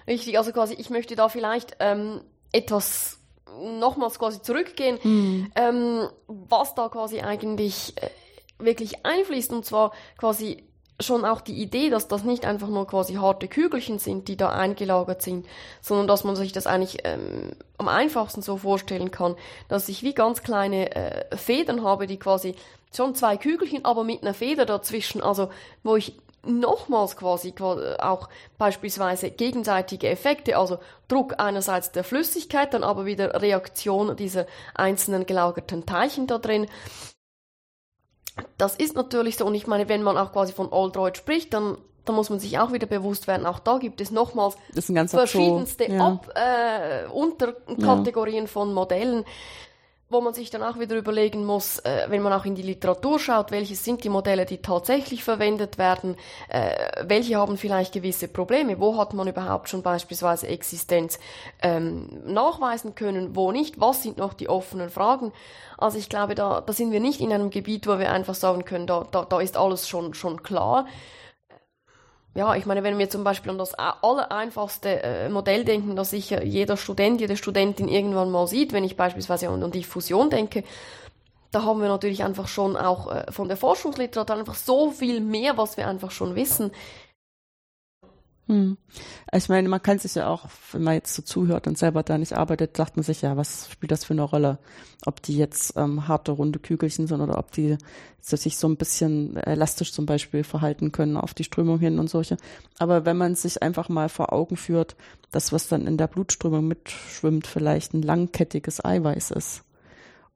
Richtig, 0.07 0.39
also 0.39 0.53
quasi, 0.53 0.75
ich 0.75 0.91
möchte 0.91 1.17
da 1.17 1.29
vielleicht 1.29 1.77
ähm, 1.81 2.21
etwas 2.53 3.19
nochmals 3.61 4.19
quasi 4.19 4.43
zurückgehen, 4.43 4.99
mhm. 5.03 5.51
ähm, 5.55 6.09
was 6.27 6.75
da 6.75 6.89
quasi 6.89 7.21
eigentlich 7.21 7.95
äh, 7.97 8.11
wirklich 8.59 9.05
einfließt, 9.05 9.53
und 9.53 9.65
zwar 9.65 9.93
quasi 10.19 10.65
schon 11.01 11.25
auch 11.25 11.41
die 11.41 11.61
Idee, 11.61 11.91
dass 11.91 12.09
das 12.09 12.25
nicht 12.25 12.47
einfach 12.47 12.69
nur 12.69 12.87
quasi 12.87 13.15
harte 13.15 13.49
Kügelchen 13.49 13.99
sind, 13.99 14.29
die 14.29 14.37
da 14.37 14.51
eingelagert 14.51 15.23
sind, 15.23 15.47
sondern 15.81 16.07
dass 16.07 16.25
man 16.25 16.37
sich 16.37 16.53
das 16.53 16.67
eigentlich 16.67 16.99
ähm, 17.05 17.53
am 17.77 17.89
einfachsten 17.89 18.41
so 18.41 18.57
vorstellen 18.57 19.11
kann, 19.11 19.37
dass 19.69 19.89
ich 19.89 20.03
wie 20.03 20.15
ganz 20.15 20.43
kleine 20.43 20.95
äh, 20.95 21.37
Federn 21.37 21.83
habe, 21.83 22.07
die 22.07 22.19
quasi 22.19 22.55
schon 22.95 23.15
zwei 23.15 23.37
Kügelchen, 23.37 23.85
aber 23.85 24.05
mit 24.05 24.23
einer 24.23 24.33
Feder 24.33 24.65
dazwischen, 24.65 25.23
also 25.23 25.51
wo 25.83 25.97
ich 25.97 26.15
nochmals 26.47 27.17
quasi 27.17 27.53
auch 27.99 28.29
beispielsweise 28.57 29.31
gegenseitige 29.31 30.09
Effekte, 30.09 30.57
also 30.57 30.79
Druck 31.09 31.35
einerseits 31.39 31.93
der 31.93 32.05
Flüssigkeit, 32.05 32.73
dann 32.73 32.85
aber 32.85 33.05
wieder 33.05 33.43
Reaktion 33.43 34.17
dieser 34.17 34.47
einzelnen 34.75 35.27
gelagerten 35.27 35.87
Teilchen 35.87 36.27
da 36.27 36.39
drin, 36.39 36.69
das 38.59 38.77
ist 38.77 38.95
natürlich 38.95 39.37
so, 39.37 39.47
und 39.47 39.55
ich 39.55 39.67
meine, 39.67 39.89
wenn 39.89 40.03
man 40.03 40.17
auch 40.17 40.33
quasi 40.33 40.53
von 40.53 40.71
Oldroid 40.71 41.17
spricht, 41.17 41.55
dann, 41.55 41.79
dann 42.05 42.15
muss 42.15 42.31
man 42.31 42.39
sich 42.39 42.59
auch 42.59 42.73
wieder 42.73 42.87
bewusst 42.87 43.27
werden, 43.27 43.47
auch 43.47 43.59
da 43.59 43.79
gibt 43.79 44.01
es 44.01 44.11
nochmals 44.11 44.57
verschiedenste 45.09 45.91
ja. 45.91 46.07
Ab, 46.07 46.33
äh, 46.35 47.09
Unterkategorien 47.11 48.45
ja. 48.45 48.51
von 48.51 48.73
Modellen 48.73 49.25
wo 50.09 50.21
man 50.21 50.35
sich 50.35 50.51
dann 50.51 50.63
auch 50.63 50.79
wieder 50.79 50.97
überlegen 50.97 51.45
muss, 51.45 51.81
äh, 51.81 52.07
wenn 52.09 52.23
man 52.23 52.33
auch 52.33 52.45
in 52.45 52.55
die 52.55 52.63
Literatur 52.63 53.19
schaut, 53.19 53.51
welche 53.51 53.75
sind 53.75 54.05
die 54.05 54.09
Modelle, 54.09 54.47
die 54.47 54.59
tatsächlich 54.59 55.25
verwendet 55.25 55.79
werden, 55.79 56.17
äh, 56.49 57.03
welche 57.03 57.37
haben 57.37 57.57
vielleicht 57.57 57.93
gewisse 57.93 58.29
Probleme, 58.29 58.79
wo 58.79 58.97
hat 58.99 59.15
man 59.15 59.27
überhaupt 59.27 59.69
schon 59.69 59.83
beispielsweise 59.83 60.47
Existenz 60.47 61.19
ähm, 61.61 62.09
nachweisen 62.25 62.95
können, 62.95 63.35
wo 63.35 63.51
nicht, 63.51 63.81
was 63.81 64.05
sind 64.05 64.17
noch 64.17 64.35
die 64.35 64.49
offenen 64.49 64.91
Fragen. 64.91 65.33
Also 65.77 65.99
ich 65.99 66.09
glaube, 66.09 66.37
da, 66.37 66.61
da 66.61 66.73
sind 66.73 66.93
wir 66.93 67.01
nicht 67.01 67.21
in 67.21 67.33
einem 67.33 67.51
Gebiet, 67.51 67.89
wo 67.89 67.99
wir 67.99 68.13
einfach 68.13 68.35
sagen 68.35 68.65
können, 68.65 68.87
da, 68.87 69.05
da, 69.11 69.25
da 69.25 69.41
ist 69.41 69.57
alles 69.57 69.89
schon, 69.89 70.15
schon 70.15 70.43
klar 70.43 70.87
ja, 72.37 72.55
ich 72.55 72.67
meine, 72.67 72.83
wenn 72.83 72.99
wir 72.99 73.09
zum 73.09 73.25
Beispiel 73.25 73.51
an 73.51 73.59
das 73.59 73.75
allereinfachste 73.75 75.03
äh, 75.03 75.29
Modell 75.31 75.65
denken, 75.65 75.97
das 75.97 76.11
sicher 76.11 76.45
jeder 76.45 76.77
Student, 76.77 77.21
jede 77.21 77.37
Studentin 77.37 77.89
irgendwann 77.89 78.31
mal 78.31 78.47
sieht, 78.47 78.75
wenn 78.75 78.85
ich 78.85 78.97
beispielsweise 78.97 79.49
an, 79.49 79.63
an 79.63 79.71
Diffusion 79.71 80.29
denke, 80.29 80.63
da 81.51 81.65
haben 81.65 81.81
wir 81.81 81.89
natürlich 81.89 82.23
einfach 82.23 82.49
schon 82.49 82.77
auch 82.77 83.11
äh, 83.11 83.33
von 83.33 83.49
der 83.49 83.57
Forschungsliteratur 83.57 84.37
einfach 84.37 84.55
so 84.55 84.91
viel 84.91 85.21
mehr, 85.21 85.57
was 85.57 85.79
wir 85.79 85.89
einfach 85.89 86.11
schon 86.11 86.35
wissen. 86.35 86.73
Hm. 88.49 88.77
Ich 89.33 89.49
meine, 89.49 89.69
man 89.69 89.83
kann 89.83 89.99
sich 89.99 90.15
ja 90.15 90.29
auch, 90.29 90.49
wenn 90.71 90.85
man 90.85 90.95
jetzt 90.95 91.15
so 91.15 91.23
zuhört 91.23 91.67
und 91.67 91.77
selber 91.77 92.05
da 92.05 92.17
nicht 92.17 92.35
arbeitet, 92.35 92.77
sagt 92.77 92.97
man 92.97 93.03
sich 93.03 93.23
ja, 93.23 93.37
was 93.37 93.69
spielt 93.71 93.91
das 93.91 94.05
für 94.05 94.15
eine 94.15 94.23
Rolle? 94.23 94.59
Ob 95.05 95.21
die 95.21 95.37
jetzt 95.37 95.77
ähm, 95.77 96.07
harte, 96.07 96.31
runde 96.31 96.61
Kügelchen 96.61 97.09
sind 97.09 97.21
oder 97.21 97.39
ob 97.39 97.51
die 97.51 97.77
sich 98.21 98.57
so 98.57 98.69
ein 98.69 98.77
bisschen 98.77 99.37
elastisch 99.37 99.93
zum 99.93 100.07
Beispiel 100.07 100.45
verhalten 100.45 100.93
können 100.93 101.17
auf 101.17 101.35
die 101.35 101.45
Strömung 101.45 101.81
hin 101.81 101.99
und 101.99 102.09
solche. 102.09 102.37
Aber 102.79 103.05
wenn 103.05 103.17
man 103.17 103.35
sich 103.35 103.63
einfach 103.63 103.89
mal 103.89 104.09
vor 104.09 104.33
Augen 104.33 104.57
führt, 104.57 104.97
das, 105.33 105.53
was 105.53 105.69
dann 105.69 105.87
in 105.87 105.97
der 105.97 106.07
Blutströmung 106.07 106.67
mitschwimmt, 106.67 107.47
vielleicht 107.47 107.95
ein 107.95 108.03
langkettiges 108.03 108.85
Eiweiß 108.85 109.33
ist 109.33 109.66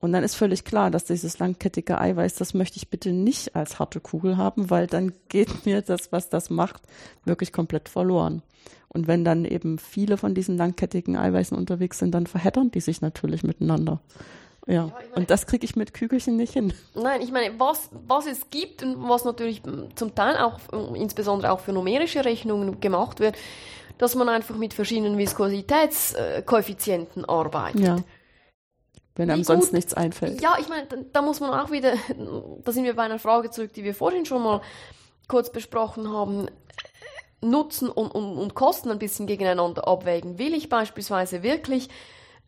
und 0.01 0.13
dann 0.13 0.25
ist 0.25 0.35
völlig 0.35 0.65
klar, 0.65 0.91
dass 0.91 1.05
dieses 1.05 1.39
langkettige 1.39 2.01
Eiweiß, 2.01 2.35
das 2.35 2.55
möchte 2.55 2.79
ich 2.79 2.89
bitte 2.89 3.13
nicht 3.13 3.55
als 3.55 3.79
harte 3.79 4.01
Kugel 4.01 4.39
haben, 4.39 4.71
weil 4.71 4.87
dann 4.87 5.13
geht 5.29 5.51
mir 5.67 5.83
das, 5.83 6.11
was 6.11 6.31
das 6.31 6.49
macht, 6.51 6.81
wirklich 7.25 7.53
komplett 7.53 7.91
verloren. 7.91 8.43
Und 8.89 9.07
wenn 9.07 9.25
dann 9.25 9.45
eben 9.45 9.79
viele 9.79 10.17
von 10.17 10.35
diesen 10.35 10.57
langkettigen 10.57 11.17
Eiweißen 11.17 11.57
unterwegs 11.57 11.99
sind, 11.99 12.11
dann 12.13 12.27
verheddern 12.27 12.73
die 12.73 12.81
sich 12.81 13.03
natürlich 13.03 13.45
miteinander. 13.45 14.01
Ja, 14.67 14.75
ja 14.75 14.87
meine, 14.87 14.97
und 15.15 15.31
das 15.31 15.47
kriege 15.47 15.65
ich 15.65 15.77
mit 15.77 15.95
Kügelchen 15.95 16.37
nicht 16.37 16.55
hin. 16.55 16.73
Nein, 16.95 17.21
ich 17.21 17.31
meine, 17.31 17.61
was, 17.61 17.91
was 18.07 18.27
es 18.27 18.51
gibt 18.51 18.83
und 18.83 19.09
was 19.09 19.25
natürlich 19.25 19.63
zum 19.95 20.13
Teil 20.15 20.37
auch, 20.39 20.59
insbesondere 20.95 21.53
auch 21.53 21.61
für 21.61 21.73
numerische 21.73 22.25
Rechnungen 22.25 22.81
gemacht 22.81 23.21
wird, 23.21 23.37
dass 23.99 24.15
man 24.15 24.31
einfach 24.31 24.57
mit 24.57 24.73
verschiedenen 24.73 25.19
Viskositätskoeffizienten 25.19 27.27
arbeitet. 27.27 27.83
Ja 27.83 27.99
wenn 29.17 29.31
einem 29.31 29.45
sonst 29.45 29.73
nichts 29.73 29.95
einfällt. 29.95 30.41
Ja, 30.41 30.57
ich 30.59 30.69
meine, 30.69 30.87
da, 30.87 30.97
da, 31.13 31.23
muss 31.23 31.41
man 31.41 31.51
auch 31.51 31.71
wieder, 31.71 31.95
da 32.65 32.73
sind 32.73 32.85
wir 32.85 32.95
bei 32.95 33.03
einer 33.03 33.19
Frage 33.19 33.51
zurück, 33.51 33.73
die 33.73 33.85
wir 33.85 33.95
vorhin 33.95 34.25
schon 34.25 34.43
mal 34.43 34.61
kurz 35.29 35.51
besprochen 35.51 36.11
haben, 36.13 36.49
Nutzen 37.43 37.89
und, 37.89 38.11
und, 38.11 38.37
und 38.37 38.55
Kosten 38.55 38.91
ein 38.91 38.99
bisschen 38.99 39.27
gegeneinander 39.27 39.89
abwägen. 39.89 40.39
Will 40.39 40.53
ich 40.53 40.69
beispielsweise 40.69 41.43
wirklich, 41.43 41.89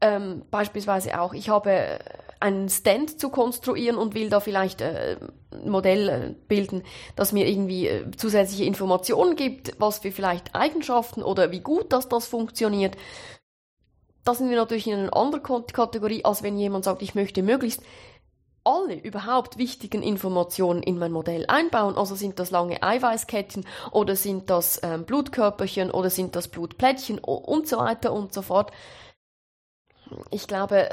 ähm, 0.02 0.42
beispielsweise 0.50 1.18
auch, 1.20 1.32
ich 1.32 1.48
habe 1.48 1.98
einen 2.40 2.68
Stand 2.68 3.20
zu 3.20 3.30
konstruieren 3.30 3.96
und 3.96 4.14
will 4.14 4.28
da 4.28 4.40
vielleicht 4.40 4.80
äh, 4.80 5.16
ein 5.52 5.70
Modell 5.70 6.08
äh, 6.08 6.34
bilden, 6.48 6.82
das 7.16 7.32
mir 7.32 7.48
irgendwie 7.48 7.86
äh, 7.86 8.10
zusätzliche 8.16 8.64
Informationen 8.64 9.36
gibt, 9.36 9.72
was 9.78 10.00
für 10.00 10.10
vielleicht 10.10 10.54
Eigenschaften 10.54 11.22
oder 11.22 11.52
wie 11.52 11.60
gut 11.60 11.92
dass 11.92 12.08
das 12.08 12.26
funktioniert 12.26 12.96
da 14.24 14.34
sind 14.34 14.50
wir 14.50 14.56
natürlich 14.56 14.86
in 14.86 14.98
einer 14.98 15.16
anderen 15.16 15.66
Kategorie, 15.66 16.24
als 16.24 16.42
wenn 16.42 16.58
jemand 16.58 16.84
sagt, 16.84 17.02
ich 17.02 17.14
möchte 17.14 17.42
möglichst 17.42 17.82
alle 18.64 18.94
überhaupt 18.94 19.58
wichtigen 19.58 20.02
Informationen 20.02 20.82
in 20.82 20.98
mein 20.98 21.10
Modell 21.12 21.44
einbauen. 21.48 21.96
Also 21.96 22.14
sind 22.14 22.38
das 22.38 22.50
lange 22.50 22.82
Eiweißketten 22.82 23.66
oder 23.90 24.14
sind 24.14 24.50
das 24.50 24.80
ähm, 24.84 25.04
Blutkörperchen 25.04 25.90
oder 25.90 26.10
sind 26.10 26.36
das 26.36 26.48
Blutplättchen 26.48 27.18
und 27.18 27.66
so 27.66 27.78
weiter 27.78 28.12
und 28.12 28.32
so 28.32 28.42
fort. 28.42 28.70
Ich 30.30 30.46
glaube, 30.46 30.90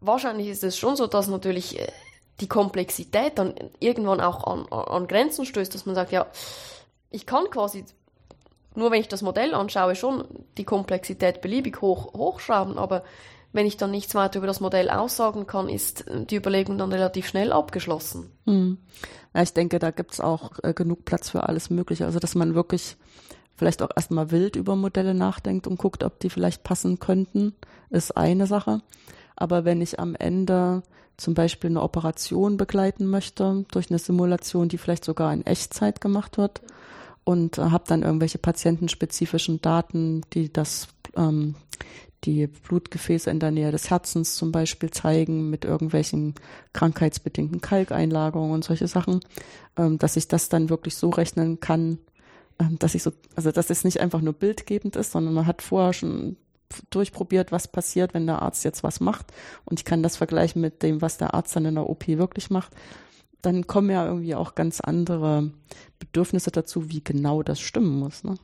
wahrscheinlich 0.00 0.48
ist 0.48 0.64
es 0.64 0.76
schon 0.76 0.96
so, 0.96 1.06
dass 1.06 1.28
natürlich 1.28 1.78
äh, 1.78 1.92
die 2.40 2.48
Komplexität 2.48 3.38
dann 3.38 3.54
irgendwann 3.78 4.20
auch 4.20 4.44
an, 4.44 4.66
an 4.72 5.06
Grenzen 5.06 5.44
stößt, 5.44 5.74
dass 5.74 5.86
man 5.86 5.94
sagt, 5.94 6.12
ja, 6.12 6.26
ich 7.10 7.26
kann 7.26 7.50
quasi 7.50 7.84
nur 8.78 8.90
wenn 8.90 9.00
ich 9.00 9.08
das 9.08 9.22
Modell 9.22 9.54
anschaue, 9.54 9.94
schon 9.94 10.24
die 10.56 10.64
Komplexität 10.64 11.40
beliebig 11.40 11.82
hoch, 11.82 12.14
hochschrauben, 12.14 12.78
aber 12.78 13.02
wenn 13.52 13.66
ich 13.66 13.76
dann 13.76 13.90
nichts 13.90 14.14
weiter 14.14 14.38
über 14.38 14.46
das 14.46 14.60
Modell 14.60 14.90
aussagen 14.90 15.46
kann, 15.46 15.68
ist 15.68 16.04
die 16.08 16.36
Überlegung 16.36 16.78
dann 16.78 16.92
relativ 16.92 17.26
schnell 17.26 17.52
abgeschlossen. 17.52 18.30
Hm. 18.44 18.78
Ja, 19.34 19.42
ich 19.42 19.52
denke, 19.52 19.78
da 19.78 19.90
gibt 19.90 20.12
es 20.12 20.20
auch 20.20 20.52
äh, 20.62 20.74
genug 20.74 21.04
Platz 21.04 21.30
für 21.30 21.48
alles 21.48 21.70
Mögliche. 21.70 22.04
Also, 22.04 22.18
dass 22.18 22.34
man 22.34 22.54
wirklich 22.54 22.96
vielleicht 23.56 23.82
auch 23.82 23.90
erstmal 23.94 24.30
wild 24.30 24.54
über 24.56 24.76
Modelle 24.76 25.14
nachdenkt 25.14 25.66
und 25.66 25.78
guckt, 25.78 26.04
ob 26.04 26.20
die 26.20 26.30
vielleicht 26.30 26.62
passen 26.62 26.98
könnten, 26.98 27.54
ist 27.90 28.16
eine 28.16 28.46
Sache. 28.46 28.82
Aber 29.34 29.64
wenn 29.64 29.80
ich 29.80 29.98
am 29.98 30.14
Ende 30.14 30.82
zum 31.16 31.34
Beispiel 31.34 31.70
eine 31.70 31.82
Operation 31.82 32.56
begleiten 32.56 33.06
möchte, 33.06 33.64
durch 33.72 33.90
eine 33.90 33.98
Simulation, 33.98 34.68
die 34.68 34.78
vielleicht 34.78 35.04
sogar 35.04 35.32
in 35.32 35.44
Echtzeit 35.44 36.00
gemacht 36.00 36.38
wird, 36.38 36.60
und 37.28 37.58
habe 37.58 37.84
dann 37.86 38.04
irgendwelche 38.04 38.38
patientenspezifischen 38.38 39.60
Daten, 39.60 40.22
die 40.32 40.50
das 40.50 40.88
ähm, 41.14 41.56
die 42.24 42.46
Blutgefäße 42.46 43.28
in 43.28 43.38
der 43.38 43.50
Nähe 43.50 43.70
des 43.70 43.90
Herzens 43.90 44.34
zum 44.36 44.50
Beispiel 44.50 44.90
zeigen 44.90 45.50
mit 45.50 45.66
irgendwelchen 45.66 46.36
krankheitsbedingten 46.72 47.60
Kalkeinlagerungen 47.60 48.54
und 48.54 48.64
solche 48.64 48.88
Sachen, 48.88 49.20
ähm, 49.76 49.98
dass 49.98 50.16
ich 50.16 50.28
das 50.28 50.48
dann 50.48 50.70
wirklich 50.70 50.96
so 50.96 51.10
rechnen 51.10 51.60
kann, 51.60 51.98
ähm, 52.58 52.78
dass 52.78 52.94
ich 52.94 53.02
so, 53.02 53.12
also 53.36 53.52
dass 53.52 53.68
es 53.68 53.84
nicht 53.84 54.00
einfach 54.00 54.22
nur 54.22 54.32
bildgebend 54.32 54.96
ist, 54.96 55.12
sondern 55.12 55.34
man 55.34 55.46
hat 55.46 55.60
vorher 55.60 55.92
schon 55.92 56.38
durchprobiert, 56.88 57.52
was 57.52 57.68
passiert, 57.68 58.14
wenn 58.14 58.26
der 58.26 58.40
Arzt 58.40 58.64
jetzt 58.64 58.82
was 58.82 59.00
macht. 59.00 59.34
Und 59.66 59.80
ich 59.80 59.84
kann 59.84 60.02
das 60.02 60.16
vergleichen 60.16 60.62
mit 60.62 60.82
dem, 60.82 61.02
was 61.02 61.18
der 61.18 61.34
Arzt 61.34 61.54
dann 61.54 61.66
in 61.66 61.74
der 61.74 61.90
OP 61.90 62.08
wirklich 62.08 62.48
macht 62.48 62.72
dann 63.42 63.66
kommen 63.66 63.90
ja 63.90 64.06
irgendwie 64.06 64.34
auch 64.34 64.54
ganz 64.54 64.80
andere 64.80 65.50
Bedürfnisse 65.98 66.50
dazu, 66.50 66.90
wie 66.90 67.02
genau 67.02 67.42
das 67.42 67.60
stimmen 67.60 67.98
muss. 67.98 68.24
Ne? 68.24 68.36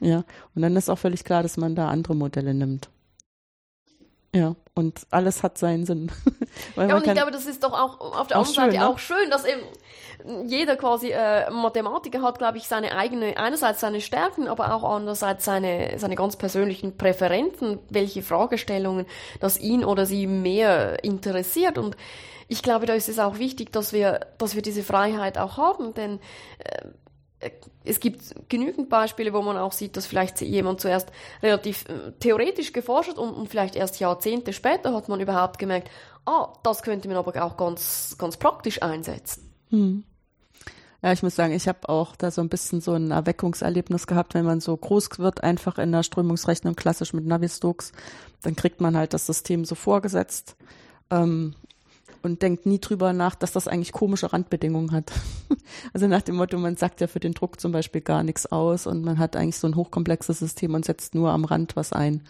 Ja, 0.00 0.24
und 0.54 0.62
dann 0.62 0.76
ist 0.76 0.90
auch 0.90 0.98
völlig 0.98 1.24
klar, 1.24 1.42
dass 1.42 1.56
man 1.56 1.74
da 1.74 1.88
andere 1.88 2.14
Modelle 2.14 2.54
nimmt. 2.54 2.88
Ja, 4.34 4.54
und 4.74 5.06
alles 5.10 5.42
hat 5.42 5.56
seinen 5.56 5.86
Sinn. 5.86 6.12
ja, 6.76 6.96
und 6.96 7.06
ich 7.06 7.12
glaube, 7.14 7.30
das 7.30 7.46
ist 7.46 7.64
doch 7.64 7.72
auch 7.72 8.00
auf 8.00 8.26
der 8.26 8.36
anderen 8.36 8.54
Seite 8.54 8.76
ne? 8.76 8.88
auch 8.88 8.98
schön, 8.98 9.30
dass 9.30 9.46
eben 9.46 9.62
jeder 10.46 10.76
quasi 10.76 11.10
äh, 11.10 11.50
Mathematiker 11.50 12.20
hat, 12.20 12.38
glaube 12.38 12.58
ich, 12.58 12.68
seine 12.68 12.96
eigene, 12.96 13.38
einerseits 13.38 13.80
seine 13.80 14.02
Stärken, 14.02 14.48
aber 14.48 14.74
auch 14.74 14.84
andererseits 14.84 15.44
seine, 15.44 15.98
seine 15.98 16.16
ganz 16.16 16.36
persönlichen 16.36 16.98
Präferenzen, 16.98 17.78
welche 17.88 18.22
Fragestellungen 18.22 19.06
das 19.40 19.58
ihn 19.58 19.84
oder 19.84 20.04
sie 20.04 20.26
mehr 20.26 21.02
interessiert. 21.02 21.78
Und 21.78 21.96
ich 22.48 22.62
glaube, 22.62 22.86
da 22.86 22.94
ist 22.94 23.08
es 23.08 23.18
auch 23.18 23.38
wichtig, 23.38 23.72
dass 23.72 23.92
wir, 23.92 24.20
dass 24.38 24.54
wir 24.54 24.62
diese 24.62 24.82
Freiheit 24.82 25.38
auch 25.38 25.56
haben, 25.56 25.94
denn 25.94 26.20
äh, 26.58 26.88
es 27.84 28.00
gibt 28.00 28.48
genügend 28.48 28.88
Beispiele, 28.88 29.32
wo 29.32 29.42
man 29.42 29.56
auch 29.56 29.72
sieht, 29.72 29.96
dass 29.96 30.06
vielleicht 30.06 30.40
jemand 30.40 30.80
zuerst 30.80 31.10
relativ 31.42 31.84
äh, 31.88 32.12
theoretisch 32.18 32.72
geforscht 32.72 33.10
hat 33.10 33.18
und, 33.18 33.30
und, 33.30 33.48
vielleicht 33.48 33.76
erst 33.76 34.00
Jahrzehnte 34.00 34.52
später 34.52 34.94
hat 34.94 35.08
man 35.08 35.20
überhaupt 35.20 35.58
gemerkt, 35.58 35.90
ah, 36.24 36.52
das 36.62 36.82
könnte 36.82 37.08
man 37.08 37.16
aber 37.16 37.42
auch 37.44 37.56
ganz, 37.56 38.16
ganz 38.18 38.36
praktisch 38.36 38.82
einsetzen. 38.82 39.52
Hm. 39.70 40.04
Ja, 41.02 41.12
ich 41.12 41.22
muss 41.22 41.36
sagen, 41.36 41.52
ich 41.52 41.68
habe 41.68 41.88
auch 41.88 42.16
da 42.16 42.30
so 42.30 42.40
ein 42.40 42.48
bisschen 42.48 42.80
so 42.80 42.94
ein 42.94 43.10
Erweckungserlebnis 43.10 44.06
gehabt, 44.06 44.34
wenn 44.34 44.46
man 44.46 44.60
so 44.60 44.76
groß 44.76 45.18
wird, 45.18 45.44
einfach 45.44 45.78
in 45.78 45.92
der 45.92 46.02
Strömungsrechnung 46.02 46.74
klassisch 46.74 47.12
mit 47.12 47.26
Navier-Stokes, 47.26 47.92
dann 48.42 48.56
kriegt 48.56 48.80
man 48.80 48.96
halt 48.96 49.12
das 49.12 49.26
System 49.26 49.64
so 49.64 49.74
vorgesetzt. 49.74 50.56
Ähm, 51.10 51.54
und 52.26 52.42
denkt 52.42 52.66
nie 52.66 52.78
drüber 52.78 53.12
nach, 53.12 53.34
dass 53.34 53.52
das 53.52 53.68
eigentlich 53.68 53.92
komische 53.92 54.32
Randbedingungen 54.32 54.92
hat. 54.92 55.12
also 55.94 56.06
nach 56.06 56.22
dem 56.22 56.36
Motto, 56.36 56.58
man 56.58 56.76
sagt 56.76 57.00
ja 57.00 57.06
für 57.06 57.20
den 57.20 57.32
Druck 57.32 57.60
zum 57.60 57.72
Beispiel 57.72 58.02
gar 58.02 58.22
nichts 58.22 58.46
aus 58.46 58.86
und 58.86 59.02
man 59.02 59.18
hat 59.18 59.36
eigentlich 59.36 59.56
so 59.56 59.66
ein 59.66 59.76
hochkomplexes 59.76 60.40
System 60.40 60.74
und 60.74 60.84
setzt 60.84 61.14
nur 61.14 61.30
am 61.30 61.44
Rand 61.44 61.76
was 61.76 61.92
ein. 61.92 62.22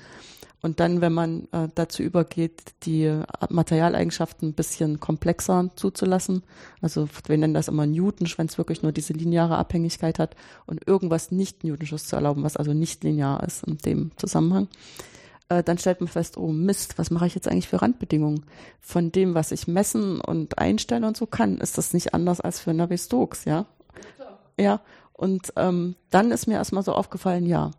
Und 0.63 0.81
dann, 0.81 1.01
wenn 1.01 1.13
man 1.13 1.49
äh, 1.53 1.69
dazu 1.75 2.03
übergeht, 2.03 2.75
die 2.85 3.21
Materialeigenschaften 3.51 4.49
ein 4.49 4.55
bisschen 4.55 5.01
komplexer 5.01 5.71
zuzulassen, 5.77 6.43
also 6.81 7.09
wir 7.27 7.39
nennen 7.39 7.55
das 7.55 7.69
immer 7.69 7.87
Newton, 7.87 8.27
wenn 8.37 8.47
es 8.47 8.59
wirklich 8.59 8.83
nur 8.83 8.93
diese 8.93 9.13
lineare 9.13 9.59
Abhängigkeit 9.59 10.19
hat 10.19 10.35
und 10.67 10.87
irgendwas 10.89 11.31
nicht 11.31 11.63
Newtonsches 11.63 12.07
zu 12.07 12.17
erlauben, 12.17 12.43
was 12.43 12.57
also 12.57 12.73
nicht 12.73 13.05
linear 13.05 13.43
ist 13.45 13.65
in 13.65 13.79
dem 13.79 14.11
Zusammenhang, 14.17 14.69
äh, 15.49 15.63
dann 15.63 15.79
stellt 15.79 16.01
man 16.01 16.09
fest, 16.09 16.37
oh 16.37 16.49
Mist, 16.49 16.99
was 16.99 17.11
mache 17.11 17.27
ich 17.27 17.35
jetzt 17.35 17.49
eigentlich 17.49 17.69
für 17.69 17.83
Randbedingungen? 17.83 18.45
Von 18.81 19.13
dem, 19.13 19.35
was 19.35 19.53
ich 19.53 19.69
messen 19.69 20.21
und 20.21 20.59
einstellen 20.59 21.05
und 21.05 21.17
so 21.17 21.27
kann, 21.27 21.59
ist 21.59 21.79
das 21.79 21.93
nicht 21.93 22.15
anders 22.15 22.41
als 22.41 22.61
für 22.61 22.75
Navier-Stokes, 22.75 23.45
ja? 23.45 23.67
Ja, 24.59 24.81
und 25.13 25.53
ähm, 25.57 25.97
dann 26.11 26.31
ist 26.31 26.47
mir 26.47 26.55
erstmal 26.55 26.83
so 26.83 26.93
aufgefallen, 26.93 27.47
ja, 27.47 27.71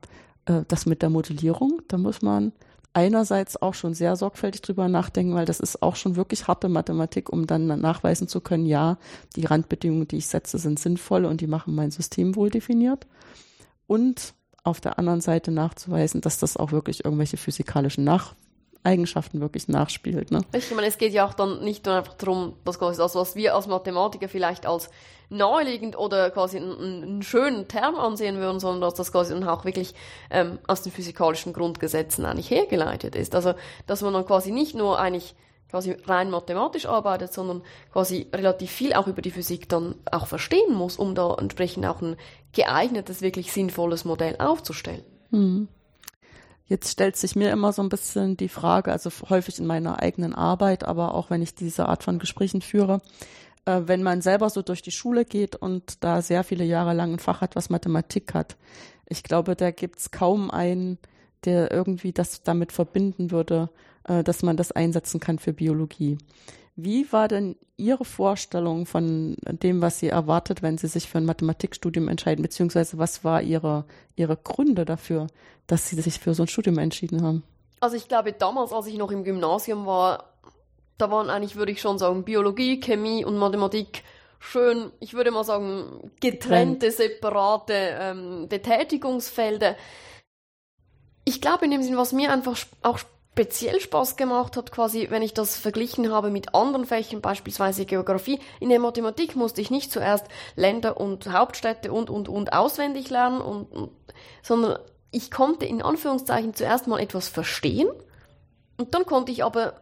äh, 0.45 0.61
das 0.67 0.85
mit 0.85 1.01
der 1.01 1.09
Modellierung, 1.09 1.81
da 1.87 1.97
muss 1.97 2.21
man 2.21 2.51
einerseits 2.93 3.61
auch 3.61 3.75
schon 3.75 3.93
sehr 3.93 4.15
sorgfältig 4.15 4.61
drüber 4.61 4.87
nachdenken, 4.87 5.35
weil 5.35 5.45
das 5.45 5.59
ist 5.59 5.83
auch 5.83 5.95
schon 5.95 6.15
wirklich 6.15 6.47
harte 6.47 6.67
Mathematik, 6.67 7.31
um 7.31 7.45
dann 7.45 7.67
nachweisen 7.67 8.27
zu 8.27 8.41
können, 8.41 8.65
ja, 8.65 8.97
die 9.35 9.45
Randbedingungen, 9.45 10.07
die 10.07 10.17
ich 10.17 10.27
setze, 10.27 10.57
sind 10.57 10.79
sinnvoll 10.79 11.25
und 11.25 11.41
die 11.41 11.47
machen 11.47 11.75
mein 11.75 11.91
System 11.91 12.35
wohl 12.35 12.49
definiert. 12.49 13.05
Und 13.85 14.33
auf 14.67 14.81
der 14.81 14.99
anderen 14.99 15.21
Seite 15.21 15.51
nachzuweisen, 15.51 16.21
dass 16.21 16.39
das 16.39 16.57
auch 16.57 16.71
wirklich 16.71 17.05
irgendwelche 17.05 17.37
physikalischen 17.37 18.03
Nach 18.03 18.35
Eigenschaften 18.83 19.41
wirklich 19.41 19.67
nachspielt. 19.67 20.31
Ne? 20.31 20.41
Ich 20.53 20.73
meine, 20.73 20.87
es 20.87 20.97
geht 20.97 21.13
ja 21.13 21.27
auch 21.27 21.33
dann 21.33 21.63
nicht 21.63 21.85
nur 21.85 21.95
einfach 21.95 22.13
darum, 22.13 22.53
dass 22.63 22.79
quasi 22.79 22.97
das, 22.97 23.15
was 23.15 23.35
wir 23.35 23.55
als 23.55 23.67
Mathematiker 23.67 24.29
vielleicht 24.29 24.65
als 24.65 24.89
naheliegend 25.29 25.97
oder 25.97 26.31
quasi 26.31 26.57
einen, 26.57 27.03
einen 27.03 27.21
schönen 27.21 27.67
Term 27.67 27.95
ansehen 27.95 28.37
würden, 28.37 28.59
sondern 28.61 28.81
dass 28.81 28.93
das 28.93 29.11
quasi 29.11 29.33
dann 29.33 29.47
auch 29.47 29.65
wirklich 29.65 29.93
ähm, 30.29 30.59
aus 30.67 30.83
den 30.83 30.91
physikalischen 30.93 31.51
Grundgesetzen 31.51 32.25
eigentlich 32.25 32.49
hergeleitet 32.49 33.15
ist. 33.15 33.35
Also, 33.35 33.53
dass 33.87 34.01
man 34.01 34.13
dann 34.13 34.25
quasi 34.25 34.51
nicht 34.51 34.73
nur 34.73 34.99
eigentlich 34.99 35.35
quasi 35.69 35.97
rein 36.05 36.29
mathematisch 36.29 36.85
arbeitet, 36.85 37.33
sondern 37.33 37.61
quasi 37.91 38.27
relativ 38.33 38.71
viel 38.71 38.93
auch 38.93 39.07
über 39.07 39.21
die 39.21 39.31
Physik 39.31 39.67
dann 39.69 39.95
auch 40.09 40.27
verstehen 40.27 40.73
muss, 40.73 40.97
um 40.97 41.15
da 41.15 41.35
entsprechend 41.35 41.85
auch 41.85 42.01
ein 42.01 42.15
geeignetes, 42.53 43.21
wirklich 43.21 43.51
sinnvolles 43.51 44.05
Modell 44.05 44.35
aufzustellen. 44.39 45.03
Hm. 45.31 45.67
Jetzt 46.67 46.91
stellt 46.91 47.15
sich 47.15 47.35
mir 47.35 47.51
immer 47.51 47.71
so 47.71 47.81
ein 47.81 47.89
bisschen 47.89 48.35
die 48.35 48.49
Frage, 48.49 48.91
also 48.91 49.09
häufig 49.29 49.59
in 49.59 49.65
meiner 49.65 50.01
eigenen 50.01 50.33
Arbeit, 50.33 50.83
aber 50.83 51.13
auch 51.13 51.29
wenn 51.29 51.41
ich 51.41 51.55
diese 51.55 51.87
Art 51.87 52.03
von 52.03 52.19
Gesprächen 52.19 52.61
führe, 52.61 53.01
äh, 53.65 53.81
wenn 53.85 54.03
man 54.03 54.21
selber 54.21 54.49
so 54.49 54.61
durch 54.61 54.81
die 54.81 54.91
Schule 54.91 55.23
geht 55.23 55.55
und 55.55 56.03
da 56.03 56.21
sehr 56.21 56.43
viele 56.43 56.65
Jahre 56.65 56.93
lang 56.93 57.13
ein 57.13 57.19
Fach 57.19 57.39
hat, 57.39 57.55
was 57.55 57.69
Mathematik 57.69 58.33
hat. 58.33 58.57
Ich 59.07 59.23
glaube, 59.23 59.55
da 59.55 59.71
gibt's 59.71 60.11
kaum 60.11 60.51
einen, 60.51 60.97
der 61.45 61.71
irgendwie 61.71 62.11
das 62.11 62.43
damit 62.43 62.73
verbinden 62.73 63.31
würde, 63.31 63.69
äh, 64.07 64.23
dass 64.23 64.43
man 64.43 64.57
das 64.57 64.71
einsetzen 64.71 65.19
kann 65.19 65.39
für 65.39 65.53
Biologie. 65.53 66.17
Wie 66.75 67.11
war 67.11 67.27
denn 67.27 67.55
Ihre 67.75 68.05
Vorstellung 68.05 68.85
von 68.85 69.35
dem, 69.47 69.81
was 69.81 69.99
Sie 69.99 70.09
erwartet, 70.09 70.61
wenn 70.61 70.77
Sie 70.77 70.87
sich 70.87 71.09
für 71.09 71.17
ein 71.17 71.25
Mathematikstudium 71.25 72.07
entscheiden, 72.07 72.43
beziehungsweise 72.43 72.97
was 72.97 73.23
war 73.23 73.41
Ihre, 73.41 73.85
Ihre 74.15 74.37
Gründe 74.37 74.85
dafür, 74.85 75.27
dass 75.65 75.87
Sie 75.87 75.99
sich 75.99 76.19
für 76.19 76.33
so 76.33 76.43
ein 76.43 76.47
Studium 76.47 76.77
entschieden 76.77 77.23
haben? 77.23 77.43
Also 77.79 77.95
ich 77.95 78.07
glaube, 78.07 78.33
damals, 78.33 78.71
als 78.71 78.87
ich 78.87 78.97
noch 78.97 79.11
im 79.11 79.23
Gymnasium 79.23 79.85
war, 79.85 80.33
da 80.97 81.11
waren 81.11 81.29
eigentlich, 81.29 81.55
würde 81.55 81.71
ich 81.71 81.81
schon 81.81 81.99
sagen, 81.99 82.23
Biologie, 82.23 82.79
Chemie 82.79 83.25
und 83.25 83.37
Mathematik 83.37 84.03
schön, 84.39 84.91
ich 84.99 85.13
würde 85.13 85.31
mal 85.31 85.43
sagen, 85.43 86.11
getrennte, 86.19 86.91
separate 86.91 87.73
ähm, 87.73 88.47
Betätigungsfelder. 88.47 89.75
Ich 91.25 91.41
glaube 91.41 91.65
in 91.65 91.71
dem 91.71 91.83
Sinn, 91.83 91.97
was 91.97 92.13
mir 92.13 92.31
einfach 92.31 92.57
auch 92.81 92.99
speziell 93.37 93.79
Spaß 93.79 94.15
gemacht 94.15 94.57
hat, 94.57 94.71
quasi, 94.71 95.11
wenn 95.11 95.21
ich 95.21 95.31
das 95.31 95.57
verglichen 95.57 96.11
habe 96.11 96.31
mit 96.31 96.55
anderen 96.55 96.87
Fächern, 96.87 97.21
beispielsweise 97.21 97.85
Geografie. 97.85 98.39
In 98.59 98.69
der 98.69 98.79
Mathematik 98.79 99.35
musste 99.35 99.61
ich 99.61 99.69
nicht 99.69 99.91
zuerst 99.91 100.25
Länder 100.55 100.99
und 100.99 101.31
Hauptstädte 101.31 101.91
und, 101.91 102.09
und, 102.09 102.29
und 102.29 102.53
auswendig 102.53 103.11
lernen, 103.11 103.39
und, 103.39 103.65
und, 103.71 103.91
sondern 104.41 104.79
ich 105.11 105.29
konnte 105.29 105.67
in 105.67 105.83
Anführungszeichen 105.83 106.55
zuerst 106.55 106.87
mal 106.87 106.99
etwas 106.99 107.29
verstehen 107.29 107.87
und 108.77 108.95
dann 108.95 109.05
konnte 109.05 109.31
ich 109.31 109.43
aber 109.43 109.81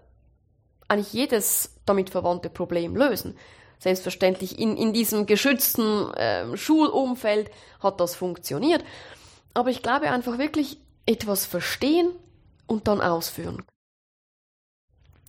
eigentlich 0.90 1.14
jedes 1.14 1.76
damit 1.86 2.10
verwandte 2.10 2.50
Problem 2.50 2.94
lösen. 2.98 3.38
Selbstverständlich 3.80 4.60
in, 4.60 4.76
in 4.76 4.92
diesem 4.92 5.28
geschützten 5.28 6.14
äh, 6.16 6.58
Schulumfeld 6.58 7.50
hat 7.80 8.02
das 8.02 8.16
funktioniert. 8.16 8.84
Aber 9.54 9.70
ich 9.70 9.82
glaube 9.82 10.12
einfach 10.12 10.38
wirklich 10.40 10.78
etwas 11.06 11.46
verstehen, 11.46 12.10
und 12.68 12.88
dann 12.88 13.02
ausführen. 13.02 13.64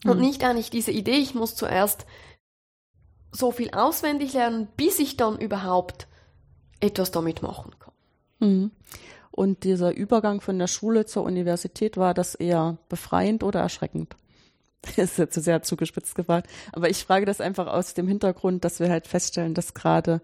Mhm. 0.04 0.10
Und 0.10 0.20
nicht 0.20 0.44
eigentlich 0.44 0.70
diese 0.70 0.90
Idee, 0.90 1.18
ich 1.18 1.34
muss 1.34 1.54
zuerst 1.54 2.06
so 3.32 3.50
viel 3.50 3.70
auswendig 3.70 4.32
lernen, 4.32 4.68
bis 4.76 4.98
ich 4.98 5.16
dann 5.16 5.38
überhaupt 5.38 6.06
etwas 6.80 7.10
damit 7.10 7.42
machen 7.42 7.74
kann. 7.78 7.92
Mhm. 8.38 8.70
Und 9.30 9.64
dieser 9.64 9.94
Übergang 9.94 10.40
von 10.40 10.58
der 10.58 10.66
Schule 10.66 11.04
zur 11.04 11.24
Universität, 11.24 11.98
war 11.98 12.14
das 12.14 12.34
eher 12.34 12.78
befreiend 12.88 13.42
oder 13.42 13.60
erschreckend? 13.60 14.16
Das 14.96 14.98
ist 14.98 15.18
jetzt 15.18 15.34
sehr 15.34 15.62
zugespitzt 15.62 16.14
gefragt. 16.14 16.48
Aber 16.72 16.88
ich 16.88 17.04
frage 17.04 17.26
das 17.26 17.40
einfach 17.40 17.66
aus 17.66 17.94
dem 17.94 18.06
Hintergrund, 18.06 18.64
dass 18.64 18.78
wir 18.78 18.88
halt 18.88 19.08
feststellen, 19.08 19.52
dass 19.52 19.74
gerade 19.74 20.20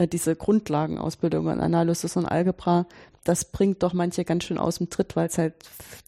diese 0.00 0.36
Grundlagenausbildung 0.36 1.48
in 1.48 1.60
Analysis 1.60 2.16
und 2.16 2.26
Algebra, 2.26 2.86
das 3.24 3.44
bringt 3.44 3.82
doch 3.82 3.92
manche 3.92 4.24
ganz 4.24 4.44
schön 4.44 4.58
aus 4.58 4.78
dem 4.78 4.90
Tritt, 4.90 5.14
weil 5.14 5.28
es 5.28 5.38
halt 5.38 5.54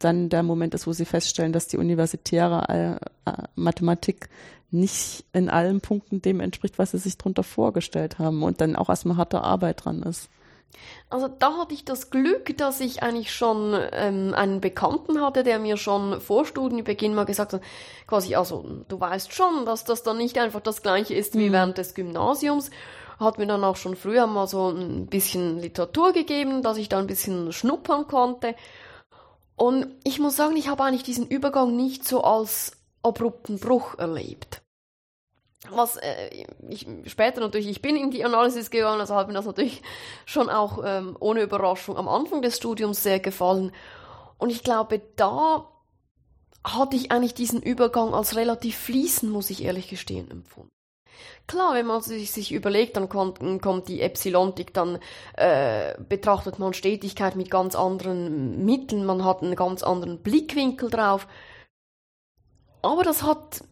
dann 0.00 0.28
der 0.28 0.42
Moment 0.42 0.74
ist, 0.74 0.86
wo 0.86 0.92
sie 0.92 1.04
feststellen, 1.04 1.52
dass 1.52 1.68
die 1.68 1.76
universitäre 1.76 2.98
äh, 3.24 3.32
Mathematik 3.54 4.28
nicht 4.70 5.24
in 5.32 5.48
allen 5.48 5.80
Punkten 5.80 6.20
dem 6.20 6.40
entspricht, 6.40 6.78
was 6.78 6.90
sie 6.90 6.98
sich 6.98 7.16
darunter 7.16 7.44
vorgestellt 7.44 8.18
haben 8.18 8.42
und 8.42 8.60
dann 8.60 8.74
auch 8.74 8.88
erstmal 8.88 9.16
harte 9.16 9.42
Arbeit 9.42 9.84
dran 9.84 10.02
ist. 10.02 10.28
Also 11.08 11.28
da 11.28 11.58
hatte 11.58 11.74
ich 11.74 11.84
das 11.84 12.10
Glück, 12.10 12.56
dass 12.58 12.80
ich 12.80 13.04
eigentlich 13.04 13.32
schon 13.32 13.78
ähm, 13.92 14.34
einen 14.34 14.60
Bekannten 14.60 15.22
hatte, 15.22 15.44
der 15.44 15.60
mir 15.60 15.76
schon 15.76 16.20
vor 16.20 16.44
Studienbeginn 16.44 17.14
mal 17.14 17.24
gesagt 17.24 17.52
hat, 17.52 17.62
quasi, 18.08 18.34
also 18.34 18.64
du 18.88 18.98
weißt 18.98 19.32
schon, 19.32 19.64
dass 19.66 19.84
das 19.84 20.02
dann 20.02 20.18
nicht 20.18 20.36
einfach 20.36 20.60
das 20.60 20.82
gleiche 20.82 21.14
ist 21.14 21.38
wie 21.38 21.48
mhm. 21.48 21.52
während 21.52 21.78
des 21.78 21.94
Gymnasiums 21.94 22.70
hat 23.18 23.38
mir 23.38 23.46
dann 23.46 23.64
auch 23.64 23.76
schon 23.76 23.96
früher 23.96 24.26
mal 24.26 24.46
so 24.46 24.70
ein 24.70 25.06
bisschen 25.06 25.58
Literatur 25.58 26.12
gegeben, 26.12 26.62
dass 26.62 26.76
ich 26.76 26.88
da 26.88 26.98
ein 26.98 27.06
bisschen 27.06 27.52
schnuppern 27.52 28.06
konnte. 28.06 28.54
Und 29.56 29.86
ich 30.04 30.18
muss 30.18 30.36
sagen, 30.36 30.56
ich 30.56 30.68
habe 30.68 30.82
eigentlich 30.82 31.04
diesen 31.04 31.26
Übergang 31.28 31.76
nicht 31.76 32.06
so 32.06 32.22
als 32.22 32.72
abrupten 33.02 33.58
Bruch 33.58 33.98
erlebt. 33.98 34.62
Was 35.70 35.96
äh, 35.96 36.44
ich 36.68 36.86
später 37.06 37.40
natürlich, 37.40 37.68
ich 37.68 37.80
bin 37.80 37.96
in 37.96 38.10
die 38.10 38.24
Analysis 38.24 38.70
gegangen, 38.70 39.00
also 39.00 39.14
hat 39.14 39.28
mir 39.28 39.34
das 39.34 39.46
natürlich 39.46 39.82
schon 40.26 40.50
auch 40.50 40.82
ähm, 40.84 41.16
ohne 41.20 41.42
Überraschung 41.42 41.96
am 41.96 42.08
Anfang 42.08 42.42
des 42.42 42.56
Studiums 42.56 43.02
sehr 43.02 43.20
gefallen. 43.20 43.72
Und 44.38 44.50
ich 44.50 44.62
glaube, 44.62 45.00
da 45.16 45.70
hatte 46.64 46.96
ich 46.96 47.12
eigentlich 47.12 47.34
diesen 47.34 47.62
Übergang 47.62 48.12
als 48.12 48.36
relativ 48.36 48.76
fließend, 48.76 49.30
muss 49.30 49.50
ich 49.50 49.64
ehrlich 49.64 49.88
gestehen, 49.88 50.30
empfunden. 50.30 50.73
Klar, 51.46 51.74
wenn 51.74 51.86
man 51.86 52.00
sich, 52.00 52.32
sich 52.32 52.52
überlegt, 52.52 52.96
dann 52.96 53.08
kommt, 53.08 53.40
kommt 53.62 53.88
die 53.88 54.00
Epsilontik, 54.00 54.72
dann 54.72 54.98
äh, 55.34 55.94
betrachtet 56.08 56.58
man 56.58 56.72
Stetigkeit 56.72 57.36
mit 57.36 57.50
ganz 57.50 57.74
anderen 57.74 58.64
Mitteln, 58.64 59.04
man 59.04 59.24
hat 59.24 59.42
einen 59.42 59.56
ganz 59.56 59.82
anderen 59.82 60.22
Blickwinkel 60.22 60.90
drauf. 60.90 61.26
aber 62.82 63.02
das 63.02 63.22
hat, 63.22 63.62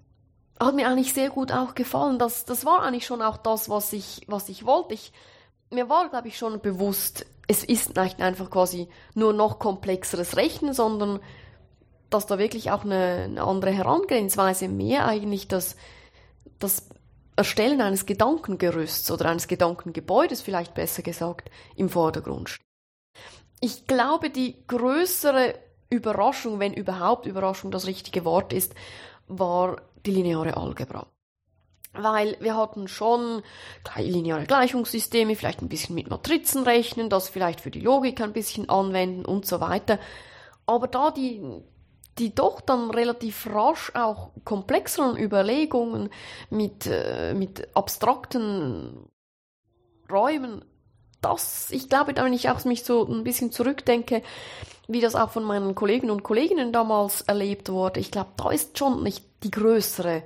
hat 0.61 0.75
mir 0.75 0.89
eigentlich 0.89 1.15
sehr 1.15 1.31
gut 1.31 1.53
auch 1.53 1.75
gefallen. 1.75 2.19
Das, 2.19 2.45
das 2.45 2.65
war 2.65 2.83
eigentlich 2.83 3.07
schon 3.07 3.23
auch 3.23 3.37
das, 3.37 3.69
was 3.69 3.93
ich, 3.93 4.23
was 4.27 4.49
ich 4.49 4.67
wollte. 4.67 4.95
Ich, 4.95 5.13
mir 5.71 5.89
war, 5.89 6.09
glaube 6.09 6.29
ich, 6.29 6.37
schon 6.37 6.61
bewusst, 6.61 7.27
es 7.49 7.65
ist 7.65 7.97
nicht 7.97 8.21
einfach 8.21 8.51
quasi 8.51 8.89
nur 9.15 9.33
noch 9.33 9.59
komplexeres 9.59 10.37
Rechnen, 10.37 10.73
sondern 10.73 11.21
dass 12.11 12.27
da 12.27 12.39
wirklich 12.39 12.71
auch 12.71 12.85
eine, 12.85 13.25
eine 13.25 13.43
andere 13.43 13.71
Herangehensweise 13.71 14.69
mehr 14.69 15.07
eigentlich 15.07 15.49
das, 15.49 15.77
das 16.59 16.89
Erstellen 17.37 17.81
eines 17.81 18.07
Gedankengerüsts 18.07 19.11
oder 19.11 19.27
eines 19.27 19.49
Gedankengebäudes 19.49 20.43
vielleicht 20.43 20.75
besser 20.75 21.03
gesagt 21.03 21.51
im 21.77 21.89
Vordergrund 21.89 22.51
steht. 22.51 22.67
Ich 23.61 23.87
glaube, 23.87 24.29
die 24.29 24.57
größere 24.67 25.55
Überraschung, 25.89 26.59
wenn 26.59 26.75
überhaupt 26.75 27.27
Überraschung 27.27 27.71
das 27.71 27.87
richtige 27.87 28.25
Wort 28.25 28.53
ist, 28.53 28.75
war 29.29 29.81
die 30.05 30.11
lineare 30.11 30.57
Algebra. 30.57 31.07
Weil 31.95 32.37
wir 32.41 32.57
hatten 32.57 32.89
schon 32.89 33.43
lineare 33.97 34.45
Gleichungssysteme, 34.45 35.37
vielleicht 35.37 35.63
ein 35.63 35.69
bisschen 35.69 35.95
mit 35.95 36.09
Matrizen 36.09 36.65
rechnen, 36.65 37.11
das 37.11 37.29
vielleicht 37.29 37.61
für 37.61 37.71
die 37.71 37.81
Logik 37.81 38.21
ein 38.21 38.33
bisschen 38.33 38.69
anwenden 38.69 39.25
und 39.25 39.47
so 39.47 39.61
weiter. 39.61 39.99
Aber 40.65 40.89
da 40.89 41.11
die, 41.11 41.43
die 42.19 42.35
doch 42.35 42.61
dann 42.61 42.91
relativ 42.91 43.47
rasch 43.47 43.93
auch 43.95 44.31
komplexeren 44.45 45.17
Überlegungen 45.17 46.11
mit, 46.51 46.87
äh, 46.87 47.35
mit 47.35 47.75
abstrakten 47.75 49.09
Räumen, 50.11 50.65
das, 51.23 51.71
ich 51.71 51.89
glaube, 51.89 52.15
wenn 52.17 52.33
ich 52.33 52.51
auch 52.51 52.65
mich 52.65 52.85
so 52.85 53.07
ein 53.07 53.25
bisschen 53.25 53.53
zurückdenke, 53.53 54.23
wie 54.89 55.01
das 55.01 55.15
auch 55.15 55.31
von 55.31 55.45
meinen 55.45 55.75
Kollegen 55.75 56.11
und 56.11 56.25
Kolleginnen 56.25 56.73
damals 56.73 57.23
erlebt 57.23 57.71
wurde, 57.71 58.01
ich 58.01 58.11
glaube, 58.11 58.31
da 58.37 58.51
ist 58.51 58.77
schon 58.77 59.03
nicht 59.03 59.25
die 59.45 59.51
größere 59.51 60.25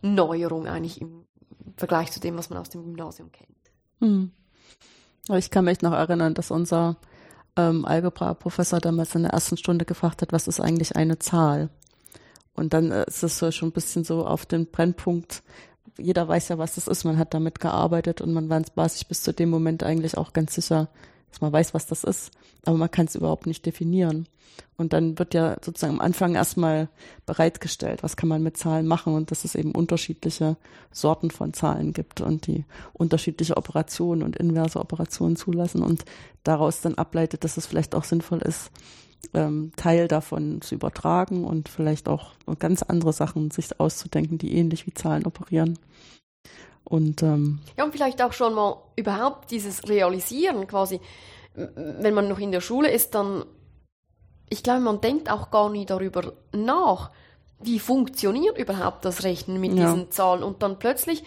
Neuerung 0.00 0.66
eigentlich 0.66 1.00
im 1.00 1.26
Vergleich 1.76 2.12
zu 2.12 2.20
dem, 2.20 2.38
was 2.38 2.50
man 2.50 2.60
aus 2.60 2.70
dem 2.70 2.84
Gymnasium 2.84 3.30
kennt. 3.32 3.48
Hm. 4.00 4.30
Ich 5.30 5.50
kann 5.50 5.64
mich 5.64 5.82
noch 5.82 5.92
erinnern, 5.92 6.34
dass 6.34 6.50
unser 6.50 6.96
ähm, 7.56 7.84
Algebra-Professor 7.84 8.80
damals 8.80 9.14
in 9.14 9.22
der 9.22 9.32
ersten 9.32 9.56
Stunde 9.56 9.84
gefragt 9.84 10.22
hat, 10.22 10.32
was 10.32 10.48
ist 10.48 10.60
eigentlich 10.60 10.96
eine 10.96 11.18
Zahl? 11.18 11.70
Und 12.54 12.72
dann 12.74 12.90
äh, 12.90 13.04
ist 13.06 13.22
es 13.22 13.54
schon 13.54 13.68
ein 13.68 13.72
bisschen 13.72 14.04
so 14.04 14.26
auf 14.26 14.46
den 14.46 14.66
Brennpunkt. 14.66 15.42
Jeder 15.96 16.26
weiß 16.26 16.48
ja, 16.48 16.58
was 16.58 16.74
das 16.74 16.88
ist. 16.88 17.04
Man 17.04 17.18
hat 17.18 17.34
damit 17.34 17.60
gearbeitet 17.60 18.20
und 18.20 18.32
man 18.32 18.48
war 18.50 18.88
sich 18.88 19.06
bis 19.06 19.22
zu 19.22 19.32
dem 19.32 19.50
Moment 19.50 19.82
eigentlich 19.82 20.16
auch 20.16 20.32
ganz 20.32 20.54
sicher, 20.54 20.88
dass 21.30 21.40
man 21.40 21.52
weiß, 21.52 21.74
was 21.74 21.86
das 21.86 22.04
ist. 22.04 22.30
Aber 22.64 22.76
man 22.76 22.90
kann 22.90 23.06
es 23.06 23.14
überhaupt 23.14 23.46
nicht 23.46 23.64
definieren. 23.66 24.26
Und 24.76 24.92
dann 24.92 25.18
wird 25.18 25.34
ja 25.34 25.56
sozusagen 25.62 25.94
am 25.94 26.00
Anfang 26.00 26.34
erstmal 26.34 26.88
bereitgestellt, 27.26 28.02
was 28.02 28.16
kann 28.16 28.28
man 28.28 28.42
mit 28.42 28.56
Zahlen 28.56 28.86
machen 28.86 29.14
und 29.14 29.30
dass 29.30 29.44
es 29.44 29.54
eben 29.54 29.72
unterschiedliche 29.72 30.56
Sorten 30.92 31.30
von 31.30 31.52
Zahlen 31.52 31.92
gibt 31.92 32.20
und 32.20 32.46
die 32.46 32.64
unterschiedliche 32.92 33.56
Operationen 33.56 34.22
und 34.22 34.36
inverse 34.36 34.78
Operationen 34.78 35.36
zulassen 35.36 35.82
und 35.82 36.04
daraus 36.44 36.80
dann 36.80 36.94
ableitet, 36.94 37.44
dass 37.44 37.56
es 37.56 37.66
vielleicht 37.66 37.94
auch 37.94 38.04
sinnvoll 38.04 38.38
ist, 38.38 38.70
ähm, 39.34 39.72
Teil 39.76 40.08
davon 40.08 40.60
zu 40.60 40.74
übertragen 40.76 41.44
und 41.44 41.68
vielleicht 41.68 42.08
auch 42.08 42.32
ganz 42.58 42.82
andere 42.82 43.12
Sachen 43.12 43.50
sich 43.50 43.80
auszudenken, 43.80 44.38
die 44.38 44.54
ähnlich 44.54 44.86
wie 44.86 44.94
Zahlen 44.94 45.26
operieren. 45.26 45.78
Und, 46.88 47.22
ähm, 47.22 47.60
ja, 47.76 47.84
und 47.84 47.92
vielleicht 47.92 48.22
auch 48.22 48.32
schon 48.32 48.54
mal 48.54 48.82
überhaupt 48.96 49.50
dieses 49.50 49.88
Realisieren 49.88 50.66
quasi, 50.66 51.00
wenn 51.54 52.14
man 52.14 52.28
noch 52.28 52.38
in 52.38 52.50
der 52.50 52.62
Schule 52.62 52.90
ist, 52.90 53.14
dann 53.14 53.44
ich 54.50 54.62
glaube, 54.62 54.80
man 54.80 55.00
denkt 55.00 55.30
auch 55.30 55.50
gar 55.50 55.70
nie 55.70 55.86
darüber 55.86 56.32
nach, 56.52 57.10
wie 57.60 57.78
funktioniert 57.78 58.56
überhaupt 58.56 59.04
das 59.04 59.24
Rechnen 59.24 59.60
mit 59.60 59.74
ja. 59.74 59.84
diesen 59.84 60.10
Zahlen. 60.10 60.42
Und 60.42 60.62
dann 60.62 60.78
plötzlich 60.78 61.22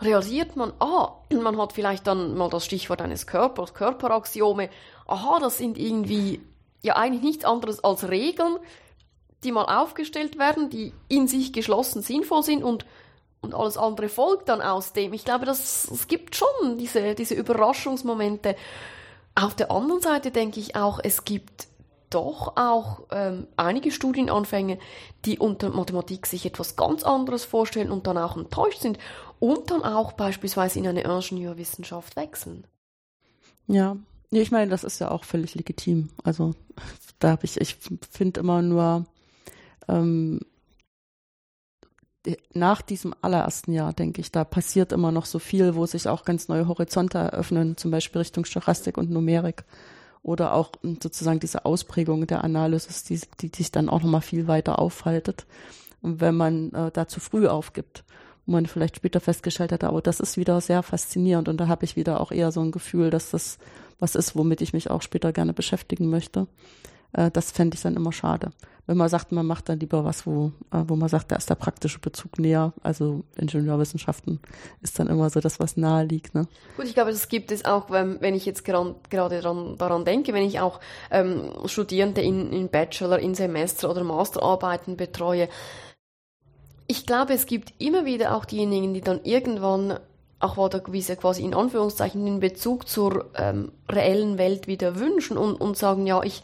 realisiert 0.00 0.56
man, 0.56 0.72
ah, 0.80 1.12
man 1.30 1.58
hat 1.58 1.72
vielleicht 1.72 2.06
dann 2.06 2.34
mal 2.36 2.50
das 2.50 2.64
Stichwort 2.64 3.02
eines 3.02 3.26
Körpers, 3.26 3.74
Körperaxiome. 3.74 4.70
Aha, 5.06 5.38
das 5.38 5.58
sind 5.58 5.78
irgendwie 5.78 6.40
ja 6.82 6.96
eigentlich 6.96 7.22
nichts 7.22 7.44
anderes 7.44 7.82
als 7.84 8.08
Regeln, 8.08 8.56
die 9.44 9.52
mal 9.52 9.64
aufgestellt 9.64 10.38
werden, 10.38 10.70
die 10.70 10.92
in 11.08 11.28
sich 11.28 11.52
geschlossen 11.52 12.02
sinnvoll 12.02 12.42
sind 12.42 12.64
und 12.64 12.84
und 13.46 13.54
alles 13.54 13.76
andere 13.76 14.08
folgt 14.08 14.48
dann 14.48 14.60
aus 14.60 14.92
dem. 14.92 15.12
Ich 15.12 15.24
glaube, 15.24 15.46
das, 15.46 15.90
es 15.90 16.06
gibt 16.08 16.36
schon 16.36 16.78
diese, 16.78 17.14
diese 17.14 17.34
Überraschungsmomente. 17.34 18.56
Auf 19.34 19.54
der 19.54 19.70
anderen 19.70 20.02
Seite 20.02 20.30
denke 20.30 20.60
ich 20.60 20.76
auch, 20.76 21.00
es 21.02 21.24
gibt 21.24 21.68
doch 22.10 22.56
auch 22.56 23.02
ähm, 23.10 23.46
einige 23.56 23.90
Studienanfänge, 23.90 24.78
die 25.24 25.38
unter 25.38 25.70
Mathematik 25.70 26.26
sich 26.26 26.46
etwas 26.46 26.76
ganz 26.76 27.02
anderes 27.02 27.44
vorstellen 27.44 27.90
und 27.90 28.06
dann 28.06 28.18
auch 28.18 28.36
enttäuscht 28.36 28.80
sind 28.80 28.98
und 29.38 29.70
dann 29.70 29.82
auch 29.82 30.12
beispielsweise 30.12 30.78
in 30.78 30.86
eine 30.86 31.02
Ingenieurwissenschaft 31.02 32.16
wechseln. 32.16 32.66
Ja, 33.66 33.96
ich 34.30 34.50
meine, 34.50 34.70
das 34.70 34.84
ist 34.84 34.98
ja 35.00 35.10
auch 35.10 35.24
völlig 35.24 35.54
legitim. 35.54 36.10
Also 36.22 36.54
da 37.18 37.30
habe 37.30 37.44
ich, 37.44 37.60
ich 37.60 37.76
finde 38.10 38.40
immer 38.40 38.62
nur 38.62 39.06
ähm, 39.88 40.40
nach 42.52 42.82
diesem 42.82 43.14
allerersten 43.20 43.72
Jahr, 43.72 43.92
denke 43.92 44.20
ich, 44.20 44.32
da 44.32 44.44
passiert 44.44 44.92
immer 44.92 45.12
noch 45.12 45.26
so 45.26 45.38
viel, 45.38 45.74
wo 45.74 45.86
sich 45.86 46.08
auch 46.08 46.24
ganz 46.24 46.48
neue 46.48 46.68
Horizonte 46.68 47.18
eröffnen, 47.18 47.76
zum 47.76 47.90
Beispiel 47.90 48.20
Richtung 48.20 48.44
Stochastik 48.44 48.98
und 48.98 49.10
Numerik 49.10 49.64
oder 50.22 50.54
auch 50.54 50.72
hm, 50.82 50.98
sozusagen 51.02 51.40
diese 51.40 51.64
Ausprägung 51.64 52.26
der 52.26 52.42
Analysis, 52.42 53.04
die, 53.04 53.20
die 53.40 53.50
sich 53.54 53.70
dann 53.70 53.88
auch 53.88 54.02
nochmal 54.02 54.22
viel 54.22 54.48
weiter 54.48 54.78
aufhaltet. 54.78 55.46
Und 56.02 56.20
wenn 56.20 56.34
man 56.34 56.72
äh, 56.72 56.90
da 56.92 57.06
zu 57.06 57.20
früh 57.20 57.46
aufgibt, 57.46 58.04
wo 58.44 58.52
man 58.52 58.66
vielleicht 58.66 58.96
später 58.96 59.20
festgestellt 59.20 59.72
hat, 59.72 59.84
aber 59.84 60.02
das 60.02 60.20
ist 60.20 60.36
wieder 60.36 60.60
sehr 60.60 60.82
faszinierend 60.82 61.48
und 61.48 61.58
da 61.58 61.68
habe 61.68 61.84
ich 61.84 61.96
wieder 61.96 62.20
auch 62.20 62.32
eher 62.32 62.52
so 62.52 62.60
ein 62.60 62.72
Gefühl, 62.72 63.10
dass 63.10 63.30
das 63.30 63.58
was 63.98 64.14
ist, 64.14 64.36
womit 64.36 64.60
ich 64.60 64.72
mich 64.72 64.90
auch 64.90 65.02
später 65.02 65.32
gerne 65.32 65.52
beschäftigen 65.52 66.10
möchte. 66.10 66.46
Äh, 67.16 67.30
das 67.30 67.50
fände 67.50 67.74
ich 67.74 67.82
dann 67.82 67.96
immer 67.96 68.12
schade. 68.12 68.50
Wenn 68.86 68.98
man 68.98 69.08
sagt, 69.08 69.32
man 69.32 69.46
macht 69.46 69.68
dann 69.68 69.80
lieber 69.80 70.04
was, 70.04 70.26
wo, 70.26 70.52
äh, 70.70 70.84
wo 70.86 70.94
man 70.94 71.08
sagt, 71.08 71.32
da 71.32 71.36
ist 71.36 71.50
der 71.50 71.56
praktische 71.56 71.98
Bezug 71.98 72.38
näher. 72.38 72.72
Also 72.82 73.24
Ingenieurwissenschaften 73.36 74.38
ist 74.80 74.98
dann 74.98 75.08
immer 75.08 75.28
so 75.28 75.40
das, 75.40 75.58
was 75.58 75.76
nahe 75.76 76.04
liegt. 76.04 76.34
Ne? 76.34 76.46
Gut, 76.76 76.86
ich 76.86 76.94
glaube, 76.94 77.10
das 77.10 77.28
gibt 77.28 77.50
es 77.50 77.64
auch, 77.64 77.90
wenn, 77.90 78.34
ich 78.34 78.46
jetzt 78.46 78.64
gerade 78.64 78.94
daran, 79.10 79.76
daran 79.76 80.04
denke, 80.04 80.32
wenn 80.34 80.44
ich 80.44 80.60
auch 80.60 80.78
ähm, 81.10 81.50
Studierende 81.64 82.20
in, 82.20 82.52
in 82.52 82.68
Bachelor, 82.68 83.18
in 83.18 83.34
Semester- 83.34 83.90
oder 83.90 84.04
Masterarbeiten 84.04 84.96
betreue. 84.96 85.48
Ich 86.86 87.06
glaube, 87.06 87.32
es 87.32 87.46
gibt 87.46 87.74
immer 87.78 88.04
wieder 88.04 88.36
auch 88.36 88.44
diejenigen, 88.44 88.94
die 88.94 89.00
dann 89.00 89.20
irgendwann 89.24 89.98
auch 90.38 90.58
war 90.58 90.68
der 90.68 90.80
gewisse 90.80 91.16
quasi 91.16 91.42
in 91.42 91.54
Anführungszeichen 91.54 92.24
den 92.24 92.40
Bezug 92.40 92.86
zur 92.86 93.30
ähm, 93.36 93.72
reellen 93.90 94.36
Welt 94.36 94.66
wieder 94.66 94.96
wünschen 95.00 95.38
und, 95.38 95.54
und 95.54 95.78
sagen, 95.78 96.06
ja, 96.06 96.22
ich, 96.22 96.42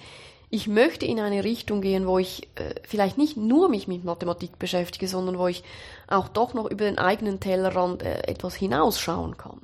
ich 0.54 0.68
möchte 0.68 1.06
in 1.06 1.18
eine 1.18 1.44
Richtung 1.44 1.80
gehen, 1.80 2.06
wo 2.06 2.18
ich 2.18 2.46
äh, 2.56 2.74
vielleicht 2.82 3.16
nicht 3.16 3.38
nur 3.38 3.70
mich 3.70 3.88
mit 3.88 4.04
Mathematik 4.04 4.58
beschäftige, 4.58 5.08
sondern 5.08 5.38
wo 5.38 5.46
ich 5.46 5.64
auch 6.08 6.28
doch 6.28 6.52
noch 6.52 6.70
über 6.70 6.84
den 6.84 6.98
eigenen 6.98 7.40
Tellerrand 7.40 8.02
äh, 8.02 8.24
etwas 8.26 8.54
hinausschauen 8.54 9.38
kann. 9.38 9.62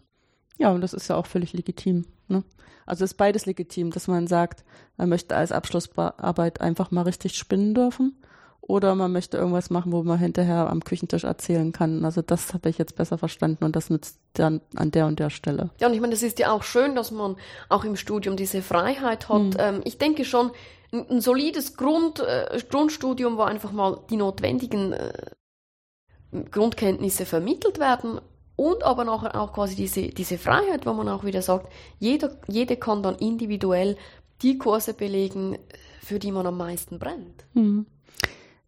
Ja, 0.57 0.71
und 0.71 0.81
das 0.81 0.95
ist 0.95 1.09
ja 1.09 1.17
auch 1.17 1.27
völlig 1.27 1.53
legitim. 1.53 2.07
Ne? 2.27 2.43
Also 2.87 3.05
ist 3.05 3.19
beides 3.19 3.45
legitim, 3.45 3.91
dass 3.91 4.09
man 4.09 4.27
sagt, 4.27 4.65
man 4.97 5.11
möchte 5.11 5.37
als 5.37 5.53
Abschlussarbeit 5.53 6.63
einfach 6.63 6.91
mal 6.91 7.03
richtig 7.03 7.37
spinnen 7.37 7.75
dürfen 7.75 8.17
oder 8.63 8.95
man 8.95 9.13
möchte 9.13 9.37
irgendwas 9.37 9.69
machen, 9.69 9.93
wo 9.93 10.03
man 10.03 10.19
hinterher 10.19 10.71
am 10.71 10.83
Küchentisch 10.83 11.25
erzählen 11.25 11.71
kann. 11.73 12.03
Also 12.07 12.23
das 12.23 12.55
habe 12.55 12.71
ich 12.71 12.79
jetzt 12.79 12.97
besser 12.97 13.19
verstanden 13.19 13.63
und 13.63 13.77
das 13.77 13.91
nützt 13.91 14.19
dann 14.33 14.63
an 14.75 14.91
der 14.91 15.05
und 15.05 15.19
der 15.19 15.29
Stelle. 15.29 15.69
Ja, 15.81 15.89
und 15.89 15.93
ich 15.93 16.01
meine, 16.01 16.15
das 16.15 16.23
ist 16.23 16.39
ja 16.39 16.51
auch 16.51 16.63
schön, 16.63 16.95
dass 16.95 17.11
man 17.11 17.37
auch 17.69 17.85
im 17.85 17.97
Studium 17.97 18.37
diese 18.37 18.63
Freiheit 18.63 19.29
hat. 19.29 19.43
Mhm. 19.43 19.57
Ähm, 19.59 19.81
ich 19.85 19.99
denke 19.99 20.25
schon, 20.25 20.51
ein, 20.93 21.21
solides 21.21 21.77
Grund, 21.77 22.21
äh, 22.21 22.61
Grundstudium, 22.69 23.37
wo 23.37 23.43
einfach 23.43 23.73
mal 23.73 24.01
die 24.11 24.17
notwendigen 24.17 24.93
äh, 24.93 25.13
Grundkenntnisse 26.51 27.27
vermittelt 27.27 27.79
werden 27.79 28.21
und 28.57 28.83
aber 28.83 29.05
nachher 29.05 29.41
auch 29.41 29.53
quasi 29.53 29.77
diese, 29.77 30.09
diese 30.09 30.39
Freiheit, 30.39 30.85
wo 30.85 30.93
man 30.93 31.09
auch 31.09 31.25
wieder 31.25 31.43
sagt, 31.43 31.73
jeder, 31.99 32.37
jede 32.49 32.77
kann 32.77 33.03
dann 33.03 33.17
individuell 33.17 33.97
die 34.43 34.59
Kurse 34.59 34.95
belegen, 34.95 35.59
für 36.03 36.19
die 36.19 36.33
man 36.33 36.47
am 36.47 36.57
meisten 36.57 36.99
brennt. 36.99 37.45
Mhm. 37.55 37.87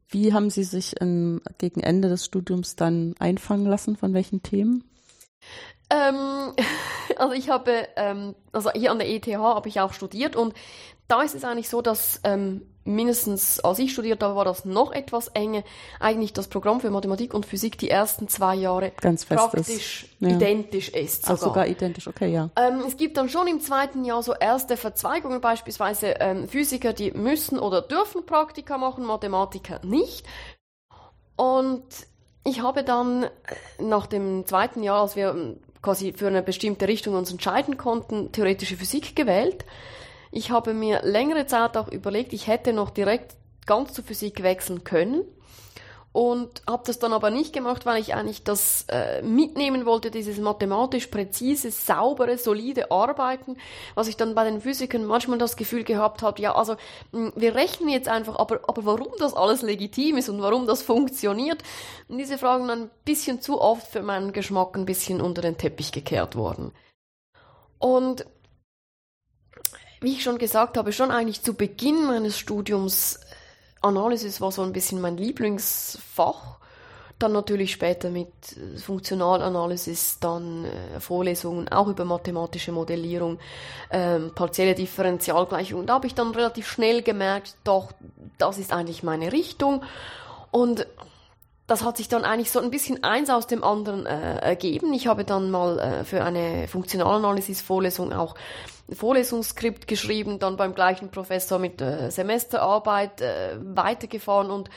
Wie 0.08 0.32
haben 0.32 0.50
Sie 0.50 0.64
sich 0.64 1.00
in, 1.00 1.40
gegen 1.58 1.80
Ende 1.80 2.08
des 2.08 2.24
Studiums 2.24 2.74
dann 2.74 3.14
einfangen 3.18 3.66
lassen? 3.66 3.96
Von 3.96 4.12
welchen 4.12 4.42
Themen? 4.42 4.84
Ähm, 5.90 6.52
also 7.16 7.34
ich 7.34 7.50
habe, 7.50 7.88
ähm, 7.96 8.34
also 8.52 8.70
hier 8.72 8.90
an 8.90 8.98
der 8.98 9.08
ETH 9.08 9.26
habe 9.26 9.68
ich 9.68 9.80
auch 9.80 9.92
studiert 9.92 10.36
und 10.36 10.54
da 11.08 11.22
ist 11.22 11.34
es 11.34 11.44
eigentlich 11.44 11.68
so, 11.68 11.82
dass 11.82 12.20
ähm, 12.22 12.62
mindestens 12.84 13.60
als 13.60 13.78
ich 13.78 13.92
studiert 13.92 14.22
habe, 14.22 14.36
war 14.36 14.44
das 14.44 14.64
noch 14.64 14.92
etwas 14.92 15.28
enge. 15.28 15.64
Eigentlich 15.98 16.32
das 16.32 16.48
Programm 16.48 16.80
für 16.80 16.90
Mathematik 16.90 17.34
und 17.34 17.46
Physik 17.46 17.78
die 17.78 17.90
ersten 17.90 18.28
zwei 18.28 18.54
Jahre 18.54 18.92
Ganz 19.00 19.24
praktisch 19.24 20.06
ja. 20.20 20.28
identisch 20.28 20.88
ist. 20.90 21.22
Sogar. 21.22 21.36
Ach, 21.36 21.42
sogar 21.42 21.66
identisch, 21.66 22.06
okay, 22.06 22.32
ja. 22.32 22.50
Ähm, 22.56 22.82
es 22.86 22.96
gibt 22.96 23.16
dann 23.16 23.28
schon 23.28 23.48
im 23.48 23.60
zweiten 23.60 24.04
Jahr 24.04 24.22
so 24.22 24.34
erste 24.34 24.76
Verzweigungen, 24.76 25.40
beispielsweise 25.40 26.14
ähm, 26.20 26.48
Physiker, 26.48 26.92
die 26.92 27.10
müssen 27.10 27.58
oder 27.58 27.82
dürfen 27.82 28.24
Praktika 28.24 28.78
machen, 28.78 29.04
Mathematiker 29.04 29.80
nicht. 29.84 30.26
Und 31.36 31.84
ich 32.44 32.62
habe 32.62 32.84
dann 32.84 33.26
nach 33.78 34.06
dem 34.06 34.46
zweiten 34.46 34.82
Jahr, 34.82 35.02
als 35.02 35.16
wir 35.16 35.30
ähm, 35.30 35.56
quasi 35.82 36.12
für 36.12 36.26
eine 36.26 36.42
bestimmte 36.42 36.88
Richtung 36.88 37.14
uns 37.14 37.30
entscheiden 37.30 37.76
konnten, 37.76 38.32
theoretische 38.32 38.76
Physik 38.76 39.16
gewählt. 39.16 39.64
Ich 40.30 40.50
habe 40.50 40.74
mir 40.74 41.02
längere 41.02 41.46
Zeit 41.46 41.76
auch 41.76 41.88
überlegt, 41.88 42.32
ich 42.32 42.46
hätte 42.46 42.72
noch 42.72 42.90
direkt 42.90 43.36
ganz 43.66 43.92
zur 43.92 44.04
Physik 44.04 44.42
wechseln 44.42 44.84
können 44.84 45.24
und 46.12 46.62
habe 46.66 46.82
das 46.86 46.98
dann 46.98 47.12
aber 47.12 47.30
nicht 47.30 47.52
gemacht, 47.52 47.86
weil 47.86 48.00
ich 48.00 48.14
eigentlich 48.14 48.42
das 48.42 48.84
äh, 48.88 49.22
mitnehmen 49.22 49.86
wollte, 49.86 50.10
dieses 50.10 50.38
mathematisch 50.38 51.06
präzise, 51.06 51.70
saubere, 51.70 52.36
solide 52.36 52.90
Arbeiten, 52.90 53.56
was 53.94 54.08
ich 54.08 54.16
dann 54.16 54.34
bei 54.34 54.44
den 54.44 54.60
Physikern 54.60 55.04
manchmal 55.04 55.38
das 55.38 55.56
Gefühl 55.56 55.84
gehabt 55.84 56.22
habe, 56.22 56.42
ja, 56.42 56.56
also 56.56 56.74
mh, 57.12 57.32
wir 57.36 57.54
rechnen 57.54 57.88
jetzt 57.88 58.08
einfach, 58.08 58.36
aber, 58.40 58.60
aber 58.66 58.84
warum 58.84 59.12
das 59.18 59.34
alles 59.34 59.62
legitim 59.62 60.16
ist 60.16 60.28
und 60.28 60.42
warum 60.42 60.66
das 60.66 60.82
funktioniert, 60.82 61.62
diese 62.08 62.38
Fragen 62.38 62.68
ein 62.70 62.90
bisschen 63.04 63.40
zu 63.40 63.60
oft 63.60 63.86
für 63.86 64.02
meinen 64.02 64.32
Geschmack 64.32 64.76
ein 64.76 64.86
bisschen 64.86 65.20
unter 65.20 65.42
den 65.42 65.58
Teppich 65.58 65.92
gekehrt 65.92 66.34
worden. 66.34 66.72
Und 67.78 68.26
wie 70.00 70.12
ich 70.12 70.22
schon 70.22 70.38
gesagt 70.38 70.76
habe, 70.76 70.92
schon 70.92 71.10
eigentlich 71.10 71.42
zu 71.42 71.54
Beginn 71.54 72.06
meines 72.06 72.38
Studiums 72.38 73.20
Analysis 73.80 74.40
war 74.40 74.52
so 74.52 74.62
ein 74.62 74.72
bisschen 74.72 75.00
mein 75.00 75.16
Lieblingsfach. 75.16 76.58
Dann 77.18 77.32
natürlich 77.32 77.72
später 77.72 78.08
mit 78.08 78.28
äh, 78.56 78.78
Funktionalanalysis, 78.78 80.18
dann 80.20 80.64
äh, 80.64 81.00
Vorlesungen 81.00 81.68
auch 81.68 81.88
über 81.88 82.06
mathematische 82.06 82.72
Modellierung, 82.72 83.38
ähm, 83.90 84.32
partielle 84.34 84.74
Differentialgleichung. 84.74 85.84
Da 85.84 85.94
habe 85.94 86.06
ich 86.06 86.14
dann 86.14 86.30
relativ 86.30 86.66
schnell 86.66 87.02
gemerkt, 87.02 87.56
doch, 87.64 87.92
das 88.38 88.56
ist 88.56 88.72
eigentlich 88.72 89.02
meine 89.02 89.32
Richtung. 89.32 89.82
Und 90.50 90.86
das 91.70 91.84
hat 91.84 91.98
sich 91.98 92.08
dann 92.08 92.24
eigentlich 92.24 92.50
so 92.50 92.58
ein 92.58 92.70
bisschen 92.70 93.04
eins 93.04 93.30
aus 93.30 93.46
dem 93.46 93.62
anderen 93.62 94.04
äh, 94.04 94.38
ergeben. 94.38 94.92
Ich 94.92 95.06
habe 95.06 95.24
dann 95.24 95.50
mal 95.50 95.78
äh, 95.78 96.04
für 96.04 96.24
eine 96.24 96.66
Funktionalanalysis-Vorlesung 96.68 98.12
auch 98.12 98.34
Vorlesungsskript 98.92 99.86
geschrieben, 99.86 100.38
dann 100.38 100.56
beim 100.56 100.74
gleichen 100.74 101.10
Professor 101.10 101.58
mit 101.58 101.80
äh, 101.80 102.10
Semesterarbeit 102.10 103.20
äh, 103.20 103.58
weitergefahren 103.60 104.50
und 104.50 104.70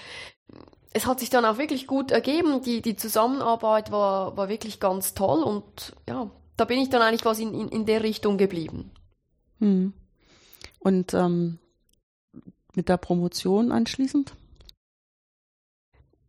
es 0.94 1.08
hat 1.08 1.20
sich 1.20 1.30
dann 1.30 1.46
auch 1.46 1.58
wirklich 1.58 1.88
gut 1.88 2.12
ergeben. 2.12 2.62
Die, 2.62 2.82
die 2.82 2.96
Zusammenarbeit 2.96 3.92
war, 3.92 4.38
war 4.38 4.50
wirklich 4.50 4.80
ganz 4.80 5.16
toll 5.16 5.42
und 5.42 5.96
ja, 6.08 6.30
da 6.56 6.66
bin 6.66 6.80
ich 6.80 6.90
dann 6.90 7.02
eigentlich 7.02 7.24
quasi 7.24 7.44
in, 7.44 7.54
in, 7.54 7.70
in 7.70 7.86
der 7.86 8.04
Richtung 8.04 8.38
geblieben. 8.38 8.92
Hm. 9.60 9.94
Und 10.80 11.14
ähm, 11.14 11.60
mit 12.76 12.90
der 12.90 12.98
Promotion 12.98 13.72
anschließend? 13.72 14.34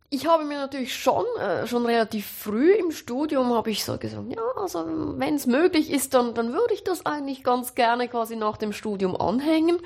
Ich 0.09 0.27
habe 0.27 0.45
mir 0.45 0.57
natürlich 0.57 0.95
schon, 0.95 1.25
äh, 1.39 1.67
schon 1.67 1.85
relativ 1.85 2.25
früh 2.25 2.73
im 2.73 2.91
Studium 2.91 3.53
habe 3.53 3.71
ich 3.71 3.83
so 3.83 3.97
gesagt, 3.97 4.25
ja, 4.29 4.43
also 4.55 4.85
wenn 5.17 5.35
es 5.35 5.47
möglich 5.47 5.91
ist, 5.91 6.13
dann, 6.13 6.33
dann 6.33 6.53
würde 6.53 6.73
ich 6.73 6.83
das 6.83 7.05
eigentlich 7.05 7.43
ganz 7.43 7.75
gerne 7.75 8.07
quasi 8.07 8.35
nach 8.35 8.57
dem 8.57 8.71
Studium 8.71 9.15
anhängen. 9.15 9.79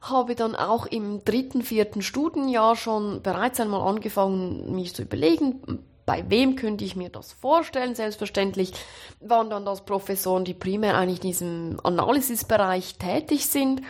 Habe 0.00 0.34
dann 0.34 0.56
auch 0.56 0.86
im 0.86 1.24
dritten, 1.24 1.62
vierten 1.62 2.00
Studienjahr 2.00 2.74
schon 2.74 3.22
bereits 3.22 3.60
einmal 3.60 3.86
angefangen, 3.86 4.74
mich 4.74 4.94
zu 4.94 5.02
überlegen, 5.02 5.84
bei 6.06 6.24
wem 6.28 6.56
könnte 6.56 6.84
ich 6.84 6.96
mir 6.96 7.10
das 7.10 7.32
vorstellen? 7.34 7.94
Selbstverständlich 7.94 8.72
waren 9.20 9.50
dann 9.50 9.64
das 9.64 9.84
Professoren, 9.84 10.44
die 10.44 10.54
primär 10.54 10.96
eigentlich 10.96 11.22
in 11.22 11.28
diesem 11.28 11.80
Analysisbereich 11.84 12.96
tätig 12.96 13.46
sind. 13.46 13.82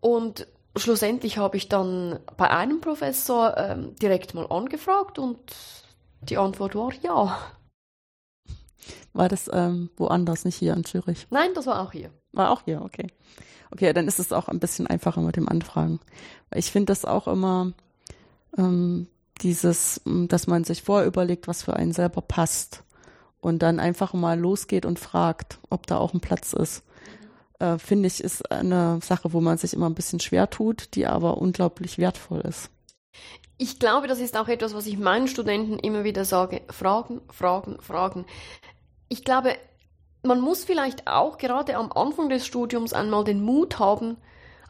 Und 0.00 0.46
schlussendlich 0.76 1.38
habe 1.38 1.56
ich 1.56 1.68
dann 1.68 2.18
bei 2.36 2.50
einem 2.50 2.80
Professor 2.80 3.56
ähm, 3.56 3.94
direkt 3.96 4.34
mal 4.34 4.46
angefragt 4.46 5.18
und 5.18 5.38
die 6.22 6.38
Antwort 6.38 6.74
war 6.74 6.92
ja. 7.02 7.38
War 9.12 9.28
das 9.28 9.50
ähm, 9.52 9.90
woanders, 9.96 10.44
nicht 10.44 10.56
hier 10.56 10.74
in 10.74 10.84
Zürich? 10.84 11.26
Nein, 11.30 11.50
das 11.54 11.66
war 11.66 11.80
auch 11.80 11.92
hier. 11.92 12.10
War 12.32 12.50
auch 12.50 12.62
hier, 12.64 12.82
okay. 12.82 13.08
Okay, 13.72 13.92
dann 13.92 14.08
ist 14.08 14.18
es 14.18 14.32
auch 14.32 14.48
ein 14.48 14.60
bisschen 14.60 14.86
einfacher 14.86 15.20
mit 15.20 15.36
dem 15.36 15.48
Anfragen. 15.48 16.00
Ich 16.54 16.70
finde 16.70 16.86
das 16.86 17.04
auch 17.04 17.28
immer 17.28 17.72
ähm, 18.56 19.06
dieses, 19.42 20.00
dass 20.04 20.46
man 20.46 20.64
sich 20.64 20.82
vorher 20.82 21.06
überlegt, 21.06 21.48
was 21.48 21.62
für 21.62 21.74
einen 21.74 21.92
selber 21.92 22.20
passt 22.20 22.84
und 23.40 23.60
dann 23.60 23.80
einfach 23.80 24.12
mal 24.12 24.38
losgeht 24.38 24.84
und 24.84 24.98
fragt, 24.98 25.58
ob 25.70 25.86
da 25.86 25.98
auch 25.98 26.14
ein 26.14 26.20
Platz 26.20 26.52
ist 26.52 26.82
äh, 27.60 27.78
finde 27.78 28.08
ich, 28.08 28.22
ist 28.22 28.50
eine 28.50 28.98
Sache, 29.02 29.32
wo 29.32 29.40
man 29.40 29.58
sich 29.58 29.72
immer 29.72 29.88
ein 29.88 29.94
bisschen 29.94 30.20
schwer 30.20 30.50
tut, 30.50 30.94
die 30.94 31.06
aber 31.06 31.38
unglaublich 31.38 31.98
wertvoll 31.98 32.40
ist. 32.40 32.70
Ich 33.58 33.78
glaube, 33.78 34.06
das 34.06 34.20
ist 34.20 34.36
auch 34.36 34.48
etwas, 34.48 34.74
was 34.74 34.86
ich 34.86 34.98
meinen 34.98 35.28
Studenten 35.28 35.78
immer 35.78 36.02
wieder 36.02 36.24
sage. 36.24 36.62
Fragen, 36.70 37.20
Fragen, 37.30 37.78
Fragen. 37.80 38.24
Ich 39.08 39.22
glaube, 39.24 39.54
man 40.22 40.40
muss 40.40 40.64
vielleicht 40.64 41.06
auch 41.06 41.38
gerade 41.38 41.76
am 41.76 41.92
Anfang 41.92 42.28
des 42.28 42.46
Studiums 42.46 42.92
einmal 42.92 43.24
den 43.24 43.42
Mut 43.42 43.78
haben, 43.78 44.16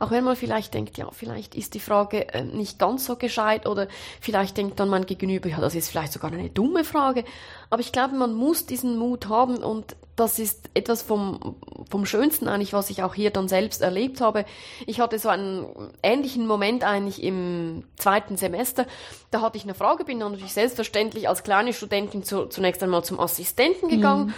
auch 0.00 0.10
wenn 0.10 0.24
man 0.24 0.34
vielleicht 0.34 0.72
denkt, 0.72 0.96
ja, 0.96 1.08
vielleicht 1.12 1.54
ist 1.54 1.74
die 1.74 1.80
Frage 1.80 2.32
äh, 2.32 2.42
nicht 2.42 2.78
ganz 2.78 3.04
so 3.04 3.16
gescheit 3.16 3.66
oder 3.66 3.86
vielleicht 4.20 4.56
denkt 4.56 4.80
dann 4.80 4.88
mein 4.88 5.04
Gegenüber, 5.04 5.50
ja, 5.50 5.60
das 5.60 5.74
ist 5.74 5.90
vielleicht 5.90 6.14
sogar 6.14 6.32
eine 6.32 6.48
dumme 6.48 6.84
Frage. 6.84 7.22
Aber 7.68 7.80
ich 7.80 7.92
glaube, 7.92 8.16
man 8.16 8.32
muss 8.32 8.64
diesen 8.64 8.96
Mut 8.98 9.28
haben 9.28 9.58
und 9.58 9.94
das 10.16 10.38
ist 10.38 10.70
etwas 10.72 11.02
vom, 11.02 11.56
vom 11.90 12.06
Schönsten 12.06 12.48
eigentlich, 12.48 12.72
was 12.72 12.88
ich 12.88 13.02
auch 13.02 13.14
hier 13.14 13.30
dann 13.30 13.46
selbst 13.46 13.82
erlebt 13.82 14.22
habe. 14.22 14.46
Ich 14.86 15.00
hatte 15.00 15.18
so 15.18 15.28
einen 15.28 15.66
ähnlichen 16.02 16.46
Moment 16.46 16.82
eigentlich 16.82 17.22
im 17.22 17.84
zweiten 17.96 18.38
Semester. 18.38 18.86
Da 19.30 19.42
hatte 19.42 19.58
ich 19.58 19.64
eine 19.64 19.74
Frage, 19.74 20.04
bin 20.04 20.18
dann 20.18 20.32
natürlich 20.32 20.54
selbstverständlich 20.54 21.28
als 21.28 21.42
kleine 21.42 21.74
Studentin 21.74 22.22
zu, 22.22 22.46
zunächst 22.46 22.82
einmal 22.82 23.04
zum 23.04 23.20
Assistenten 23.20 23.88
gegangen. 23.88 24.28
Mhm. 24.28 24.34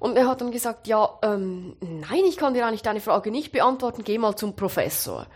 Und 0.00 0.16
er 0.16 0.28
hat 0.28 0.40
dann 0.40 0.50
gesagt, 0.50 0.86
ja, 0.86 1.18
ähm, 1.22 1.76
nein, 1.80 2.24
ich 2.26 2.36
kann 2.36 2.54
dir 2.54 2.66
eigentlich 2.66 2.82
deine 2.82 3.00
Frage 3.00 3.30
nicht 3.30 3.52
beantworten, 3.52 4.04
geh 4.04 4.18
mal 4.18 4.36
zum 4.36 4.54
Professor. 4.56 5.26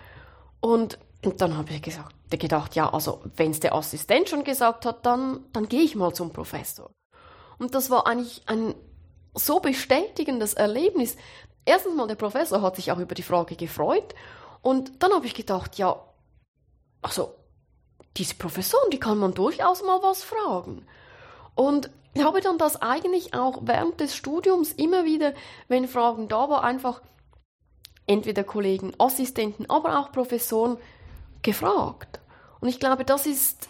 Und, 0.60 0.98
dann 1.22 1.56
habe 1.56 1.72
ich 1.72 1.82
gesagt, 1.82 2.14
gedacht, 2.30 2.74
ja, 2.74 2.92
also 2.92 3.20
wenn 3.36 3.50
es 3.50 3.60
der 3.60 3.74
Assistent 3.74 4.28
schon 4.28 4.44
gesagt 4.44 4.86
hat, 4.86 5.04
dann, 5.04 5.44
dann 5.52 5.68
gehe 5.68 5.82
ich 5.82 5.96
mal 5.96 6.14
zum 6.14 6.32
Professor. 6.32 6.90
Und 7.58 7.74
das 7.74 7.90
war 7.90 8.06
eigentlich 8.06 8.42
ein 8.46 8.74
so 9.34 9.60
bestätigendes 9.60 10.54
Erlebnis. 10.54 11.16
Erstens 11.64 11.94
mal, 11.94 12.06
der 12.06 12.14
Professor 12.14 12.62
hat 12.62 12.76
sich 12.76 12.90
auch 12.90 12.98
über 12.98 13.14
die 13.14 13.22
Frage 13.22 13.56
gefreut. 13.56 14.14
Und 14.62 15.02
dann 15.02 15.12
habe 15.12 15.26
ich 15.26 15.34
gedacht, 15.34 15.76
ja, 15.76 16.02
also 17.02 17.34
diese 18.16 18.34
Professoren, 18.34 18.90
die 18.90 19.00
kann 19.00 19.18
man 19.18 19.34
durchaus 19.34 19.82
mal 19.82 20.02
was 20.02 20.22
fragen. 20.22 20.86
Und 21.54 21.90
ich 22.14 22.24
habe 22.24 22.40
dann 22.40 22.58
das 22.58 22.80
eigentlich 22.82 23.34
auch 23.34 23.60
während 23.62 24.00
des 24.00 24.16
Studiums 24.16 24.72
immer 24.72 25.04
wieder, 25.04 25.32
wenn 25.68 25.86
Fragen 25.86 26.28
da 26.28 26.48
waren, 26.48 26.64
einfach 26.64 27.02
entweder 28.06 28.42
Kollegen, 28.42 28.92
Assistenten, 28.98 29.70
aber 29.70 29.98
auch 29.98 30.10
Professoren 30.10 30.76
gefragt. 31.42 32.20
Und 32.60 32.68
ich 32.68 32.80
glaube, 32.80 33.04
das 33.04 33.26
ist 33.26 33.68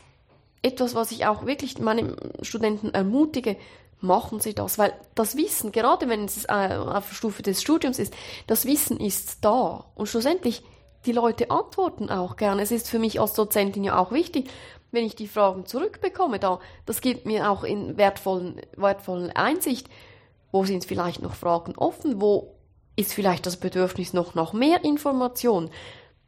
etwas, 0.62 0.94
was 0.94 1.10
ich 1.10 1.26
auch 1.26 1.46
wirklich 1.46 1.78
meinen 1.78 2.16
Studenten 2.42 2.90
ermutige, 2.90 3.56
machen 4.00 4.40
Sie 4.40 4.54
das, 4.54 4.78
weil 4.78 4.94
das 5.14 5.36
Wissen, 5.36 5.72
gerade 5.72 6.08
wenn 6.08 6.24
es 6.24 6.46
äh, 6.46 6.76
auf 6.76 7.12
Stufe 7.12 7.42
des 7.42 7.60
Studiums 7.60 7.98
ist, 7.98 8.14
das 8.46 8.64
Wissen 8.64 8.98
ist 8.98 9.44
da 9.44 9.84
und 9.94 10.08
schlussendlich 10.08 10.62
die 11.06 11.12
Leute 11.12 11.50
antworten 11.50 12.10
auch 12.10 12.36
gerne. 12.36 12.62
Es 12.62 12.70
ist 12.70 12.88
für 12.88 12.98
mich 12.98 13.20
als 13.20 13.32
Dozentin 13.32 13.84
ja 13.84 13.98
auch 13.98 14.12
wichtig, 14.12 14.50
wenn 14.90 15.04
ich 15.04 15.14
die 15.14 15.28
Fragen 15.28 15.66
zurückbekomme, 15.66 16.38
da, 16.38 16.58
das 16.84 17.00
gibt 17.00 17.26
mir 17.26 17.50
auch 17.50 17.64
in 17.64 17.96
wertvollen, 17.96 18.60
wertvollen 18.76 19.30
Einsicht, 19.30 19.88
wo 20.52 20.64
sind 20.64 20.84
vielleicht 20.84 21.22
noch 21.22 21.34
Fragen 21.34 21.74
offen, 21.76 22.20
wo 22.20 22.56
ist 22.96 23.14
vielleicht 23.14 23.46
das 23.46 23.56
Bedürfnis 23.56 24.12
noch 24.12 24.34
nach 24.34 24.52
mehr 24.52 24.84
Information, 24.84 25.70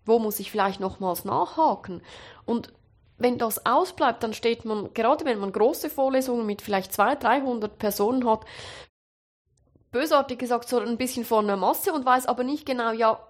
wo 0.05 0.19
muss 0.19 0.41
ich 0.41 0.51
vielleicht 0.51 0.81
nochmals 0.81 1.25
nachhaken? 1.25 2.03
Und 2.47 2.73
wenn 3.19 3.39
das 3.39 3.67
ausbleibt, 3.67 4.23
dann 4.23 4.33
steht 4.33 4.65
man, 4.65 4.93
gerade 4.95 5.25
wenn 5.25 5.39
man 5.39 5.53
große 5.53 5.91
Vorlesungen 5.91 6.47
mit 6.47 6.63
vielleicht 6.63 6.93
200, 6.93 7.23
300 7.23 7.79
Personen 7.79 8.29
hat, 8.29 8.45
bösartig 9.91 10.39
gesagt, 10.39 10.69
so 10.69 10.79
ein 10.79 10.97
bisschen 10.97 11.25
vor 11.25 11.41
einer 11.41 11.57
Masse 11.57 11.93
und 11.93 12.07
weiß 12.07 12.27
aber 12.27 12.45
nicht 12.45 12.65
genau, 12.65 12.93
ja, 12.93 13.21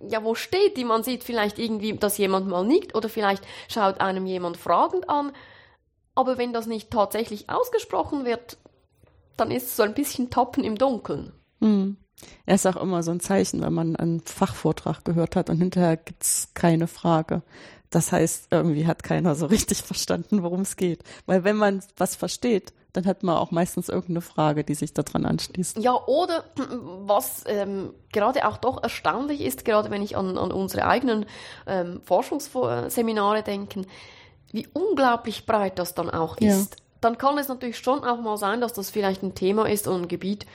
ja, 0.00 0.22
wo 0.22 0.34
steht 0.34 0.76
die? 0.76 0.84
Man 0.84 1.02
sieht 1.02 1.24
vielleicht 1.24 1.58
irgendwie, 1.58 1.94
dass 1.94 2.18
jemand 2.18 2.48
mal 2.48 2.64
nickt 2.64 2.94
oder 2.94 3.08
vielleicht 3.08 3.44
schaut 3.68 4.00
einem 4.00 4.26
jemand 4.26 4.56
fragend 4.56 5.08
an. 5.08 5.32
Aber 6.14 6.38
wenn 6.38 6.52
das 6.52 6.66
nicht 6.66 6.90
tatsächlich 6.90 7.48
ausgesprochen 7.50 8.24
wird, 8.24 8.58
dann 9.36 9.50
ist 9.50 9.66
es 9.66 9.76
so 9.76 9.82
ein 9.82 9.94
bisschen 9.94 10.30
Tappen 10.30 10.64
im 10.64 10.76
Dunkeln. 10.76 11.32
Hm. 11.60 11.96
Er 12.46 12.54
ist 12.54 12.66
auch 12.66 12.76
immer 12.76 13.02
so 13.02 13.10
ein 13.10 13.20
Zeichen, 13.20 13.60
wenn 13.60 13.74
man 13.74 13.96
einen 13.96 14.20
Fachvortrag 14.20 15.04
gehört 15.04 15.36
hat 15.36 15.50
und 15.50 15.58
hinterher 15.58 15.98
gibt's 15.98 16.48
keine 16.54 16.86
Frage. 16.86 17.42
Das 17.90 18.12
heißt, 18.12 18.48
irgendwie 18.50 18.86
hat 18.86 19.02
keiner 19.02 19.34
so 19.34 19.46
richtig 19.46 19.82
verstanden, 19.82 20.42
worum 20.42 20.62
es 20.62 20.76
geht. 20.76 21.02
Weil 21.26 21.44
wenn 21.44 21.56
man 21.56 21.82
was 21.96 22.16
versteht, 22.16 22.72
dann 22.96 23.06
hat 23.06 23.22
man 23.22 23.36
auch 23.36 23.50
meistens 23.50 23.88
irgendeine 23.88 24.22
Frage, 24.22 24.64
die 24.64 24.74
sich 24.74 24.94
daran 24.94 25.26
anschließt. 25.26 25.78
Ja, 25.78 25.94
oder 26.06 26.44
was 26.56 27.44
ähm, 27.46 27.92
gerade 28.12 28.48
auch 28.48 28.56
doch 28.56 28.82
erstaunlich 28.82 29.42
ist, 29.42 29.64
gerade 29.64 29.90
wenn 29.90 30.02
ich 30.02 30.16
an, 30.16 30.38
an 30.38 30.50
unsere 30.50 30.86
eigenen 30.86 31.26
ähm, 31.66 32.00
Forschungsseminare 32.04 33.42
denke, 33.42 33.82
wie 34.52 34.66
unglaublich 34.72 35.44
breit 35.44 35.78
das 35.78 35.94
dann 35.94 36.08
auch 36.08 36.38
ist. 36.38 36.70
Ja. 36.70 36.76
Dann 37.02 37.18
kann 37.18 37.36
es 37.36 37.48
natürlich 37.48 37.78
schon 37.78 38.02
auch 38.04 38.20
mal 38.20 38.38
sein, 38.38 38.60
dass 38.62 38.72
das 38.72 38.88
vielleicht 38.88 39.22
ein 39.22 39.34
Thema 39.34 39.68
ist 39.68 39.86
und 39.86 40.02
ein 40.02 40.08
Gebiet, 40.08 40.46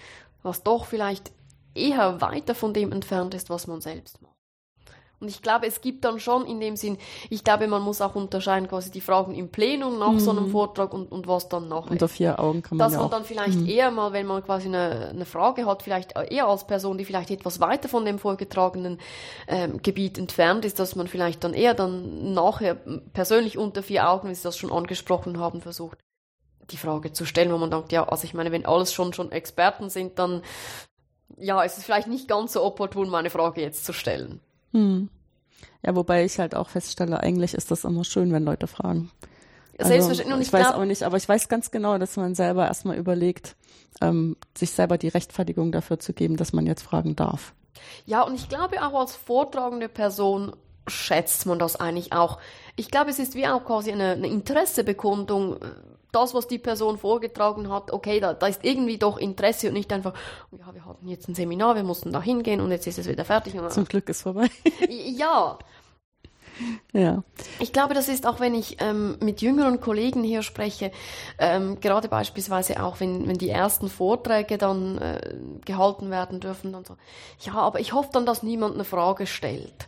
was 0.42 0.64
doch 0.64 0.86
vielleicht 0.86 1.32
eher 1.76 2.20
weiter 2.22 2.56
von 2.56 2.74
dem 2.74 2.92
entfernt 2.92 3.36
ist, 3.36 3.50
was 3.50 3.68
man 3.68 3.82
selbst 3.82 4.22
macht. 4.22 4.32
Und 5.22 5.28
ich 5.28 5.44
glaube, 5.44 5.68
es 5.68 5.82
gibt 5.82 6.04
dann 6.04 6.20
schon 6.20 6.48
in 6.48 6.60
dem 6.60 6.76
Sinn, 6.76 6.98
ich 7.30 7.44
glaube, 7.44 7.68
man 7.68 7.84
muss 7.84 8.02
auch 8.02 8.16
unterscheiden, 8.16 8.68
quasi 8.68 8.90
die 8.90 9.02
Fragen 9.02 9.36
im 9.36 9.50
Plenum 9.50 10.00
nach 10.00 10.14
mhm. 10.14 10.20
so 10.20 10.32
einem 10.32 10.48
mhm. 10.48 10.52
Vortrag 10.52 10.94
und, 10.94 11.12
und 11.12 11.28
was 11.28 11.48
dann 11.48 11.68
nachher. 11.68 11.92
Unter 11.92 12.08
vier 12.08 12.40
Augen 12.40 12.64
kann 12.64 12.80
man 12.80 12.86
Dass 12.86 12.94
ja 12.94 12.98
man 13.00 13.08
auch. 13.08 13.12
dann 13.12 13.24
vielleicht 13.24 13.60
mhm. 13.60 13.68
eher 13.68 13.92
mal, 13.92 14.14
wenn 14.14 14.26
man 14.26 14.44
quasi 14.44 14.68
eine, 14.68 15.10
eine 15.10 15.26
Frage 15.26 15.68
hat, 15.68 15.84
vielleicht 15.84 16.18
eher 16.18 16.48
als 16.48 16.66
Person, 16.66 16.98
die 16.98 17.06
vielleicht 17.06 17.30
etwas 17.30 17.60
weiter 17.60 17.88
von 17.88 18.04
dem 18.04 18.18
vorgetragenen 18.18 19.00
ähm, 19.48 19.80
Gebiet 19.84 20.18
entfernt 20.18 20.66
ist, 20.66 20.80
dass 20.80 20.96
man 20.96 21.08
vielleicht 21.08 21.44
dann 21.44 21.54
eher 21.54 21.76
dann 21.76 22.34
nachher 22.34 22.74
persönlich 23.14 23.60
unter 23.60 23.84
vier 23.84 24.10
Augen, 24.10 24.28
wie 24.28 24.34
Sie 24.34 24.44
das 24.44 24.58
schon 24.58 24.72
angesprochen 24.72 25.40
haben, 25.40 25.62
versucht, 25.62 26.00
die 26.72 26.78
Frage 26.78 27.14
zu 27.14 27.26
stellen, 27.26 27.52
wo 27.52 27.60
man 27.60 27.70
denkt, 27.70 27.92
ja, 27.92 28.08
also 28.08 28.24
ich 28.24 28.34
meine, 28.34 28.52
wenn 28.52 28.66
alles 28.66 28.92
schon 28.92 29.14
schon 29.14 29.32
Experten 29.32 29.92
sind, 29.92 30.18
dann 30.18 30.42
ja, 31.38 31.62
ist 31.62 31.78
es 31.78 31.84
vielleicht 31.84 32.08
nicht 32.08 32.28
ganz 32.28 32.54
so 32.54 32.64
opportun, 32.64 33.10
meine 33.10 33.30
Frage 33.30 33.62
jetzt 33.62 33.86
zu 33.86 33.94
stellen. 33.94 34.42
Hm. 34.72 35.10
Ja, 35.84 35.96
wobei 35.96 36.26
ich 36.26 36.40
halt 36.40 36.56
auch 36.56 36.70
feststelle, 36.70 37.20
eigentlich 37.20 37.54
ist 37.54 37.72
das 37.72 37.84
immer 37.84 38.04
schön, 38.04 38.32
wenn 38.32 38.44
Leute 38.44 38.68
fragen. 38.68 39.12
Selbstverständlich. 39.80 40.28
Also, 40.28 40.42
ich, 40.42 40.48
ich 40.48 40.54
weiß 40.54 40.74
auch 40.74 40.86
nicht, 40.86 41.04
aber 41.04 41.18
ich 41.18 41.28
weiß 41.28 41.50
ganz 41.50 41.72
genau, 41.72 41.98
dass 41.98 42.18
man 42.18 42.36
selber 42.36 42.68
erstmal 42.68 42.98
überlegt, 42.98 43.56
ähm, 44.00 44.36
sich 44.56 44.72
selber 44.72 44.98
die 44.98 45.08
Rechtfertigung 45.08 45.72
dafür 45.72 46.00
zu 46.00 46.14
geben, 46.14 46.38
dass 46.38 46.54
man 46.54 46.66
jetzt 46.66 46.84
fragen 46.84 47.16
darf. 47.16 47.54
Ja, 48.06 48.22
und 48.22 48.36
ich 48.36 48.50
glaube 48.50 48.82
auch 48.86 49.00
als 49.00 49.16
vortragende 49.16 49.90
Person 49.90 50.56
schätzt 50.88 51.46
man 51.46 51.60
das 51.60 51.76
eigentlich 51.76 52.14
auch. 52.14 52.40
Ich 52.76 52.90
glaube, 52.92 53.10
es 53.10 53.20
ist 53.20 53.36
wie 53.36 53.48
auch 53.48 53.64
quasi 53.64 53.92
eine, 53.92 54.12
eine 54.12 54.28
Interessebekundung 54.28 55.58
das, 56.12 56.34
was 56.34 56.48
die 56.48 56.60
Person 56.60 56.98
vorgetragen 56.98 57.70
hat, 57.70 57.92
okay, 57.92 58.20
da, 58.20 58.34
da 58.34 58.48
ist 58.48 58.64
irgendwie 58.64 58.98
doch 58.98 59.18
Interesse 59.18 59.68
und 59.68 59.74
nicht 59.74 59.92
einfach, 59.94 60.14
ja, 60.52 60.74
wir 60.74 60.86
hatten 60.86 61.08
jetzt 61.08 61.28
ein 61.28 61.36
Seminar, 61.36 61.76
wir 61.76 61.84
mussten 61.84 62.12
da 62.12 62.22
hingehen 62.22 62.62
und 62.62 62.72
jetzt 62.72 62.88
ist 62.88 63.00
es 63.00 63.08
wieder 63.08 63.26
fertig. 63.26 63.56
Zum 63.70 63.86
Glück 63.86 64.10
ist 64.10 64.22
vorbei. 64.22 64.50
ja. 64.90 65.58
Ja. 66.94 67.24
Ich 67.60 67.74
glaube, 67.74 67.94
das 67.94 68.08
ist 68.08 68.28
auch, 68.28 68.40
wenn 68.40 68.54
ich 68.54 68.78
ähm, 68.82 69.18
mit 69.20 69.42
jüngeren 69.42 69.80
Kollegen 69.80 70.24
hier 70.24 70.44
spreche, 70.44 70.92
ähm, 71.40 71.80
gerade 71.80 72.08
beispielsweise 72.08 72.84
auch, 72.84 73.00
wenn, 73.00 73.28
wenn 73.28 73.38
die 73.38 73.50
ersten 73.50 73.90
Vorträge 73.90 74.58
dann 74.58 74.98
äh, 74.98 75.36
gehalten 75.66 76.12
werden 76.12 76.40
dürfen, 76.40 76.74
dann 76.74 76.86
so, 76.86 76.98
ja, 77.40 77.54
aber 77.54 77.80
ich 77.80 77.94
hoffe 77.94 78.10
dann, 78.14 78.26
dass 78.26 78.44
niemand 78.44 78.76
eine 78.76 78.84
Frage 78.84 79.26
stellt. 79.26 79.88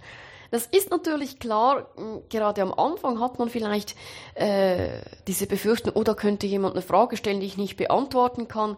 Das 0.53 0.67
ist 0.67 0.91
natürlich 0.91 1.39
klar, 1.39 1.87
gerade 2.29 2.61
am 2.61 2.71
Anfang 2.75 3.19
hat 3.19 3.39
man 3.39 3.49
vielleicht 3.49 3.95
äh, 4.35 5.01
diese 5.25 5.47
Befürchtung, 5.47 5.93
oder 5.93 6.11
oh, 6.11 6.15
könnte 6.15 6.45
jemand 6.45 6.75
eine 6.75 6.83
Frage 6.83 7.17
stellen, 7.17 7.39
die 7.39 7.47
ich 7.47 7.57
nicht 7.57 7.75
beantworten 7.75 8.47
kann. 8.47 8.77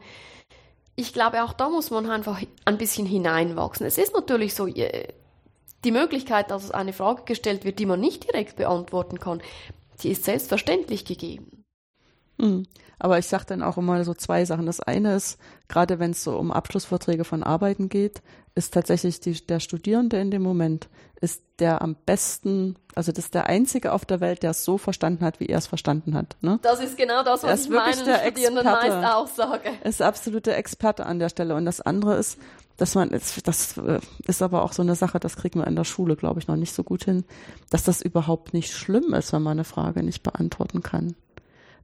Ich 0.95 1.11
glaube, 1.11 1.43
auch 1.43 1.51
da 1.51 1.69
muss 1.69 1.91
man 1.91 2.09
einfach 2.09 2.41
ein 2.63 2.77
bisschen 2.77 3.05
hineinwachsen. 3.05 3.85
Es 3.85 3.97
ist 3.97 4.13
natürlich 4.13 4.55
so, 4.55 4.67
die 4.67 5.91
Möglichkeit, 5.91 6.49
dass 6.49 6.71
eine 6.71 6.93
Frage 6.93 7.23
gestellt 7.25 7.65
wird, 7.65 7.77
die 7.77 7.85
man 7.85 7.99
nicht 7.99 8.23
direkt 8.23 8.55
beantworten 8.55 9.19
kann, 9.19 9.41
die 10.01 10.11
ist 10.11 10.23
selbstverständlich 10.23 11.03
gegeben. 11.03 11.64
Mhm. 12.37 12.65
Aber 12.99 13.19
ich 13.19 13.27
sage 13.27 13.45
dann 13.47 13.61
auch 13.61 13.77
immer 13.77 14.03
so 14.03 14.13
zwei 14.13 14.45
Sachen. 14.45 14.65
Das 14.65 14.79
eine 14.79 15.15
ist, 15.15 15.37
gerade 15.67 15.99
wenn 15.99 16.11
es 16.11 16.23
so 16.23 16.37
um 16.37 16.51
Abschlussvorträge 16.51 17.25
von 17.25 17.43
Arbeiten 17.43 17.89
geht, 17.89 18.21
ist 18.55 18.73
tatsächlich 18.73 19.19
die, 19.19 19.33
der 19.45 19.59
Studierende 19.59 20.17
in 20.19 20.31
dem 20.31 20.41
Moment, 20.41 20.87
ist 21.19 21.43
der 21.59 21.81
am 21.81 21.95
besten, 22.05 22.75
also 22.93 23.11
das 23.11 23.25
ist 23.25 23.33
der 23.33 23.47
Einzige 23.47 23.93
auf 23.93 24.05
der 24.05 24.19
Welt, 24.21 24.43
der 24.43 24.51
es 24.51 24.63
so 24.63 24.77
verstanden 24.77 25.25
hat, 25.25 25.39
wie 25.39 25.47
er 25.47 25.57
es 25.57 25.67
verstanden 25.67 26.13
hat. 26.13 26.37
Ne? 26.41 26.59
Das 26.61 26.79
ist 26.79 26.97
genau 26.97 27.23
das, 27.23 27.43
was 27.43 27.65
ich 27.65 27.69
meinen 27.69 27.93
Studierenden 27.93 28.23
Experte, 28.25 28.63
meist 28.63 29.13
auch 29.13 29.27
sage. 29.27 29.69
Ist 29.83 30.01
absolute 30.01 30.53
Experte 30.53 31.05
an 31.05 31.19
der 31.19 31.29
Stelle. 31.29 31.55
Und 31.55 31.65
das 31.65 31.81
andere 31.81 32.15
ist, 32.15 32.37
dass 32.77 32.95
man, 32.95 33.09
das 33.09 33.77
äh, 33.77 33.99
ist 34.27 34.41
aber 34.41 34.63
auch 34.63 34.73
so 34.73 34.81
eine 34.81 34.95
Sache, 34.95 35.19
das 35.19 35.37
kriegen 35.37 35.59
wir 35.59 35.67
in 35.67 35.75
der 35.75 35.85
Schule, 35.85 36.15
glaube 36.15 36.39
ich, 36.39 36.47
noch 36.47 36.57
nicht 36.57 36.73
so 36.73 36.83
gut 36.83 37.05
hin, 37.05 37.23
dass 37.69 37.83
das 37.83 38.01
überhaupt 38.01 38.53
nicht 38.53 38.73
schlimm 38.73 39.13
ist, 39.13 39.31
wenn 39.33 39.41
man 39.41 39.53
eine 39.53 39.63
Frage 39.63 40.03
nicht 40.03 40.23
beantworten 40.23 40.81
kann 40.81 41.15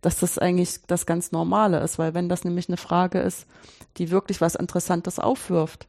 dass 0.02 0.20
das 0.20 0.38
eigentlich 0.38 0.80
das 0.88 1.06
ganz 1.06 1.32
Normale 1.32 1.80
ist, 1.80 2.00
weil 2.00 2.14
wenn 2.14 2.30
das 2.30 2.44
nämlich 2.44 2.68
eine 2.68 2.78
Frage 2.78 3.20
ist, 3.20 3.46
die 3.98 4.12
wirklich 4.12 4.42
was 4.42 4.56
Interessantes 4.56 5.20
aufwirft, 5.20 5.88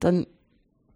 dann 0.00 0.26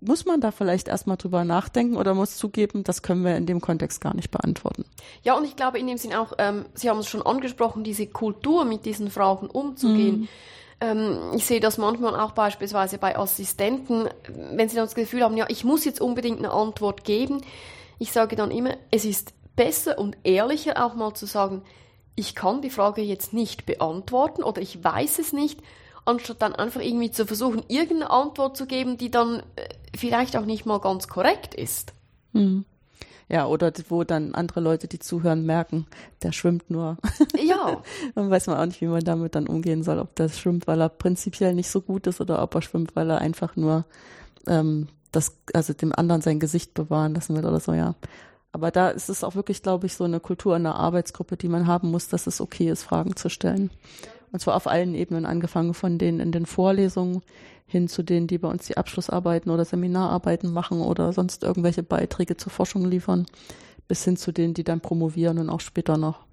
muss 0.00 0.26
man 0.26 0.40
da 0.40 0.50
vielleicht 0.50 0.88
erstmal 0.88 1.16
drüber 1.16 1.44
nachdenken 1.44 1.96
oder 1.96 2.14
muss 2.14 2.36
zugeben, 2.36 2.84
das 2.84 3.02
können 3.02 3.24
wir 3.24 3.36
in 3.36 3.46
dem 3.46 3.60
Kontext 3.60 4.00
gar 4.00 4.14
nicht 4.14 4.30
beantworten. 4.30 4.84
Ja, 5.22 5.36
und 5.36 5.44
ich 5.44 5.56
glaube 5.56 5.78
in 5.78 5.86
dem 5.86 5.96
Sinn 5.96 6.14
auch, 6.14 6.34
ähm, 6.38 6.66
Sie 6.74 6.90
haben 6.90 6.98
es 6.98 7.08
schon 7.08 7.22
angesprochen, 7.22 7.82
diese 7.82 8.06
Kultur 8.06 8.64
mit 8.64 8.84
diesen 8.84 9.10
Fragen 9.10 9.46
umzugehen. 9.46 10.20
Mhm. 10.20 10.28
Ähm, 10.80 11.18
ich 11.34 11.46
sehe 11.46 11.60
das 11.60 11.78
manchmal 11.78 12.18
auch 12.18 12.32
beispielsweise 12.32 12.98
bei 12.98 13.16
Assistenten, 13.16 14.08
wenn 14.52 14.68
sie 14.68 14.76
dann 14.76 14.84
das 14.84 14.94
Gefühl 14.94 15.22
haben, 15.22 15.36
ja, 15.36 15.46
ich 15.48 15.64
muss 15.64 15.84
jetzt 15.84 16.00
unbedingt 16.00 16.38
eine 16.38 16.50
Antwort 16.50 17.04
geben. 17.04 17.40
Ich 17.98 18.12
sage 18.12 18.36
dann 18.36 18.50
immer, 18.50 18.74
es 18.90 19.06
ist 19.06 19.32
besser 19.56 19.98
und 19.98 20.18
ehrlicher 20.22 20.84
auch 20.84 20.94
mal 20.94 21.14
zu 21.14 21.24
sagen, 21.24 21.62
ich 22.16 22.34
kann 22.34 22.62
die 22.62 22.70
Frage 22.70 23.02
jetzt 23.02 23.32
nicht 23.32 23.66
beantworten 23.66 24.42
oder 24.42 24.60
ich 24.60 24.82
weiß 24.82 25.18
es 25.18 25.32
nicht, 25.32 25.60
anstatt 26.04 26.42
dann 26.42 26.54
einfach 26.54 26.80
irgendwie 26.80 27.10
zu 27.10 27.26
versuchen, 27.26 27.62
irgendeine 27.68 28.10
Antwort 28.10 28.56
zu 28.56 28.66
geben, 28.66 28.96
die 28.96 29.10
dann 29.10 29.42
äh, 29.56 29.68
vielleicht 29.96 30.36
auch 30.36 30.44
nicht 30.44 30.66
mal 30.66 30.80
ganz 30.80 31.08
korrekt 31.08 31.54
ist. 31.54 31.92
Hm. 32.32 32.64
Ja, 33.28 33.46
oder 33.46 33.72
wo 33.88 34.04
dann 34.04 34.36
andere 34.36 34.60
Leute, 34.60 34.86
die 34.86 35.00
zuhören, 35.00 35.44
merken, 35.44 35.86
der 36.22 36.30
schwimmt 36.30 36.70
nur. 36.70 36.96
Ja. 37.44 37.82
dann 38.14 38.30
weiß 38.30 38.46
man 38.46 38.58
auch 38.58 38.66
nicht, 38.66 38.80
wie 38.80 38.86
man 38.86 39.02
damit 39.02 39.34
dann 39.34 39.48
umgehen 39.48 39.82
soll, 39.82 39.98
ob 39.98 40.14
der 40.14 40.28
schwimmt, 40.28 40.68
weil 40.68 40.80
er 40.80 40.88
prinzipiell 40.88 41.52
nicht 41.54 41.68
so 41.68 41.80
gut 41.80 42.06
ist 42.06 42.20
oder 42.20 42.40
ob 42.40 42.54
er 42.54 42.62
schwimmt, 42.62 42.94
weil 42.94 43.10
er 43.10 43.18
einfach 43.18 43.56
nur 43.56 43.84
ähm, 44.46 44.86
das, 45.10 45.36
also 45.52 45.72
dem 45.72 45.92
anderen 45.92 46.22
sein 46.22 46.38
Gesicht 46.38 46.72
bewahren 46.74 47.14
lassen 47.14 47.36
will 47.36 47.44
oder 47.44 47.58
so, 47.58 47.72
ja. 47.72 47.96
Aber 48.52 48.70
da 48.70 48.88
ist 48.88 49.08
es 49.08 49.24
auch 49.24 49.34
wirklich, 49.34 49.62
glaube 49.62 49.86
ich, 49.86 49.94
so 49.94 50.04
eine 50.04 50.20
Kultur 50.20 50.56
in 50.56 50.64
der 50.64 50.76
Arbeitsgruppe, 50.76 51.36
die 51.36 51.48
man 51.48 51.66
haben 51.66 51.90
muss, 51.90 52.08
dass 52.08 52.26
es 52.26 52.40
okay 52.40 52.70
ist, 52.70 52.84
Fragen 52.84 53.16
zu 53.16 53.28
stellen. 53.28 53.70
Und 54.32 54.40
zwar 54.40 54.56
auf 54.56 54.66
allen 54.66 54.94
Ebenen, 54.94 55.26
angefangen 55.26 55.74
von 55.74 55.98
denen 55.98 56.20
in 56.20 56.32
den 56.32 56.46
Vorlesungen 56.46 57.22
hin 57.66 57.88
zu 57.88 58.02
denen, 58.02 58.26
die 58.26 58.38
bei 58.38 58.48
uns 58.48 58.66
die 58.66 58.76
Abschlussarbeiten 58.76 59.50
oder 59.50 59.64
Seminararbeiten 59.64 60.52
machen 60.52 60.80
oder 60.80 61.12
sonst 61.12 61.42
irgendwelche 61.42 61.82
Beiträge 61.82 62.36
zur 62.36 62.52
Forschung 62.52 62.84
liefern, 62.84 63.26
bis 63.88 64.04
hin 64.04 64.16
zu 64.16 64.32
denen, 64.32 64.54
die 64.54 64.64
dann 64.64 64.80
promovieren 64.80 65.38
und 65.38 65.50
auch 65.50 65.60
später 65.60 65.96
noch. 65.96 66.24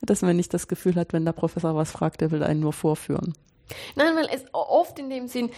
Dass 0.00 0.22
man 0.22 0.36
nicht 0.36 0.52
das 0.54 0.68
Gefühl 0.68 0.96
hat, 0.96 1.12
wenn 1.12 1.24
der 1.24 1.32
Professor 1.32 1.74
was 1.74 1.90
fragt, 1.90 2.20
der 2.20 2.30
will 2.30 2.42
einen 2.42 2.60
nur 2.60 2.72
vorführen. 2.72 3.34
Nein, 3.96 4.14
weil 4.14 4.28
es 4.32 4.44
oft 4.52 4.98
in 4.98 5.10
dem 5.10 5.28
Sinn, 5.28 5.50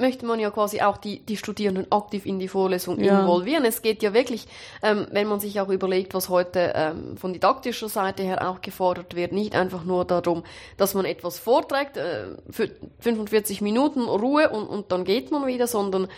möchte 0.00 0.26
man 0.26 0.40
ja 0.40 0.50
quasi 0.50 0.80
auch 0.80 0.96
die, 0.96 1.20
die 1.20 1.36
Studierenden 1.36 1.90
aktiv 1.90 2.26
in 2.26 2.38
die 2.38 2.48
Vorlesung 2.48 2.98
ja. 2.98 3.20
involvieren. 3.20 3.64
Es 3.64 3.82
geht 3.82 4.02
ja 4.02 4.12
wirklich, 4.12 4.46
ähm, 4.82 5.06
wenn 5.10 5.28
man 5.28 5.40
sich 5.40 5.60
auch 5.60 5.68
überlegt, 5.68 6.14
was 6.14 6.28
heute 6.28 6.72
ähm, 6.74 7.16
von 7.16 7.32
didaktischer 7.32 7.88
Seite 7.88 8.22
her 8.22 8.48
auch 8.48 8.60
gefordert 8.60 9.14
wird, 9.14 9.32
nicht 9.32 9.54
einfach 9.54 9.84
nur 9.84 10.04
darum, 10.04 10.42
dass 10.76 10.94
man 10.94 11.04
etwas 11.04 11.38
vorträgt, 11.38 11.96
äh, 11.96 12.36
für 12.50 12.70
45 13.00 13.60
Minuten 13.60 14.02
Ruhe 14.02 14.50
und, 14.50 14.66
und 14.66 14.92
dann 14.92 15.04
geht 15.04 15.30
man 15.30 15.46
wieder, 15.46 15.66
sondern 15.66 16.08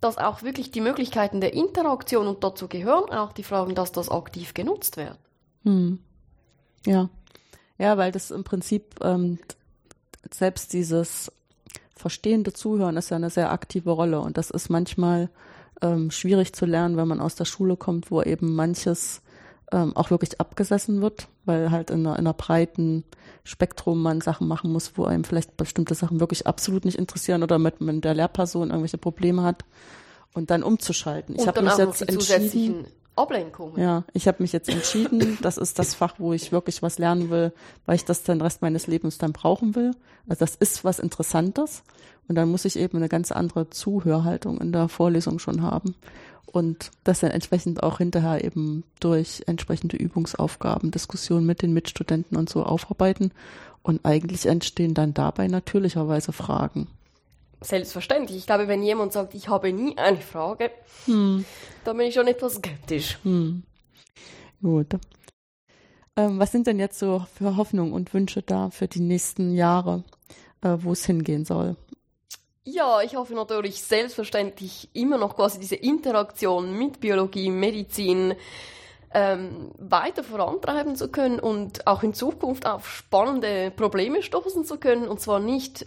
dass 0.00 0.18
auch 0.18 0.42
wirklich 0.42 0.70
die 0.72 0.80
Möglichkeiten 0.80 1.40
der 1.40 1.54
Interaktion 1.54 2.26
und 2.26 2.42
dazu 2.42 2.68
gehören 2.68 3.10
auch 3.10 3.32
die 3.32 3.44
Fragen, 3.44 3.74
dass 3.74 3.92
das 3.92 4.08
aktiv 4.08 4.52
genutzt 4.52 4.96
wird. 4.96 5.16
Hm. 5.62 6.00
Ja. 6.84 7.08
Ja, 7.78 7.96
weil 7.96 8.12
das 8.12 8.30
im 8.30 8.44
Prinzip 8.44 8.96
ähm, 9.00 9.38
selbst 10.30 10.72
dieses 10.72 11.32
verstehende 11.94 12.52
Zuhören 12.52 12.96
ist 12.96 13.10
ja 13.10 13.16
eine 13.16 13.30
sehr 13.30 13.52
aktive 13.52 13.90
Rolle 13.90 14.20
und 14.20 14.36
das 14.38 14.50
ist 14.50 14.68
manchmal 14.70 15.28
ähm, 15.80 16.10
schwierig 16.10 16.52
zu 16.54 16.66
lernen, 16.66 16.96
wenn 16.96 17.08
man 17.08 17.20
aus 17.20 17.34
der 17.34 17.44
Schule 17.44 17.76
kommt, 17.76 18.10
wo 18.10 18.22
eben 18.22 18.54
manches 18.54 19.22
ähm, 19.72 19.96
auch 19.96 20.10
wirklich 20.10 20.40
abgesessen 20.40 21.00
wird, 21.00 21.28
weil 21.44 21.70
halt 21.70 21.90
in 21.90 22.06
einer, 22.06 22.18
in 22.18 22.26
einer 22.26 22.34
breiten 22.34 23.04
Spektrum 23.44 24.02
man 24.02 24.20
Sachen 24.20 24.46
machen 24.46 24.72
muss, 24.72 24.92
wo 24.96 25.04
einem 25.04 25.24
vielleicht 25.24 25.56
bestimmte 25.56 25.94
Sachen 25.94 26.20
wirklich 26.20 26.46
absolut 26.46 26.84
nicht 26.84 26.98
interessieren 26.98 27.42
oder 27.42 27.58
mit, 27.58 27.80
mit 27.80 28.04
der 28.04 28.14
Lehrperson 28.14 28.68
irgendwelche 28.68 28.98
Probleme 28.98 29.42
hat 29.42 29.64
und 30.34 30.50
dann 30.50 30.62
umzuschalten. 30.62 31.34
Und 31.34 31.42
ich 31.42 31.48
habe 31.48 31.62
mich 31.62 31.76
jetzt 31.76 32.02
entschieden, 32.02 32.86
Ablenkungen. 33.16 33.78
Ja, 33.78 34.04
ich 34.14 34.26
habe 34.26 34.42
mich 34.42 34.52
jetzt 34.52 34.68
entschieden, 34.68 35.38
das 35.42 35.58
ist 35.58 35.78
das 35.78 35.94
Fach, 35.94 36.14
wo 36.18 36.32
ich 36.32 36.52
wirklich 36.52 36.82
was 36.82 36.98
lernen 36.98 37.30
will, 37.30 37.52
weil 37.86 37.96
ich 37.96 38.04
das 38.04 38.22
den 38.22 38.40
Rest 38.40 38.62
meines 38.62 38.86
Lebens 38.86 39.18
dann 39.18 39.32
brauchen 39.32 39.74
will. 39.74 39.92
Also 40.28 40.40
das 40.40 40.54
ist 40.54 40.84
was 40.84 40.98
Interessantes 40.98 41.82
und 42.28 42.36
dann 42.36 42.48
muss 42.48 42.64
ich 42.64 42.78
eben 42.78 42.98
eine 42.98 43.08
ganz 43.08 43.32
andere 43.32 43.68
Zuhörhaltung 43.70 44.60
in 44.60 44.72
der 44.72 44.88
Vorlesung 44.88 45.38
schon 45.38 45.62
haben 45.62 45.94
und 46.46 46.90
das 47.04 47.20
dann 47.20 47.32
entsprechend 47.32 47.82
auch 47.82 47.98
hinterher 47.98 48.44
eben 48.44 48.84
durch 49.00 49.42
entsprechende 49.46 49.96
Übungsaufgaben, 49.96 50.90
Diskussionen 50.90 51.46
mit 51.46 51.62
den 51.62 51.72
Mitstudenten 51.72 52.36
und 52.36 52.48
so 52.48 52.62
aufarbeiten 52.64 53.32
und 53.82 54.04
eigentlich 54.04 54.46
entstehen 54.46 54.94
dann 54.94 55.12
dabei 55.12 55.48
natürlicherweise 55.48 56.32
Fragen 56.32 56.88
selbstverständlich. 57.62 58.38
Ich 58.38 58.46
glaube, 58.46 58.68
wenn 58.68 58.82
jemand 58.82 59.12
sagt, 59.12 59.34
ich 59.34 59.48
habe 59.48 59.72
nie 59.72 59.96
eine 59.98 60.18
Frage, 60.18 60.70
hm. 61.06 61.44
dann 61.84 61.96
bin 61.96 62.06
ich 62.06 62.14
schon 62.14 62.26
etwas 62.26 62.54
skeptisch. 62.54 63.18
Hm. 63.22 63.62
Gut. 64.60 64.94
Ähm, 66.16 66.38
was 66.38 66.52
sind 66.52 66.66
denn 66.66 66.78
jetzt 66.78 66.98
so 66.98 67.26
für 67.34 67.56
Hoffnungen 67.56 67.92
und 67.92 68.12
Wünsche 68.12 68.42
da 68.42 68.70
für 68.70 68.86
die 68.86 69.00
nächsten 69.00 69.54
Jahre, 69.54 70.04
äh, 70.60 70.76
wo 70.78 70.92
es 70.92 71.06
hingehen 71.06 71.44
soll? 71.44 71.76
Ja, 72.64 73.02
ich 73.02 73.16
hoffe 73.16 73.34
natürlich 73.34 73.82
selbstverständlich 73.82 74.88
immer 74.92 75.18
noch 75.18 75.34
quasi 75.34 75.58
diese 75.58 75.74
Interaktion 75.74 76.78
mit 76.78 77.00
Biologie, 77.00 77.50
Medizin 77.50 78.34
ähm, 79.14 79.72
weiter 79.78 80.22
vorantreiben 80.22 80.94
zu 80.94 81.08
können 81.08 81.40
und 81.40 81.86
auch 81.86 82.02
in 82.02 82.14
Zukunft 82.14 82.66
auf 82.66 82.88
spannende 82.88 83.72
Probleme 83.72 84.22
stoßen 84.22 84.64
zu 84.64 84.78
können. 84.78 85.08
Und 85.08 85.20
zwar 85.20 85.40
nicht 85.40 85.86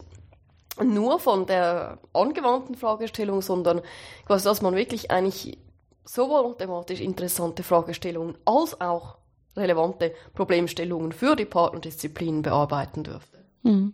nur 0.84 1.20
von 1.20 1.46
der 1.46 2.00
angewandten 2.14 2.76
Fragestellung, 2.76 3.42
sondern 3.42 3.82
quasi, 4.26 4.46
dass 4.46 4.62
man 4.62 4.76
wirklich 4.76 5.12
eigentlich 5.12 5.58
sowohl 6.04 6.50
mathematisch 6.50 7.00
interessante 7.00 7.64
Fragestellungen 7.64 8.38
als 8.46 8.80
auch 8.80 9.18
relevante 9.56 10.14
Problemstellungen 10.34 11.12
für 11.12 11.36
die 11.36 11.46
Partnerdisziplinen 11.46 12.42
bearbeiten 12.42 13.04
dürfte. 13.04 13.40
Mhm. 13.64 13.94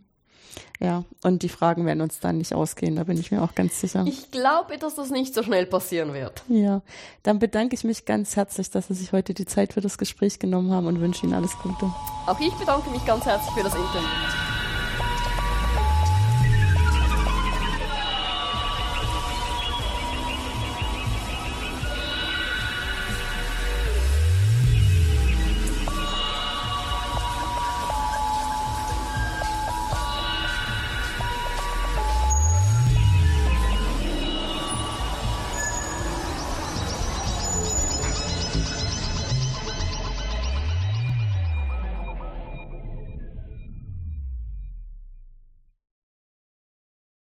Ja, 0.80 1.04
und 1.24 1.44
die 1.44 1.50
Fragen 1.50 1.86
werden 1.86 2.02
uns 2.02 2.20
dann 2.20 2.40
nicht 2.40 2.54
ausgehen, 2.54 2.96
da 2.96 3.04
bin 3.04 3.18
ich 3.18 3.32
mir 3.32 3.44
auch 3.44 3.54
ganz 3.54 3.80
sicher. 3.80 4.04
Ich 4.08 4.32
glaube, 4.32 4.80
dass 4.80 4.96
das 4.96 5.12
nicht 5.12 5.34
so 5.34 5.44
schnell 5.44 5.68
passieren 5.68 6.14
wird. 6.14 6.44
Ja, 6.50 6.82
dann 7.24 7.38
bedanke 7.38 7.76
ich 7.76 7.84
mich 7.84 8.06
ganz 8.06 8.36
herzlich, 8.36 8.72
dass 8.72 8.88
Sie 8.88 8.96
sich 8.96 9.12
heute 9.12 9.36
die 9.36 9.46
Zeit 9.46 9.74
für 9.74 9.82
das 9.82 10.00
Gespräch 10.00 10.40
genommen 10.40 10.72
haben 10.72 10.88
und 10.88 11.00
wünsche 11.00 11.26
Ihnen 11.26 11.36
alles 11.36 11.56
Gute. 11.60 11.86
Auch 12.26 12.40
ich 12.40 12.54
bedanke 12.56 12.90
mich 12.90 13.06
ganz 13.06 13.26
herzlich 13.26 13.54
für 13.54 13.64
das 13.64 13.76
Interview. 13.76 14.41